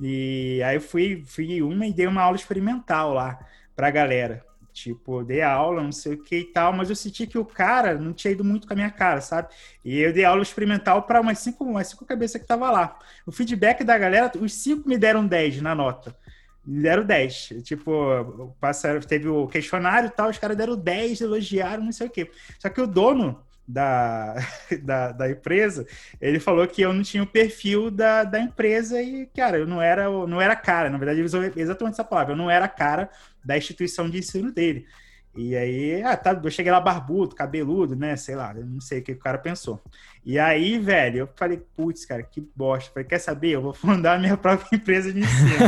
e 0.00 0.62
aí 0.64 0.76
eu 0.76 0.80
fui, 0.80 1.24
fui 1.26 1.62
uma 1.62 1.86
e 1.86 1.92
dei 1.92 2.06
uma 2.06 2.22
aula 2.22 2.36
experimental 2.36 3.12
lá 3.12 3.38
pra 3.74 3.90
galera. 3.90 4.44
Tipo, 4.72 5.22
dei 5.22 5.42
aula, 5.42 5.82
não 5.82 5.92
sei 5.92 6.14
o 6.14 6.22
que 6.22 6.38
e 6.38 6.44
tal, 6.44 6.72
mas 6.72 6.88
eu 6.88 6.96
senti 6.96 7.26
que 7.26 7.36
o 7.36 7.44
cara 7.44 7.98
não 7.98 8.12
tinha 8.12 8.32
ido 8.32 8.42
muito 8.42 8.66
com 8.66 8.72
a 8.72 8.76
minha 8.76 8.90
cara, 8.90 9.20
sabe? 9.20 9.48
E 9.84 9.98
eu 9.98 10.12
dei 10.12 10.24
aula 10.24 10.42
experimental 10.42 11.02
para 11.02 11.20
umas 11.20 11.38
cinco, 11.40 11.64
umas 11.64 11.88
cinco 11.88 12.06
cabeças 12.06 12.40
que 12.40 12.46
tava 12.46 12.70
lá. 12.70 12.98
O 13.26 13.32
feedback 13.32 13.84
da 13.84 13.98
galera, 13.98 14.32
os 14.40 14.54
cinco 14.54 14.88
me 14.88 14.96
deram 14.96 15.26
10 15.26 15.60
na 15.60 15.74
nota. 15.74 16.16
Deram 16.64 17.04
10. 17.04 17.54
Tipo, 17.62 18.54
passaram, 18.60 19.00
teve 19.00 19.28
o 19.28 19.46
questionário 19.48 20.08
e 20.08 20.10
tal, 20.10 20.30
os 20.30 20.38
caras 20.38 20.56
deram 20.56 20.76
10, 20.76 21.20
elogiaram, 21.20 21.84
não 21.84 21.92
sei 21.92 22.06
o 22.06 22.10
quê. 22.10 22.30
Só 22.58 22.68
que 22.68 22.80
o 22.80 22.86
dono 22.86 23.42
da, 23.66 24.34
da, 24.82 25.12
da, 25.12 25.30
empresa, 25.30 25.86
ele 26.20 26.38
falou 26.38 26.66
que 26.66 26.82
eu 26.82 26.92
não 26.92 27.02
tinha 27.02 27.22
o 27.22 27.26
perfil 27.26 27.90
da, 27.90 28.24
da 28.24 28.40
empresa 28.40 29.00
e, 29.00 29.26
cara, 29.26 29.58
eu 29.58 29.66
não 29.66 29.80
era, 29.80 30.08
não 30.26 30.40
era 30.40 30.54
cara, 30.54 30.90
na 30.90 30.98
verdade, 30.98 31.18
ele 31.18 31.26
usou 31.26 31.42
exatamente 31.42 31.94
essa 31.94 32.04
palavra, 32.04 32.32
eu 32.32 32.36
não 32.36 32.50
era 32.50 32.68
cara 32.68 33.10
da 33.44 33.56
instituição 33.56 34.08
de 34.08 34.18
ensino 34.18 34.52
dele. 34.52 34.86
E 35.34 35.56
aí, 35.56 36.02
ah, 36.02 36.14
tá, 36.14 36.38
eu 36.42 36.50
cheguei 36.50 36.70
lá 36.70 36.78
barbudo, 36.78 37.34
cabeludo, 37.34 37.96
né? 37.96 38.16
Sei 38.16 38.34
lá, 38.34 38.54
eu 38.54 38.66
não 38.66 38.80
sei 38.80 38.98
o 38.98 39.02
que 39.02 39.12
o 39.12 39.18
cara 39.18 39.38
pensou. 39.38 39.82
E 40.24 40.38
aí, 40.38 40.78
velho, 40.78 41.20
eu 41.20 41.28
falei, 41.34 41.62
putz, 41.74 42.04
cara, 42.04 42.22
que 42.22 42.40
bosta. 42.54 42.90
falei, 42.92 43.08
quer 43.08 43.18
saber? 43.18 43.52
Eu 43.52 43.62
vou 43.62 43.72
fundar 43.72 44.16
a 44.16 44.18
minha 44.18 44.36
própria 44.38 44.76
empresa 44.76 45.10
de 45.10 45.20
ensino. 45.20 45.64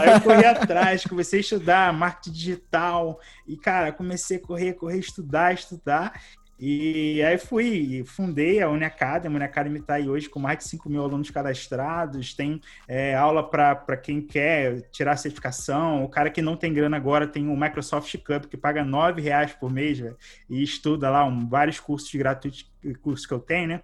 aí 0.00 0.10
eu 0.10 0.20
corri 0.20 0.44
atrás, 0.44 1.04
comecei 1.04 1.40
a 1.40 1.42
estudar 1.42 1.92
marketing 1.92 2.30
digital. 2.30 3.20
E, 3.46 3.56
cara, 3.56 3.90
comecei 3.90 4.36
a 4.36 4.40
correr, 4.40 4.74
correr, 4.74 4.98
estudar, 4.98 5.52
estudar. 5.52 6.12
E 6.58 7.22
aí 7.22 7.38
fui, 7.38 8.02
fundei 8.04 8.60
a 8.60 8.68
Uniacademy, 8.68 9.34
a 9.34 9.36
Uniacademy 9.36 9.78
está 9.78 9.94
aí 9.94 10.08
hoje 10.08 10.28
com 10.28 10.40
mais 10.40 10.58
de 10.58 10.64
5 10.64 10.90
mil 10.90 11.02
alunos 11.02 11.30
cadastrados, 11.30 12.34
tem 12.34 12.60
é, 12.88 13.14
aula 13.14 13.48
para 13.48 13.96
quem 13.96 14.20
quer 14.20 14.80
tirar 14.90 15.16
certificação, 15.16 16.02
o 16.02 16.08
cara 16.08 16.30
que 16.30 16.42
não 16.42 16.56
tem 16.56 16.74
grana 16.74 16.96
agora 16.96 17.28
tem 17.28 17.48
o 17.48 17.56
Microsoft 17.56 18.12
Cup, 18.18 18.46
que 18.46 18.56
paga 18.56 18.84
9 18.84 19.22
reais 19.22 19.52
por 19.52 19.70
mês, 19.70 20.00
véio, 20.00 20.16
e 20.50 20.60
estuda 20.60 21.08
lá 21.08 21.24
um, 21.24 21.48
vários 21.48 21.78
cursos 21.78 22.12
gratuitos, 22.12 22.68
cursos 23.02 23.24
que 23.24 23.34
eu 23.34 23.38
tenho, 23.38 23.68
né? 23.68 23.82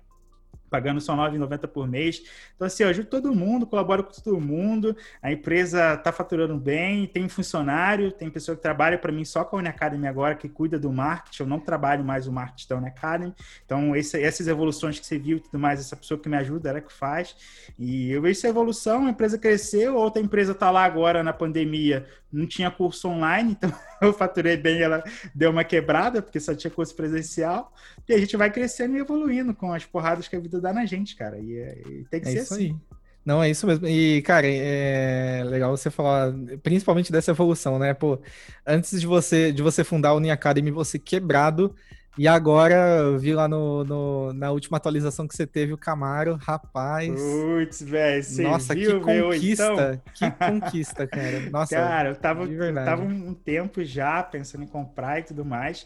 Pagando 0.74 1.00
só 1.00 1.14
R$ 1.14 1.38
9,90 1.38 1.68
por 1.68 1.86
mês. 1.86 2.20
Então, 2.56 2.66
assim, 2.66 2.82
eu 2.82 2.88
ajudo 2.88 3.06
todo 3.06 3.32
mundo, 3.32 3.64
colaboro 3.64 4.02
com 4.02 4.10
todo 4.10 4.40
mundo. 4.40 4.96
A 5.22 5.30
empresa 5.30 5.94
está 5.94 6.10
faturando 6.10 6.56
bem, 6.56 7.06
tem 7.06 7.28
funcionário, 7.28 8.10
tem 8.10 8.28
pessoa 8.28 8.56
que 8.56 8.62
trabalha 8.62 8.98
para 8.98 9.12
mim 9.12 9.24
só 9.24 9.44
com 9.44 9.54
a 9.54 9.60
Unacademy 9.60 10.08
agora, 10.08 10.34
que 10.34 10.48
cuida 10.48 10.76
do 10.76 10.92
marketing. 10.92 11.44
Eu 11.44 11.48
não 11.48 11.60
trabalho 11.60 12.02
mais 12.04 12.26
o 12.26 12.32
marketing 12.32 12.68
da 12.68 12.76
Unacademy. 12.76 13.32
Então, 13.64 13.94
esse, 13.94 14.20
essas 14.20 14.48
evoluções 14.48 14.98
que 14.98 15.06
você 15.06 15.16
viu 15.16 15.36
e 15.36 15.40
tudo 15.40 15.60
mais, 15.60 15.78
essa 15.78 15.94
pessoa 15.94 16.18
que 16.18 16.28
me 16.28 16.36
ajuda, 16.36 16.70
ela 16.70 16.80
que 16.80 16.92
faz. 16.92 17.36
E 17.78 18.10
eu 18.10 18.20
vejo 18.20 18.36
essa 18.36 18.48
evolução, 18.48 19.06
a 19.06 19.10
empresa 19.10 19.38
cresceu, 19.38 19.94
outra 19.94 20.20
empresa 20.20 20.50
está 20.50 20.72
lá 20.72 20.84
agora 20.84 21.22
na 21.22 21.32
pandemia, 21.32 22.04
não 22.34 22.46
tinha 22.46 22.70
curso 22.70 23.08
online, 23.08 23.52
então 23.52 23.72
eu 24.02 24.12
faturei 24.12 24.56
bem, 24.56 24.80
ela 24.82 25.02
deu 25.34 25.50
uma 25.50 25.64
quebrada, 25.64 26.20
porque 26.20 26.40
só 26.40 26.54
tinha 26.54 26.70
curso 26.70 26.94
presencial. 26.94 27.72
E 28.08 28.12
a 28.12 28.18
gente 28.18 28.36
vai 28.36 28.50
crescendo 28.50 28.96
e 28.96 29.00
evoluindo 29.00 29.54
com 29.54 29.72
as 29.72 29.84
porradas 29.84 30.28
que 30.28 30.36
a 30.36 30.40
vida 30.40 30.60
dá 30.60 30.72
na 30.72 30.84
gente, 30.84 31.16
cara. 31.16 31.38
E, 31.38 31.56
é, 31.56 31.78
e 31.86 32.04
tem 32.10 32.20
que 32.20 32.28
é 32.28 32.32
ser 32.32 32.42
isso 32.42 32.54
assim. 32.54 32.64
Aí. 32.64 32.96
Não, 33.24 33.42
é 33.42 33.48
isso 33.48 33.66
mesmo. 33.66 33.86
E, 33.86 34.20
cara, 34.20 34.46
é 34.46 35.42
legal 35.46 35.74
você 35.74 35.90
falar, 35.90 36.34
principalmente 36.62 37.10
dessa 37.10 37.30
evolução, 37.30 37.78
né? 37.78 37.94
Pô, 37.94 38.18
antes 38.66 39.00
de 39.00 39.06
você 39.06 39.50
de 39.50 39.62
você 39.62 39.82
fundar 39.82 40.10
a 40.10 40.14
Uni 40.14 40.30
Academy, 40.30 40.70
você 40.70 40.98
quebrado, 40.98 41.74
e 42.16 42.28
agora 42.28 42.74
eu 42.74 43.18
vi 43.18 43.34
lá 43.34 43.48
no, 43.48 43.84
no, 43.84 44.32
na 44.32 44.50
última 44.50 44.76
atualização 44.76 45.26
que 45.26 45.34
você 45.34 45.46
teve 45.46 45.72
o 45.72 45.78
Camaro, 45.78 46.36
rapaz. 46.36 47.12
Putz, 47.12 47.82
velho, 47.82 48.24
Nossa, 48.42 48.74
viu, 48.74 49.00
que 49.00 49.04
conquista, 49.04 49.74
meu, 49.74 49.94
então? 49.94 50.02
que 50.14 50.30
conquista, 50.30 51.06
cara. 51.06 51.40
Nossa, 51.50 51.74
cara, 51.74 52.08
eu 52.10 52.16
tava, 52.16 52.44
eu 52.44 52.74
tava 52.74 53.02
um 53.02 53.34
tempo 53.34 53.82
já 53.82 54.22
pensando 54.22 54.64
em 54.64 54.68
comprar 54.68 55.20
e 55.20 55.22
tudo 55.24 55.44
mais. 55.44 55.84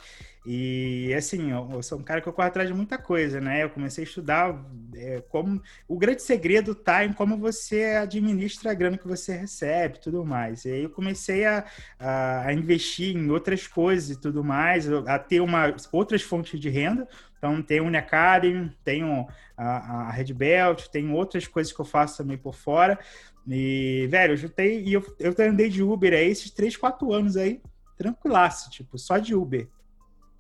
E 0.51 1.13
assim, 1.13 1.51
eu, 1.51 1.83
sou 1.83 1.99
um 1.99 2.03
cara 2.03 2.23
que 2.23 2.29
eu 2.29 2.33
corro 2.33 2.49
atrás 2.49 2.67
de 2.67 2.75
muita 2.75 2.97
coisa, 2.97 3.39
né? 3.39 3.65
Eu 3.65 3.69
comecei 3.69 4.03
a 4.03 4.07
estudar 4.07 4.59
é, 4.95 5.21
como 5.29 5.61
o 5.87 5.99
grande 5.99 6.23
segredo 6.23 6.75
tá 6.75 7.05
em 7.05 7.13
como 7.13 7.37
você 7.37 7.85
administra 7.97 8.71
a 8.71 8.75
grana 8.75 8.97
que 8.97 9.07
você 9.07 9.37
recebe, 9.37 10.01
tudo 10.01 10.25
mais. 10.25 10.65
E 10.65 10.71
aí 10.71 10.83
eu 10.85 10.89
comecei 10.89 11.45
a, 11.45 11.67
a, 11.99 12.47
a 12.47 12.55
investir 12.55 13.15
em 13.15 13.29
outras 13.31 13.67
coisas 13.67 14.09
e 14.09 14.19
tudo 14.19 14.43
mais, 14.43 14.91
a 14.91 15.19
ter 15.19 15.41
uma 15.41 15.77
outras 15.93 16.23
fontes 16.23 16.59
de 16.59 16.71
renda. 16.71 17.07
Então 17.37 17.61
tem 17.61 17.83
o 17.83 17.85
Uniacademy, 17.85 18.75
tenho 18.83 19.29
a, 19.55 20.07
a 20.09 20.11
Red 20.11 20.33
Belt, 20.33 20.87
tem 20.89 21.13
outras 21.13 21.47
coisas 21.47 21.75
que 21.75 21.81
eu 21.81 21.85
faço 21.85 22.17
também 22.17 22.39
por 22.39 22.55
fora. 22.55 22.99
E, 23.47 24.07
velho, 24.11 24.33
eu 24.33 24.37
juntei 24.39 24.83
e 24.83 24.95
eu, 24.95 25.05
eu 25.21 25.35
andei 25.47 25.69
de 25.69 25.83
Uber 25.83 26.15
aí 26.15 26.31
esses 26.31 26.51
3, 26.51 26.75
4 26.75 27.13
anos 27.13 27.37
aí, 27.37 27.61
tranquilaço, 27.99 28.71
tipo, 28.71 28.99
só 28.99 29.19
de 29.19 29.35
Uber 29.35 29.69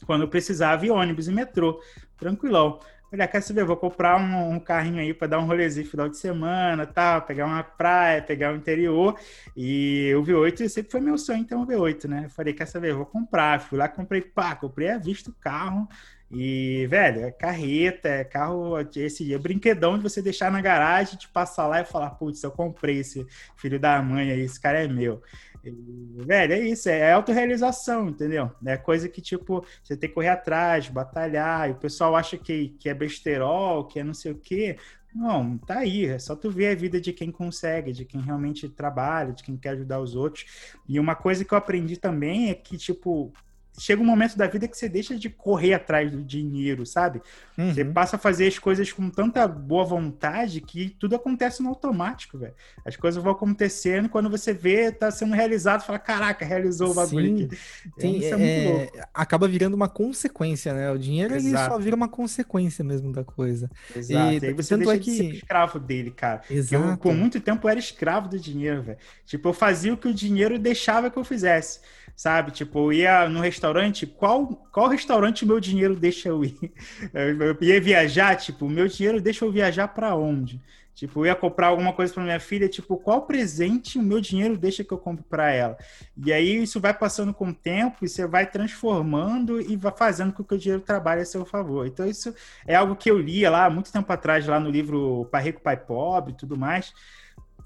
quando 0.06 0.22
eu 0.22 0.28
precisava, 0.28 0.86
ir 0.86 0.90
ônibus 0.90 1.28
e 1.28 1.32
metrô, 1.32 1.80
tranquilão. 2.16 2.78
Olha, 3.10 3.26
quer 3.26 3.40
saber? 3.40 3.64
Vou 3.64 3.76
comprar 3.76 4.20
um, 4.20 4.56
um 4.56 4.60
carrinho 4.60 5.00
aí 5.00 5.14
para 5.14 5.28
dar 5.28 5.38
um 5.38 5.46
rolezinho 5.46 5.86
final 5.88 6.10
de 6.10 6.18
semana, 6.18 6.86
tal, 6.86 7.22
pegar 7.22 7.46
uma 7.46 7.62
praia, 7.62 8.20
pegar 8.20 8.52
o 8.52 8.56
interior. 8.56 9.18
E 9.56 10.12
o 10.14 10.22
V8 10.22 10.68
sempre 10.68 10.92
foi 10.92 11.00
meu 11.00 11.16
sonho, 11.16 11.40
então 11.40 11.62
o 11.62 11.66
V8, 11.66 12.06
né? 12.06 12.24
Eu 12.26 12.30
falei, 12.30 12.52
quer 12.52 12.66
saber? 12.66 12.92
Vou 12.94 13.06
comprar. 13.06 13.60
Fui 13.60 13.78
lá, 13.78 13.88
comprei, 13.88 14.20
pá, 14.20 14.54
comprei 14.54 14.90
a 14.90 14.98
vista 14.98 15.30
o 15.30 15.34
carro. 15.34 15.88
E, 16.30 16.86
velho, 16.90 17.22
é 17.24 17.30
carreta, 17.30 18.08
é 18.08 18.24
carro, 18.24 18.78
esse 18.94 19.32
é 19.32 19.38
brinquedão 19.38 19.96
de 19.96 20.02
você 20.02 20.20
deixar 20.20 20.50
na 20.52 20.60
garagem, 20.60 21.18
de 21.18 21.26
passar 21.28 21.66
lá 21.66 21.80
e 21.80 21.86
falar, 21.86 22.10
putz, 22.10 22.42
eu 22.42 22.50
comprei 22.50 22.98
esse 22.98 23.26
filho 23.56 23.80
da 23.80 24.02
mãe 24.02 24.30
aí, 24.30 24.40
esse 24.40 24.60
cara 24.60 24.84
é 24.84 24.86
meu. 24.86 25.22
Velho, 25.62 26.52
é 26.52 26.60
isso, 26.60 26.88
é 26.88 27.12
autorrealização, 27.12 28.08
entendeu? 28.08 28.50
É 28.64 28.76
coisa 28.76 29.08
que, 29.08 29.20
tipo, 29.20 29.64
você 29.82 29.96
tem 29.96 30.08
que 30.08 30.14
correr 30.14 30.28
atrás, 30.28 30.88
batalhar, 30.88 31.68
e 31.68 31.72
o 31.72 31.76
pessoal 31.76 32.16
acha 32.16 32.36
que, 32.36 32.70
que 32.78 32.88
é 32.88 32.94
besterol, 32.94 33.84
que 33.84 33.98
é 34.00 34.04
não 34.04 34.14
sei 34.14 34.32
o 34.32 34.38
quê. 34.38 34.76
Não, 35.14 35.56
tá 35.58 35.78
aí, 35.78 36.04
é 36.06 36.18
só 36.18 36.36
tu 36.36 36.50
ver 36.50 36.68
a 36.68 36.74
vida 36.74 37.00
de 37.00 37.12
quem 37.12 37.32
consegue, 37.32 37.92
de 37.92 38.04
quem 38.04 38.20
realmente 38.20 38.68
trabalha, 38.68 39.32
de 39.32 39.42
quem 39.42 39.56
quer 39.56 39.70
ajudar 39.70 40.00
os 40.00 40.14
outros. 40.14 40.44
E 40.88 41.00
uma 41.00 41.14
coisa 41.14 41.44
que 41.44 41.52
eu 41.52 41.58
aprendi 41.58 41.96
também 41.96 42.50
é 42.50 42.54
que, 42.54 42.76
tipo, 42.76 43.32
chega 43.78 44.02
um 44.02 44.04
momento 44.04 44.36
da 44.36 44.46
vida 44.46 44.66
que 44.66 44.76
você 44.76 44.88
deixa 44.88 45.16
de 45.16 45.30
correr 45.30 45.74
atrás 45.74 46.10
do 46.10 46.22
dinheiro, 46.22 46.84
sabe? 46.84 47.22
Uhum. 47.56 47.72
Você 47.72 47.84
passa 47.84 48.16
a 48.16 48.18
fazer 48.18 48.46
as 48.46 48.58
coisas 48.58 48.92
com 48.92 49.08
tanta 49.08 49.46
boa 49.46 49.84
vontade 49.84 50.60
que 50.60 50.90
tudo 50.98 51.16
acontece 51.16 51.62
no 51.62 51.68
automático, 51.68 52.36
velho. 52.36 52.54
As 52.84 52.96
coisas 52.96 53.22
vão 53.22 53.32
acontecendo 53.32 54.06
e 54.06 54.08
quando 54.08 54.28
você 54.28 54.52
vê, 54.52 54.90
tá 54.90 55.10
sendo 55.10 55.34
realizado, 55.34 55.82
fala, 55.84 55.98
caraca, 55.98 56.44
realizou 56.44 56.90
o 56.90 56.94
bagulho 56.94 57.38
Sim. 57.38 57.44
aqui. 57.44 57.58
Tem, 57.96 58.18
Isso 58.18 58.34
é, 58.34 58.36
muito 58.36 58.78
louco. 58.78 59.08
Acaba 59.14 59.48
virando 59.48 59.74
uma 59.74 59.88
consequência, 59.88 60.74
né? 60.74 60.90
O 60.90 60.98
dinheiro 60.98 61.34
ele 61.34 61.50
só 61.50 61.78
vira 61.78 61.94
uma 61.94 62.08
consequência 62.08 62.84
mesmo 62.84 63.12
da 63.12 63.24
coisa. 63.24 63.70
Exato. 63.94 64.32
E, 64.32 64.38
e 64.38 64.46
aí 64.46 64.52
você 64.52 64.76
deixa 64.76 64.94
é 64.94 64.98
que... 64.98 65.10
de 65.10 65.16
ser 65.16 65.34
escravo 65.34 65.78
dele, 65.78 66.10
cara. 66.10 66.42
Exato. 66.50 66.84
Eu, 66.84 66.96
por 66.96 67.14
muito 67.14 67.40
tempo, 67.40 67.66
eu 67.66 67.70
era 67.70 67.78
escravo 67.78 68.28
do 68.28 68.38
dinheiro, 68.38 68.82
velho. 68.82 68.98
Tipo, 69.24 69.48
eu 69.48 69.52
fazia 69.52 69.92
o 69.92 69.96
que 69.96 70.08
o 70.08 70.14
dinheiro 70.14 70.58
deixava 70.58 71.10
que 71.10 71.16
eu 71.16 71.24
fizesse 71.24 71.80
sabe? 72.18 72.50
Tipo, 72.50 72.80
eu 72.80 72.92
ia 72.92 73.28
no 73.28 73.38
restaurante, 73.40 74.04
qual, 74.04 74.48
qual 74.72 74.88
restaurante 74.88 75.46
meu 75.46 75.60
dinheiro 75.60 75.94
deixa 75.94 76.28
eu 76.28 76.44
ir? 76.44 76.58
Eu 77.14 77.56
ia 77.62 77.80
viajar, 77.80 78.34
tipo, 78.34 78.68
meu 78.68 78.88
dinheiro 78.88 79.20
deixa 79.20 79.44
eu 79.44 79.52
viajar 79.52 79.86
para 79.86 80.16
onde? 80.16 80.60
Tipo, 80.94 81.20
eu 81.20 81.26
ia 81.26 81.34
comprar 81.36 81.68
alguma 81.68 81.92
coisa 81.92 82.12
para 82.12 82.24
minha 82.24 82.40
filha, 82.40 82.68
tipo, 82.68 82.96
qual 82.96 83.22
presente 83.22 83.96
o 83.98 84.02
meu 84.02 84.20
dinheiro 84.20 84.58
deixa 84.58 84.82
que 84.82 84.92
eu 84.92 84.98
compre 84.98 85.24
para 85.30 85.48
ela? 85.52 85.78
E 86.16 86.32
aí 86.32 86.60
isso 86.60 86.80
vai 86.80 86.92
passando 86.92 87.32
com 87.32 87.50
o 87.50 87.54
tempo 87.54 87.98
e 88.02 88.08
você 88.08 88.26
vai 88.26 88.50
transformando 88.50 89.60
e 89.60 89.76
vai 89.76 89.92
fazendo 89.96 90.32
com 90.32 90.42
que 90.42 90.54
o 90.54 90.58
dinheiro 90.58 90.82
trabalhe 90.82 91.20
a 91.20 91.24
seu 91.24 91.44
favor. 91.46 91.86
Então 91.86 92.04
isso 92.04 92.34
é 92.66 92.74
algo 92.74 92.96
que 92.96 93.08
eu 93.08 93.16
lia 93.16 93.48
lá 93.48 93.70
muito 93.70 93.92
tempo 93.92 94.12
atrás, 94.12 94.44
lá 94.44 94.58
no 94.58 94.70
livro 94.70 95.28
Pai 95.30 95.44
Rico, 95.44 95.60
Pai 95.60 95.76
Pobre 95.76 96.32
e 96.32 96.36
tudo 96.36 96.56
mais. 96.56 96.92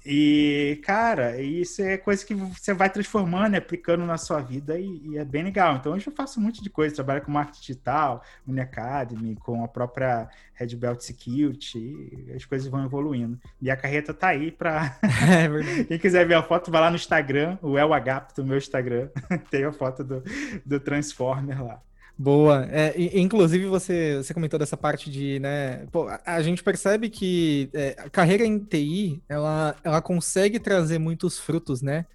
E, 0.05 0.81
cara, 0.83 1.39
isso 1.41 1.81
é 1.81 1.97
coisa 1.97 2.25
que 2.25 2.33
você 2.33 2.73
vai 2.73 2.89
transformando, 2.89 3.55
aplicando 3.55 4.05
na 4.05 4.17
sua 4.17 4.41
vida 4.41 4.77
e, 4.77 5.01
e, 5.05 5.17
é 5.17 5.23
bem 5.23 5.43
legal. 5.43 5.77
Então, 5.77 5.93
hoje 5.93 6.07
eu 6.07 6.13
faço 6.13 6.39
um 6.39 6.43
monte 6.43 6.61
de 6.61 6.69
coisa, 6.69 6.95
trabalho 6.95 7.21
com 7.21 7.31
marketing 7.31 7.61
digital, 7.61 8.23
Academy, 8.61 9.35
com 9.37 9.63
a 9.63 9.67
própria 9.67 10.27
Red 10.53 10.75
Belt 10.75 10.99
Security, 10.99 12.33
as 12.35 12.43
coisas 12.43 12.67
vão 12.67 12.83
evoluindo. 12.83 13.39
E 13.61 13.71
a 13.71 13.77
carreta 13.77 14.13
tá 14.13 14.27
aí 14.27 14.51
para 14.51 14.97
é 15.03 15.83
Quem 15.85 15.99
quiser 15.99 16.27
ver 16.27 16.35
a 16.35 16.43
foto, 16.43 16.69
vai 16.69 16.81
lá 16.81 16.89
no 16.89 16.97
Instagram, 16.97 17.57
o 17.61 17.77
El 17.77 17.89
do 18.35 18.43
meu 18.43 18.57
Instagram, 18.57 19.07
tem 19.49 19.63
a 19.63 19.71
foto 19.71 20.03
do, 20.03 20.21
do 20.65 20.79
Transformer 20.79 21.63
lá. 21.63 21.81
Boa. 22.23 22.65
É, 22.71 22.93
inclusive, 23.19 23.65
você, 23.65 24.15
você 24.15 24.33
comentou 24.33 24.57
dessa 24.57 24.77
parte 24.77 25.11
de, 25.11 25.39
né? 25.39 25.85
Pô, 25.91 26.07
a, 26.25 26.41
gente 26.41 26.63
percebe 26.63 27.09
que 27.09 27.69
é, 27.73 27.97
a 27.97 28.09
carreira 28.09 28.45
em 28.45 28.59
TI, 28.59 29.21
ela, 29.27 29.75
ela 29.83 30.01
consegue 30.01 30.57
trazer 30.57 30.99
muitos 30.99 31.37
frutos, 31.37 31.81
né? 31.81 32.05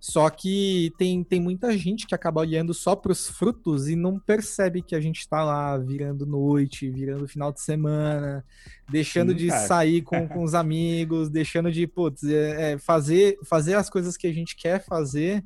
Só 0.00 0.30
que 0.30 0.90
tem, 0.96 1.22
tem 1.22 1.38
muita 1.38 1.76
gente 1.76 2.06
que 2.06 2.14
acaba 2.14 2.40
olhando 2.40 2.72
só 2.72 2.96
para 2.96 3.12
os 3.12 3.28
frutos 3.28 3.88
e 3.88 3.94
não 3.94 4.18
percebe 4.18 4.80
que 4.80 4.94
a 4.94 5.00
gente 5.00 5.18
está 5.18 5.44
lá 5.44 5.76
virando 5.76 6.24
noite, 6.24 6.88
virando 6.88 7.28
final 7.28 7.52
de 7.52 7.60
semana, 7.60 8.42
deixando 8.88 9.32
Sim, 9.32 9.38
de 9.38 9.48
cara. 9.48 9.66
sair 9.66 10.00
com, 10.00 10.26
com 10.28 10.44
os 10.44 10.54
amigos, 10.54 11.28
deixando 11.28 11.70
de 11.70 11.86
putz, 11.86 12.24
é, 12.24 12.72
é, 12.72 12.78
fazer, 12.78 13.38
fazer 13.44 13.74
as 13.74 13.90
coisas 13.90 14.16
que 14.16 14.26
a 14.26 14.32
gente 14.32 14.56
quer 14.56 14.82
fazer 14.82 15.44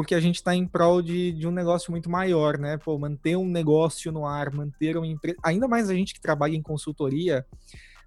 porque 0.00 0.14
a 0.14 0.20
gente 0.20 0.36
está 0.36 0.54
em 0.54 0.66
prol 0.66 1.02
de, 1.02 1.30
de 1.30 1.46
um 1.46 1.50
negócio 1.50 1.90
muito 1.90 2.08
maior, 2.08 2.56
né? 2.56 2.78
Pô, 2.78 2.98
manter 2.98 3.36
um 3.36 3.46
negócio 3.46 4.10
no 4.10 4.24
ar, 4.24 4.50
manter 4.50 4.96
uma 4.96 5.06
empresa. 5.06 5.36
Ainda 5.42 5.68
mais 5.68 5.90
a 5.90 5.94
gente 5.94 6.14
que 6.14 6.20
trabalha 6.22 6.56
em 6.56 6.62
consultoria, 6.62 7.44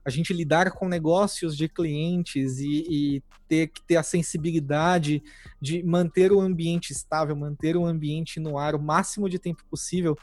a 0.03 0.09
gente 0.09 0.33
lidar 0.33 0.71
com 0.71 0.87
negócios 0.87 1.55
de 1.55 1.69
clientes 1.69 2.57
e, 2.57 2.87
e, 2.89 3.23
ter 3.47 3.67
que 3.67 3.83
ter 3.83 3.97
a 3.97 4.01
sensibilidade 4.01 5.21
de 5.61 5.83
manter 5.83 6.31
o 6.31 6.41
ambiente 6.41 6.89
estável, 6.89 7.35
manter 7.35 7.77
o 7.77 7.85
ambiente 7.85 8.39
no 8.39 8.57
ar 8.57 8.73
o 8.73 8.81
máximo 8.81 9.29
de 9.29 9.37
tempo 9.37 9.63
possível, 9.69 10.17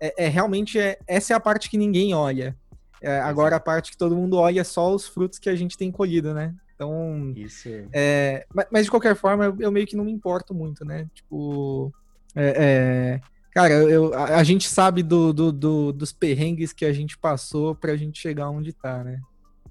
é, 0.00 0.26
é 0.26 0.28
realmente 0.28 0.78
é, 0.78 0.96
essa 1.08 1.32
é 1.32 1.36
a 1.36 1.40
parte 1.40 1.68
que 1.68 1.76
ninguém 1.76 2.14
olha. 2.14 2.56
É, 3.02 3.18
agora 3.18 3.56
a 3.56 3.60
parte 3.60 3.90
que 3.90 3.98
todo 3.98 4.14
mundo 4.14 4.36
olha 4.36 4.60
é 4.60 4.64
só 4.64 4.94
os 4.94 5.08
frutos 5.08 5.40
que 5.40 5.48
a 5.48 5.56
gente 5.56 5.76
tem 5.76 5.90
colhido, 5.90 6.32
né? 6.32 6.54
Então. 6.76 7.32
Isso. 7.34 7.68
É, 7.92 8.46
mas, 8.70 8.84
de 8.84 8.90
qualquer 8.90 9.16
forma, 9.16 9.46
eu, 9.46 9.56
eu, 9.58 9.72
meio 9.72 9.86
que 9.86 9.96
não 9.96 10.04
me 10.04 10.12
importo 10.12 10.54
muito, 10.54 10.84
né? 10.84 11.08
Tipo. 11.14 11.92
É, 12.34 12.54
é, 12.58 13.20
cara, 13.50 13.72
eu, 13.72 14.12
a, 14.12 14.36
a, 14.36 14.44
gente 14.44 14.68
sabe 14.68 15.02
do, 15.02 15.32
do, 15.32 15.50
do, 15.50 15.92
dos 15.92 16.12
perrengues 16.12 16.74
que 16.74 16.84
a 16.84 16.92
gente 16.92 17.16
passou 17.16 17.74
pra 17.74 17.96
gente 17.96 18.20
chegar 18.20 18.50
onde 18.50 18.74
tá, 18.74 19.02
né? 19.02 19.18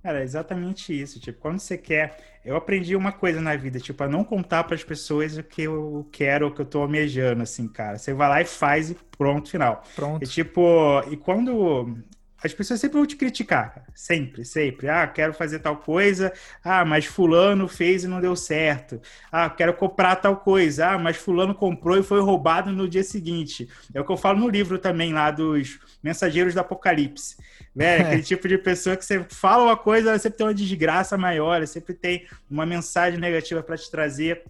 Cara, 0.02 0.20
é 0.20 0.24
exatamente 0.24 1.00
isso. 1.00 1.20
Tipo, 1.20 1.40
quando 1.40 1.60
você 1.60 1.78
quer. 1.78 2.36
Eu 2.44 2.56
aprendi 2.56 2.96
uma 2.96 3.12
coisa 3.12 3.42
na 3.42 3.56
vida, 3.56 3.80
tipo, 3.80 4.04
a 4.04 4.08
não 4.08 4.24
contar 4.24 4.64
para 4.66 4.76
as 4.76 4.84
pessoas 4.84 5.36
o 5.36 5.42
que 5.42 5.64
eu 5.64 6.08
quero, 6.12 6.48
o 6.48 6.52
que 6.52 6.62
eu 6.62 6.66
tô 6.66 6.82
almejando, 6.82 7.42
assim, 7.42 7.68
cara. 7.68 7.98
Você 7.98 8.14
vai 8.14 8.30
lá 8.30 8.40
e 8.40 8.46
faz 8.46 8.92
e 8.92 8.98
pronto, 9.18 9.50
final. 9.50 9.84
Pronto. 9.96 10.24
E, 10.24 10.28
tipo, 10.28 10.62
e 11.10 11.18
quando 11.18 11.98
as 12.46 12.54
pessoas 12.54 12.80
sempre 12.80 12.98
vão 12.98 13.08
te 13.08 13.16
criticar, 13.16 13.84
sempre, 13.94 14.46
sempre. 14.46 14.88
Ah, 14.88 15.08
quero 15.08 15.34
fazer 15.34 15.60
tal 15.60 15.78
coisa, 15.78 16.32
ah, 16.64 16.86
mas 16.86 17.06
fulano 17.06 17.68
fez 17.68 18.04
e 18.04 18.08
não 18.08 18.22
deu 18.22 18.36
certo. 18.36 19.02
Ah, 19.32 19.50
quero 19.50 19.74
comprar 19.74 20.16
tal 20.18 20.38
coisa, 20.38 20.92
ah, 20.92 20.98
mas 21.00 21.18
fulano 21.18 21.56
comprou 21.56 21.98
e 21.98 22.04
foi 22.04 22.22
roubado 22.22 22.72
no 22.72 22.88
dia 22.88 23.04
seguinte. 23.04 23.68
É 23.94 24.00
o 24.00 24.06
que 24.06 24.12
eu 24.12 24.18
falo 24.18 24.40
no 24.40 24.48
livro 24.48 24.78
também 24.78 25.12
lá 25.12 25.32
dos 25.32 25.80
Mensageiros 26.04 26.54
do 26.54 26.60
Apocalipse. 26.60 27.36
Né? 27.76 27.98
Aquele 28.06 28.24
tipo 28.24 28.48
de 28.48 28.60
pessoa 28.60 28.96
que 28.96 29.04
você 29.04 29.26
fala 29.28 29.64
uma 29.64 29.78
coisa, 29.78 30.10
ela 30.10 30.20
sempre 30.20 30.38
tem 30.38 30.48
uma 30.48 30.54
desgraça 30.54 31.18
maior, 31.18 31.66
sempre 31.66 31.96
tem 31.96 32.28
uma 32.50 32.66
mensagem 32.66 33.20
negativa 33.20 33.64
para 33.64 33.76
te 33.76 33.90
trazer. 33.90 34.44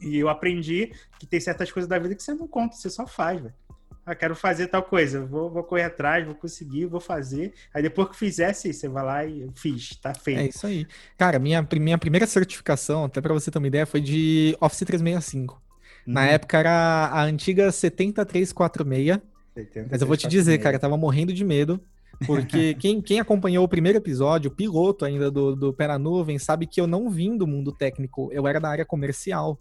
E 0.00 0.16
eu 0.18 0.28
aprendi 0.28 0.92
que 1.18 1.26
tem 1.26 1.40
certas 1.40 1.72
coisas 1.72 1.88
da 1.88 1.98
vida 1.98 2.14
que 2.14 2.22
você 2.22 2.32
não 2.32 2.46
conta, 2.46 2.76
você 2.76 2.88
só 2.88 3.08
faz, 3.08 3.40
velho 3.40 3.67
ah, 4.08 4.14
quero 4.14 4.34
fazer 4.34 4.68
tal 4.68 4.82
coisa, 4.82 5.24
vou, 5.24 5.50
vou 5.50 5.62
correr 5.62 5.82
atrás, 5.82 6.24
vou 6.24 6.34
conseguir, 6.34 6.86
vou 6.86 7.00
fazer. 7.00 7.52
Aí 7.74 7.82
depois 7.82 8.08
que 8.08 8.16
fizesse, 8.16 8.72
você 8.72 8.88
vai 8.88 9.04
lá 9.04 9.26
e 9.26 9.46
fiz, 9.54 9.96
tá 9.96 10.14
feito. 10.14 10.40
É 10.40 10.46
isso 10.46 10.66
aí. 10.66 10.86
Cara, 11.18 11.38
minha, 11.38 11.66
minha 11.78 11.98
primeira 11.98 12.26
certificação, 12.26 13.04
até 13.04 13.20
para 13.20 13.34
você 13.34 13.50
ter 13.50 13.58
uma 13.58 13.66
ideia, 13.66 13.84
foi 13.84 14.00
de 14.00 14.56
Office 14.60 14.78
365. 14.86 15.60
Hum. 16.06 16.12
Na 16.12 16.26
época 16.26 16.58
era 16.58 17.10
a 17.12 17.22
antiga 17.22 17.70
70346. 17.70 19.20
73, 19.54 19.88
mas 19.90 20.00
eu 20.00 20.06
vou 20.06 20.16
te 20.16 20.26
dizer, 20.26 20.56
cara, 20.58 20.76
eu 20.76 20.80
tava 20.80 20.96
morrendo 20.96 21.32
de 21.32 21.44
medo. 21.44 21.78
Porque 22.26 22.74
quem, 22.80 23.02
quem 23.02 23.20
acompanhou 23.20 23.64
o 23.64 23.68
primeiro 23.68 23.98
episódio, 23.98 24.50
o 24.50 24.54
piloto 24.54 25.04
ainda 25.04 25.30
do, 25.30 25.54
do 25.54 25.72
Pé 25.72 25.86
na 25.86 25.98
Nuvem, 25.98 26.38
sabe 26.38 26.66
que 26.66 26.80
eu 26.80 26.86
não 26.86 27.10
vim 27.10 27.36
do 27.36 27.46
mundo 27.46 27.72
técnico, 27.72 28.30
eu 28.32 28.46
era 28.48 28.58
da 28.58 28.70
área 28.70 28.84
comercial. 28.86 29.60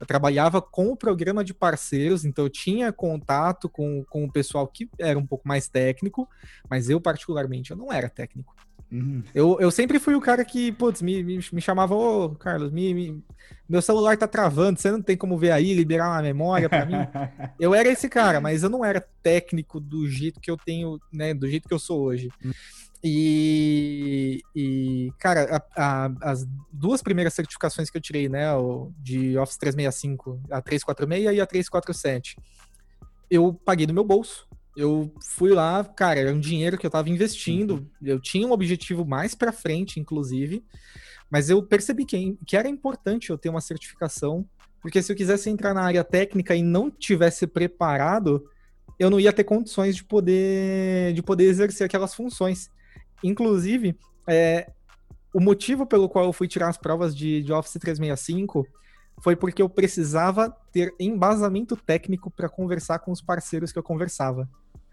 Eu 0.00 0.06
trabalhava 0.06 0.62
com 0.62 0.88
o 0.88 0.96
programa 0.96 1.44
de 1.44 1.52
parceiros, 1.52 2.24
então 2.24 2.46
eu 2.46 2.50
tinha 2.50 2.90
contato 2.90 3.68
com, 3.68 4.02
com 4.08 4.24
o 4.24 4.32
pessoal 4.32 4.66
que 4.66 4.88
era 4.98 5.18
um 5.18 5.26
pouco 5.26 5.46
mais 5.46 5.68
técnico, 5.68 6.26
mas 6.68 6.88
eu, 6.88 6.98
particularmente, 7.00 7.70
eu 7.70 7.76
não 7.76 7.92
era 7.92 8.08
técnico. 8.08 8.56
Uhum. 8.90 9.22
Eu, 9.34 9.58
eu 9.60 9.70
sempre 9.70 10.00
fui 10.00 10.14
o 10.14 10.20
cara 10.20 10.44
que, 10.44 10.72
putz, 10.72 11.00
me, 11.00 11.22
me, 11.22 11.38
me 11.52 11.60
chamava, 11.60 11.94
ô, 11.94 12.30
Carlos, 12.30 12.72
me, 12.72 12.92
me, 12.92 13.24
meu 13.68 13.80
celular 13.80 14.16
tá 14.16 14.26
travando, 14.26 14.80
você 14.80 14.90
não 14.90 15.00
tem 15.00 15.16
como 15.16 15.38
ver 15.38 15.52
aí, 15.52 15.74
liberar 15.74 16.08
uma 16.08 16.22
memória 16.22 16.68
para 16.68 16.86
mim? 16.86 16.94
eu 17.60 17.72
era 17.72 17.88
esse 17.88 18.08
cara, 18.08 18.40
mas 18.40 18.62
eu 18.62 18.70
não 18.70 18.84
era 18.84 19.06
técnico 19.22 19.78
do 19.78 20.08
jeito 20.08 20.40
que 20.40 20.50
eu 20.50 20.56
tenho, 20.56 20.98
né, 21.12 21.32
do 21.32 21.48
jeito 21.48 21.68
que 21.68 21.74
eu 21.74 21.78
sou 21.78 22.00
hoje. 22.00 22.30
Uhum. 22.44 22.52
E, 23.02 24.42
e 24.54 25.10
cara, 25.18 25.64
a, 25.74 26.06
a, 26.06 26.12
as 26.20 26.46
duas 26.70 27.02
primeiras 27.02 27.32
certificações 27.32 27.88
que 27.88 27.96
eu 27.96 28.00
tirei, 28.00 28.28
né, 28.28 28.52
o, 28.54 28.92
de 28.98 29.38
Office 29.38 29.56
365, 29.56 30.40
a 30.50 30.60
346 30.60 31.36
e 31.36 31.40
a 31.40 31.46
347, 31.46 32.36
eu 33.30 33.54
paguei 33.64 33.86
do 33.86 33.94
meu 33.94 34.04
bolso. 34.04 34.46
Eu 34.76 35.12
fui 35.22 35.50
lá, 35.50 35.82
cara, 35.84 36.20
era 36.20 36.32
um 36.32 36.38
dinheiro 36.38 36.78
que 36.78 36.86
eu 36.86 36.90
tava 36.90 37.08
investindo, 37.08 37.74
uhum. 37.74 37.86
eu 38.02 38.20
tinha 38.20 38.46
um 38.46 38.52
objetivo 38.52 39.04
mais 39.04 39.34
para 39.34 39.52
frente, 39.52 39.98
inclusive, 39.98 40.62
mas 41.30 41.48
eu 41.48 41.62
percebi 41.62 42.04
que, 42.04 42.38
que 42.46 42.56
era 42.56 42.68
importante 42.68 43.30
eu 43.30 43.38
ter 43.38 43.48
uma 43.48 43.60
certificação, 43.60 44.46
porque 44.80 45.02
se 45.02 45.10
eu 45.10 45.16
quisesse 45.16 45.50
entrar 45.50 45.74
na 45.74 45.82
área 45.82 46.04
técnica 46.04 46.54
e 46.54 46.62
não 46.62 46.90
tivesse 46.90 47.46
preparado, 47.46 48.48
eu 48.98 49.08
não 49.10 49.18
ia 49.18 49.32
ter 49.32 49.44
condições 49.44 49.96
de 49.96 50.04
poder, 50.04 51.12
de 51.14 51.22
poder 51.22 51.44
exercer 51.44 51.86
aquelas 51.86 52.14
funções. 52.14 52.70
Inclusive, 53.22 53.96
é, 54.26 54.70
o 55.32 55.40
motivo 55.40 55.86
pelo 55.86 56.08
qual 56.08 56.24
eu 56.24 56.32
fui 56.32 56.48
tirar 56.48 56.68
as 56.68 56.76
provas 56.76 57.14
de, 57.14 57.42
de 57.42 57.52
Office 57.52 57.78
365 57.80 58.66
foi 59.20 59.36
porque 59.36 59.60
eu 59.60 59.68
precisava 59.68 60.54
ter 60.72 60.94
embasamento 60.98 61.76
técnico 61.76 62.30
para 62.30 62.48
conversar 62.48 62.98
com 63.00 63.12
os 63.12 63.20
parceiros 63.20 63.70
que 63.70 63.78
eu 63.78 63.82
conversava. 63.82 64.48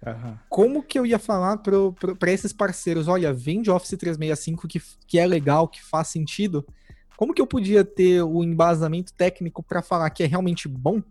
Uhum. 0.06 0.38
Como 0.50 0.84
que 0.84 1.00
eu 1.00 1.06
ia 1.06 1.18
falar 1.18 1.58
para 1.58 2.32
esses 2.32 2.54
parceiros, 2.54 3.08
olha, 3.08 3.34
vem 3.34 3.62
de 3.62 3.72
Office 3.72 3.98
365 3.98 4.68
que, 4.68 4.82
que 5.08 5.18
é 5.18 5.26
legal, 5.26 5.68
que 5.68 5.84
faz 5.84 6.10
sentido? 6.10 6.66
Como 7.16 7.34
que 7.34 7.42
eu 7.42 7.48
podia 7.48 7.84
ter 7.84 8.22
o 8.22 8.44
embasamento 8.44 9.12
técnico 9.14 9.64
para 9.64 9.82
falar 9.82 10.10
que 10.12 10.24
é 10.24 10.28
realmente 10.28 10.68
bom 10.68 11.02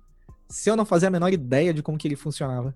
se 0.49 0.71
eu 0.71 0.77
não 0.77 0.85
fazia 0.85 1.09
a 1.09 1.11
menor 1.11 1.33
ideia 1.33 1.75
de 1.75 1.83
como 1.83 1.99
que 1.99 2.07
ele 2.07 2.14
funcionava? 2.14 2.73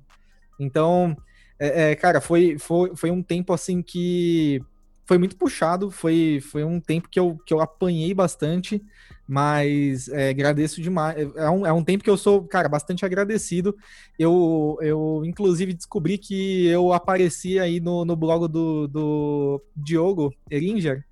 Então, 0.59 1.16
é, 1.61 1.90
é, 1.90 1.94
cara, 1.94 2.22
foi, 2.22 2.58
foi, 2.58 2.96
foi 2.96 3.11
um 3.11 3.22
tempo 3.22 3.52
assim 3.52 3.82
que 3.82 4.62
foi 5.04 5.18
muito 5.18 5.36
puxado, 5.36 5.90
foi, 5.90 6.40
foi 6.40 6.64
um 6.64 6.80
tempo 6.80 7.08
que 7.08 7.20
eu, 7.20 7.36
que 7.44 7.52
eu 7.52 7.61
apanhei 7.61 8.14
bastante, 8.14 8.82
mas 9.28 10.08
é, 10.08 10.30
agradeço 10.30 10.80
demais. 10.80 11.18
É 11.36 11.50
um, 11.50 11.66
é 11.66 11.72
um 11.72 11.84
tempo 11.84 12.02
que 12.02 12.08
eu 12.08 12.16
sou, 12.16 12.44
cara, 12.44 12.68
bastante 12.68 13.04
agradecido. 13.04 13.76
Eu, 14.18 14.78
eu 14.80 15.22
inclusive, 15.24 15.74
descobri 15.74 16.16
que 16.16 16.66
eu 16.66 16.92
apareci 16.92 17.58
aí 17.58 17.78
no, 17.78 18.04
no 18.04 18.16
blog 18.16 18.48
do, 18.48 18.88
do 18.88 19.62
Diogo 19.76 20.32
Eringer. 20.50 21.04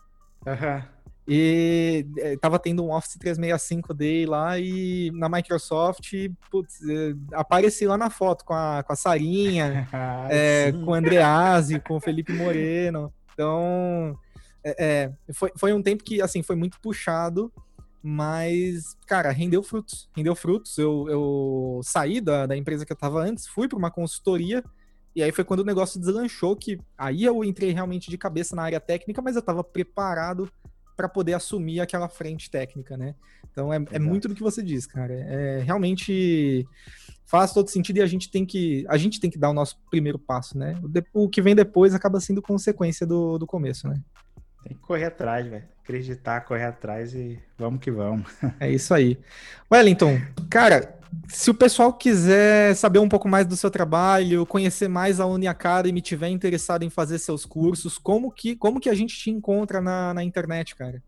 Uhum. 0.46 0.82
E 1.30 2.06
é, 2.16 2.38
tava 2.38 2.58
tendo 2.58 2.82
um 2.82 2.90
Office 2.90 3.18
365 3.18 3.92
Day 3.92 4.24
lá 4.24 4.58
e 4.58 5.10
na 5.12 5.28
Microsoft, 5.28 6.10
putz, 6.50 6.80
é, 6.88 7.14
apareci 7.32 7.86
lá 7.86 7.98
na 7.98 8.08
foto 8.08 8.46
com 8.46 8.54
a, 8.54 8.82
com 8.82 8.94
a 8.94 8.96
Sarinha, 8.96 9.86
ah, 9.92 10.26
é, 10.30 10.72
com 10.72 10.92
o 10.92 10.94
Andreazzi, 10.94 11.80
com 11.80 11.96
o 11.96 12.00
Felipe 12.00 12.32
Moreno. 12.32 13.12
Então, 13.34 14.18
é, 14.64 15.12
foi, 15.34 15.52
foi 15.54 15.72
um 15.74 15.82
tempo 15.82 16.02
que, 16.02 16.22
assim, 16.22 16.42
foi 16.42 16.56
muito 16.56 16.80
puxado, 16.80 17.52
mas, 18.02 18.96
cara, 19.06 19.30
rendeu 19.30 19.62
frutos. 19.62 20.08
Rendeu 20.16 20.34
frutos. 20.34 20.78
Eu, 20.78 21.06
eu 21.10 21.80
saí 21.84 22.22
da, 22.22 22.46
da 22.46 22.56
empresa 22.56 22.86
que 22.86 22.92
eu 22.92 22.96
tava 22.96 23.20
antes, 23.20 23.46
fui 23.46 23.68
para 23.68 23.78
uma 23.78 23.90
consultoria, 23.90 24.64
e 25.14 25.22
aí 25.22 25.30
foi 25.30 25.44
quando 25.44 25.60
o 25.60 25.64
negócio 25.64 26.00
deslanchou, 26.00 26.56
que 26.56 26.80
aí 26.96 27.24
eu 27.24 27.44
entrei 27.44 27.72
realmente 27.72 28.08
de 28.08 28.16
cabeça 28.16 28.56
na 28.56 28.62
área 28.62 28.80
técnica, 28.80 29.20
mas 29.20 29.34
eu 29.34 29.40
estava 29.40 29.62
preparado 29.62 30.50
para 30.98 31.08
poder 31.08 31.34
assumir 31.34 31.78
aquela 31.78 32.08
frente 32.08 32.50
técnica, 32.50 32.96
né? 32.96 33.14
Então 33.52 33.72
é, 33.72 33.76
é, 33.92 34.00
muito 34.00 34.26
do 34.26 34.34
que 34.34 34.42
você 34.42 34.60
diz, 34.60 34.84
cara. 34.84 35.14
É 35.14 35.62
realmente 35.64 36.66
faz 37.24 37.52
todo 37.52 37.70
sentido 37.70 37.98
e 37.98 38.02
a 38.02 38.06
gente 38.06 38.28
tem 38.28 38.44
que 38.44 38.84
a 38.88 38.96
gente 38.96 39.20
tem 39.20 39.30
que 39.30 39.38
dar 39.38 39.50
o 39.50 39.54
nosso 39.54 39.78
primeiro 39.88 40.18
passo, 40.18 40.58
né? 40.58 40.74
O, 41.14 41.24
o 41.26 41.28
que 41.28 41.40
vem 41.40 41.54
depois 41.54 41.94
acaba 41.94 42.18
sendo 42.18 42.42
consequência 42.42 43.06
do, 43.06 43.38
do 43.38 43.46
começo, 43.46 43.86
né? 43.86 44.02
Tem 44.64 44.76
que 44.76 44.82
correr 44.82 45.06
atrás, 45.06 45.46
velho. 45.46 45.64
Acreditar, 45.82 46.40
correr 46.42 46.64
atrás 46.64 47.14
e 47.14 47.38
vamos 47.56 47.80
que 47.80 47.90
vamos. 47.90 48.30
É 48.60 48.70
isso 48.70 48.92
aí. 48.92 49.18
Wellington, 49.72 50.20
cara, 50.50 50.98
se 51.28 51.50
o 51.50 51.54
pessoal 51.54 51.92
quiser 51.92 52.74
saber 52.74 52.98
um 52.98 53.08
pouco 53.08 53.28
mais 53.28 53.46
do 53.46 53.56
seu 53.56 53.70
trabalho, 53.70 54.46
conhecer 54.46 54.88
mais 54.88 55.20
a 55.20 55.26
Uni 55.26 55.46
Academy, 55.46 56.00
tiver 56.00 56.28
interessado 56.28 56.84
em 56.84 56.90
fazer 56.90 57.18
seus 57.18 57.46
cursos, 57.46 57.98
como 57.98 58.30
que, 58.30 58.56
como 58.56 58.80
que 58.80 58.90
a 58.90 58.94
gente 58.94 59.16
te 59.16 59.30
encontra 59.30 59.80
na, 59.80 60.12
na 60.12 60.22
internet, 60.22 60.76
cara? 60.76 61.02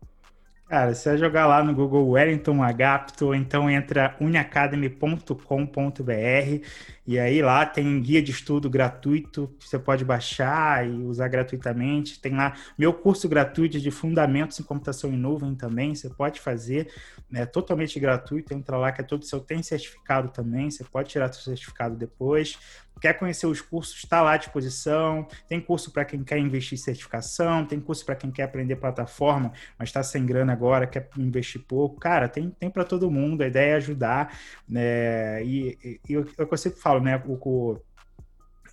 Cara, 0.71 0.95
você 0.95 1.09
vai 1.09 1.17
jogar 1.17 1.47
lá 1.47 1.61
no 1.61 1.75
Google 1.75 2.11
Wellington 2.11 2.63
Agapto, 2.63 3.35
então 3.35 3.69
entra 3.69 4.15
uniacademy.com.br 4.21 6.65
e 7.11 7.19
aí 7.19 7.41
lá 7.41 7.65
tem 7.65 7.99
guia 7.99 8.21
de 8.21 8.31
estudo 8.31 8.69
gratuito 8.69 9.53
que 9.59 9.67
você 9.67 9.77
pode 9.77 10.05
baixar 10.05 10.87
e 10.87 11.03
usar 11.03 11.27
gratuitamente. 11.27 12.17
Tem 12.17 12.33
lá 12.33 12.55
meu 12.77 12.93
curso 12.93 13.27
gratuito 13.27 13.81
de 13.81 13.91
Fundamentos 13.91 14.57
em 14.61 14.63
Computação 14.63 15.11
em 15.11 15.17
Nuvem 15.17 15.53
também, 15.53 15.93
você 15.93 16.09
pode 16.09 16.39
fazer, 16.39 16.89
é 17.33 17.45
totalmente 17.45 17.99
gratuito. 17.99 18.53
Entra 18.53 18.77
lá 18.77 18.93
que 18.93 19.01
é 19.01 19.03
todo 19.03 19.25
seu, 19.25 19.41
tem 19.41 19.61
certificado 19.61 20.29
também, 20.29 20.71
você 20.71 20.85
pode 20.85 21.09
tirar 21.09 21.33
seu 21.33 21.43
certificado 21.43 21.97
depois. 21.97 22.57
Quer 23.01 23.13
conhecer 23.13 23.47
os 23.47 23.59
cursos, 23.61 23.97
está 23.97 24.21
lá 24.21 24.33
à 24.33 24.37
disposição. 24.37 25.27
Tem 25.47 25.59
curso 25.59 25.91
para 25.91 26.05
quem 26.05 26.23
quer 26.23 26.37
investir 26.37 26.77
em 26.77 26.81
certificação, 26.81 27.65
tem 27.65 27.79
curso 27.79 28.05
para 28.05 28.15
quem 28.15 28.29
quer 28.29 28.43
aprender 28.43 28.75
plataforma, 28.75 29.51
mas 29.77 29.89
está 29.89 30.03
sem 30.03 30.23
grana 30.23 30.53
agora, 30.53 30.85
quer 30.85 31.09
investir 31.17 31.61
pouco. 31.67 31.99
Cara, 31.99 32.29
tem, 32.29 32.51
tem 32.51 32.69
para 32.69 32.83
todo 32.83 33.09
mundo, 33.09 33.41
a 33.41 33.47
ideia 33.47 33.71
é 33.71 33.75
ajudar. 33.77 34.37
Né? 34.69 35.43
E, 35.43 35.77
e, 35.83 36.13
e 36.13 36.23
que 36.23 36.53
eu 36.53 36.57
sempre 36.57 36.79
falo, 36.79 37.00
né? 37.01 37.21
O, 37.25 37.33
o 37.33 37.81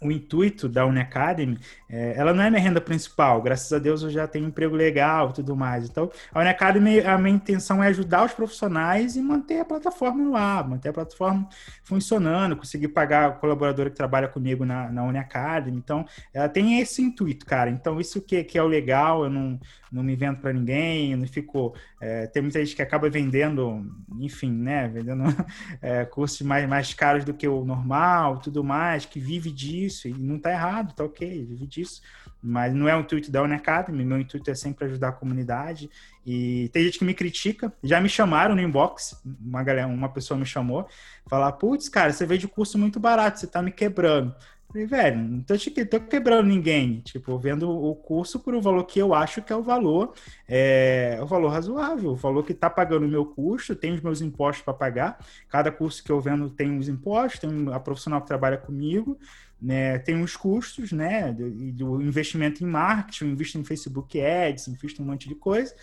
o 0.01 0.13
intuito 0.13 0.69
da 0.69 0.87
Uniacademy, 0.87 1.59
é, 1.89 2.15
ela 2.17 2.33
não 2.33 2.45
é 2.45 2.51
minha 2.51 2.63
renda 2.63 2.81
principal, 2.81 3.43
graças 3.43 3.73
a 3.73 3.79
Deus 3.79 4.03
eu 4.03 4.11
já 4.11 4.29
tenho 4.29 4.47
emprego 4.47 4.77
legal 4.77 5.31
e 5.31 5.33
tudo 5.35 5.57
mais. 5.57 5.89
Então, 5.89 6.11
a 6.33 6.41
Uniacademy, 6.41 7.01
a 7.01 7.19
minha 7.19 7.35
intenção 7.35 7.83
é 7.83 7.89
ajudar 7.89 8.25
os 8.25 8.33
profissionais 8.33 9.17
e 9.17 9.21
manter 9.21 9.61
a 9.61 9.65
plataforma 9.65 10.31
lá, 10.31 10.63
manter 10.63 10.91
a 10.91 10.93
plataforma 10.93 11.49
funcionando, 11.83 12.57
conseguir 12.57 12.89
pagar 12.89 13.31
o 13.31 13.35
colaborador 13.35 13.91
que 13.91 13.97
trabalha 13.97 14.29
comigo 14.29 14.65
na, 14.65 14.91
na 14.91 15.05
Uniacademy. 15.05 15.77
Então, 15.77 16.07
ela 16.33 16.49
tem 16.49 16.81
esse 16.81 17.03
intuito, 17.03 17.45
cara. 17.45 17.71
Então, 17.71 18.01
isso 18.01 18.21
que, 18.21 18.45
que 18.45 18.59
é 18.59 18.63
o 18.63 18.67
legal, 18.67 19.25
eu 19.25 19.31
não, 19.31 19.59
não 19.91 20.03
me 20.03 20.15
vendo 20.15 20.39
para 20.39 20.53
ninguém, 20.53 21.13
eu 21.13 21.19
não 21.19 21.27
fico. 21.27 21.75
É, 22.01 22.27
tem 22.27 22.43
muita 22.43 22.65
gente 22.65 22.77
que 22.77 22.83
acaba 22.83 23.09
vendendo, 23.09 23.85
enfim, 24.21 24.53
né? 24.53 24.89
Vendendo 24.89 25.25
é, 25.81 26.05
cursos 26.05 26.43
mais, 26.43 26.69
mais 26.69 26.95
caros 26.95 27.25
do 27.25 27.35
que 27.35 27.49
o 27.49 27.65
normal, 27.65 28.39
tudo 28.39 28.63
mais, 28.63 29.05
que 29.05 29.19
vive 29.19 29.51
disso, 29.51 29.88
e 29.89 30.13
não 30.13 30.39
tá 30.39 30.51
errado, 30.51 30.95
tá 30.95 31.05
ok, 31.05 31.45
vive 31.45 31.67
disso. 31.67 32.03
Mas 32.43 32.75
não 32.75 32.89
é 32.89 32.97
o 32.97 33.01
intuito 33.01 33.31
da 33.31 33.43
Unacademy, 33.43 34.05
meu 34.05 34.21
intuito 34.21 34.51
é 34.51 34.55
sempre 34.55 34.85
ajudar 34.87 35.09
a 35.09 35.13
comunidade. 35.13 35.91
E 36.25 36.69
tem 36.73 36.85
gente 36.85 36.99
que 36.99 37.05
me 37.05 37.15
critica, 37.15 37.73
já 37.83 38.01
me 38.01 38.09
chamaram 38.09 38.55
no 38.55 38.61
inbox, 38.61 39.21
uma, 39.41 39.63
galera, 39.63 39.89
uma 39.89 40.09
pessoa 40.09 40.39
me 40.39 40.47
chamou, 40.47 40.87
falar, 41.27 41.53
putz, 41.53 41.89
cara, 41.89 42.13
você 42.13 42.27
veio 42.27 42.41
de 42.41 42.49
curso 42.49 42.79
muito 42.79 43.01
barato, 43.01 43.41
você 43.41 43.47
tá 43.47 43.63
me 43.63 43.73
quebrando. 43.73 44.35
Falei, 44.71 44.87
velho, 44.87 45.19
não 45.19 45.41
tô, 45.41 45.57
te, 45.57 45.71
tô 45.87 45.99
quebrando 45.99 46.47
ninguém. 46.47 47.01
Tipo, 47.01 47.39
vendo 47.39 47.71
o 47.71 47.95
curso 47.97 48.39
por 48.39 48.55
um 48.55 48.61
valor 48.61 48.85
que 48.85 48.99
eu 48.99 49.15
acho 49.15 49.41
que 49.41 49.51
é 49.51 49.57
o 49.57 49.63
valor, 49.63 50.13
é, 50.47 51.19
o 51.23 51.27
valor 51.27 51.49
razoável, 51.49 52.11
o 52.11 52.17
valor 52.17 52.45
que 52.45 52.53
tá 52.53 52.69
pagando 52.69 53.07
o 53.07 53.09
meu 53.09 53.25
custo, 53.25 53.75
tem 53.75 53.95
os 53.95 54.03
meus 54.03 54.21
impostos 54.21 54.63
para 54.63 54.75
pagar. 54.75 55.19
Cada 55.49 55.73
curso 55.73 56.05
que 56.05 56.13
eu 56.13 56.21
vendo 56.21 56.51
tem 56.51 56.77
os 56.79 56.87
impostos, 56.87 57.41
tem 57.41 57.51
a 57.73 57.81
profissional 57.81 58.21
que 58.21 58.27
trabalha 58.27 58.59
comigo, 58.59 59.19
né, 59.61 59.99
tem 59.99 60.23
os 60.23 60.37
custos, 60.37 60.93
né, 60.93 61.33
do, 61.33 61.51
do 61.73 62.03
investimento 62.03 62.63
em 62.63 62.67
marketing, 62.67 63.31
invisto 63.31 63.59
em 63.59 63.65
Facebook 63.65 64.21
Ads, 64.21 64.69
invisto 64.69 65.03
em 65.03 65.05
um 65.05 65.09
monte 65.09 65.29
de 65.29 65.35
coisa. 65.35 65.75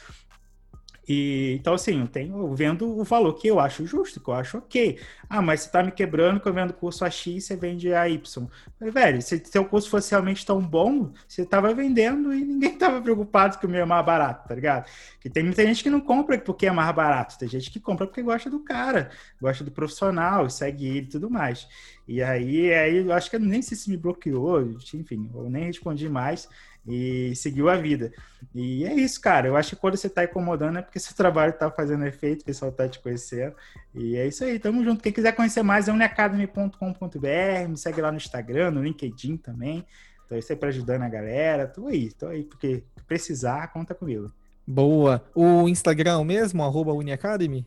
E, 1.07 1.55
então, 1.59 1.75
assim, 1.75 2.05
tenho 2.07 2.53
vendo 2.55 2.87
o 2.99 3.03
valor 3.03 3.33
que 3.35 3.47
eu 3.47 3.59
acho 3.59 3.85
justo, 3.85 4.19
que 4.19 4.27
eu 4.27 4.33
acho 4.33 4.57
ok. 4.57 4.99
Ah, 5.29 5.41
mas 5.41 5.61
você 5.61 5.71
tá 5.71 5.83
me 5.83 5.91
quebrando 5.91 6.39
que 6.39 6.47
eu 6.47 6.53
vendo 6.53 6.73
curso 6.73 7.05
a 7.05 7.09
X, 7.09 7.45
você 7.45 7.55
vende 7.55 7.93
a 7.93 8.09
Y. 8.09 8.47
Velho, 8.79 9.21
se 9.21 9.41
seu 9.45 9.65
curso 9.65 9.89
fosse 9.89 10.11
realmente 10.11 10.45
tão 10.45 10.59
bom, 10.59 11.13
você 11.27 11.45
tava 11.45 11.73
vendendo 11.73 12.33
e 12.33 12.43
ninguém 12.43 12.73
tava 12.77 13.01
preocupado 13.01 13.59
que 13.59 13.65
o 13.65 13.69
meu 13.69 13.81
é 13.81 13.85
mais 13.85 14.05
barato, 14.05 14.47
tá 14.47 14.55
ligado? 14.55 14.89
Que 15.19 15.29
tem 15.29 15.43
muita 15.43 15.63
gente 15.63 15.83
que 15.83 15.89
não 15.89 16.01
compra 16.01 16.39
porque 16.39 16.65
é 16.65 16.71
mais 16.71 16.93
barato, 16.95 17.37
tem 17.37 17.47
gente 17.47 17.69
que 17.69 17.79
compra 17.79 18.07
porque 18.07 18.21
gosta 18.23 18.49
do 18.49 18.59
cara, 18.59 19.11
gosta 19.39 19.63
do 19.63 19.71
profissional, 19.71 20.49
segue 20.49 20.87
ele 20.87 21.05
e 21.05 21.09
tudo 21.09 21.29
mais. 21.29 21.67
E 22.07 22.21
aí, 22.21 22.73
aí 22.73 22.97
eu 22.97 23.13
acho 23.13 23.29
que 23.29 23.35
eu 23.35 23.39
nem 23.39 23.61
sei 23.61 23.77
se 23.77 23.89
me 23.89 23.97
bloqueou, 23.97 24.61
enfim, 24.93 25.29
eu 25.33 25.49
nem 25.49 25.65
respondi 25.65 26.09
mais 26.09 26.49
e 26.87 27.35
seguiu 27.35 27.69
a 27.69 27.75
vida. 27.75 28.11
E 28.53 28.85
é 28.85 28.93
isso, 28.93 29.19
cara. 29.19 29.47
Eu 29.47 29.57
acho 29.57 29.71
que 29.71 29.75
quando 29.75 29.97
você 29.97 30.09
tá 30.09 30.23
incomodando 30.23 30.79
é 30.79 30.81
porque 30.81 30.99
seu 30.99 31.15
trabalho 31.17 31.53
tá 31.53 31.69
fazendo 31.71 32.05
efeito, 32.05 32.41
o 32.41 32.45
pessoal 32.45 32.71
tá 32.71 32.87
te 32.87 32.99
conhecendo. 32.99 33.55
E 33.93 34.15
é 34.15 34.27
isso 34.27 34.43
aí, 34.43 34.59
tamo 34.59 34.83
junto. 34.83 35.01
Quem 35.01 35.11
quiser 35.11 35.33
conhecer 35.33 35.63
mais 35.63 35.87
é 35.87 35.91
uniacademy.com.br, 35.91 37.69
me 37.69 37.77
segue 37.77 38.01
lá 38.01 38.11
no 38.11 38.17
Instagram, 38.17 38.71
no 38.71 38.83
LinkedIn 38.83 39.37
também. 39.37 39.85
Tô 40.27 40.39
sempre 40.41 40.69
ajudando 40.69 41.03
a 41.03 41.09
galera. 41.09 41.67
Tô 41.67 41.87
aí, 41.87 42.11
tô 42.11 42.27
aí, 42.27 42.43
porque 42.43 42.83
precisar, 43.07 43.67
conta 43.71 43.93
comigo. 43.93 44.31
Boa. 44.67 45.23
O 45.33 45.67
Instagram 45.69 46.23
mesmo, 46.23 46.63
arroba 46.63 46.93
Uniacademy? 46.93 47.65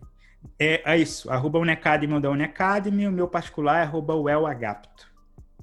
É, 0.59 0.93
é 0.93 0.97
isso, 0.97 1.31
arroba 1.31 1.59
Uniacademy 1.59 2.21
da 2.21 2.31
Uniacademy, 2.31 3.07
o 3.07 3.13
meu 3.13 3.29
particular 3.29 3.79
é 3.79 3.83
arroba. 3.83 4.15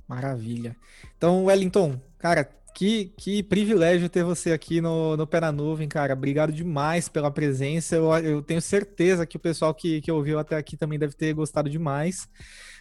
Maravilha. 0.07 0.75
Então, 1.17 1.45
Wellington, 1.45 1.99
cara, 2.17 2.49
que, 2.75 3.13
que 3.17 3.41
privilégio 3.41 4.09
ter 4.09 4.23
você 4.23 4.51
aqui 4.51 4.81
no, 4.81 5.15
no 5.15 5.25
Pé 5.25 5.39
na 5.39 5.51
Nuvem, 5.51 5.87
cara. 5.87 6.13
Obrigado 6.13 6.51
demais 6.51 7.07
pela 7.07 7.31
presença. 7.31 7.95
Eu, 7.95 8.11
eu 8.17 8.41
tenho 8.41 8.61
certeza 8.61 9.25
que 9.25 9.37
o 9.37 9.39
pessoal 9.39 9.73
que, 9.73 10.01
que 10.01 10.11
ouviu 10.11 10.37
até 10.37 10.57
aqui 10.57 10.75
também 10.75 10.99
deve 10.99 11.13
ter 11.13 11.33
gostado 11.33 11.69
demais. 11.69 12.27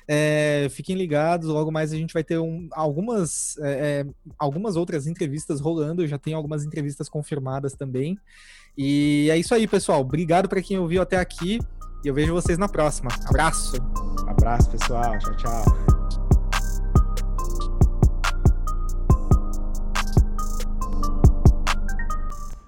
É, 0.07 0.67
fiquem 0.71 0.97
ligados, 0.97 1.49
logo 1.49 1.71
mais 1.71 1.93
a 1.93 1.97
gente 1.97 2.13
vai 2.13 2.23
ter 2.23 2.39
um, 2.39 2.69
algumas, 2.73 3.57
é, 3.59 4.03
é 4.03 4.07
algumas 4.37 4.75
outras 4.75 5.07
entrevistas 5.07 5.61
rolando. 5.61 6.07
Já 6.09 6.19
tenho 6.19 6.37
algumas 6.37 6.65
entrevistas 6.65 7.09
confirmadas 7.09 7.75
também. 7.75 8.19
E 8.77 9.29
é 9.31 9.39
isso 9.39 9.55
aí, 9.55 9.69
pessoal. 9.69 10.01
Obrigado 10.01 10.49
para 10.49 10.61
quem 10.61 10.77
ouviu 10.77 11.01
até 11.03 11.19
aqui. 11.19 11.61
E 12.05 12.09
eu 12.09 12.13
vejo 12.13 12.35
vocês 12.35 12.59
na 12.59 12.69
próxima. 12.69 13.11
Abraço. 13.27 13.77
Abraço, 14.27 14.71
pessoal. 14.71 15.17
Tchau, 15.21 15.37
tchau. 15.37 16.04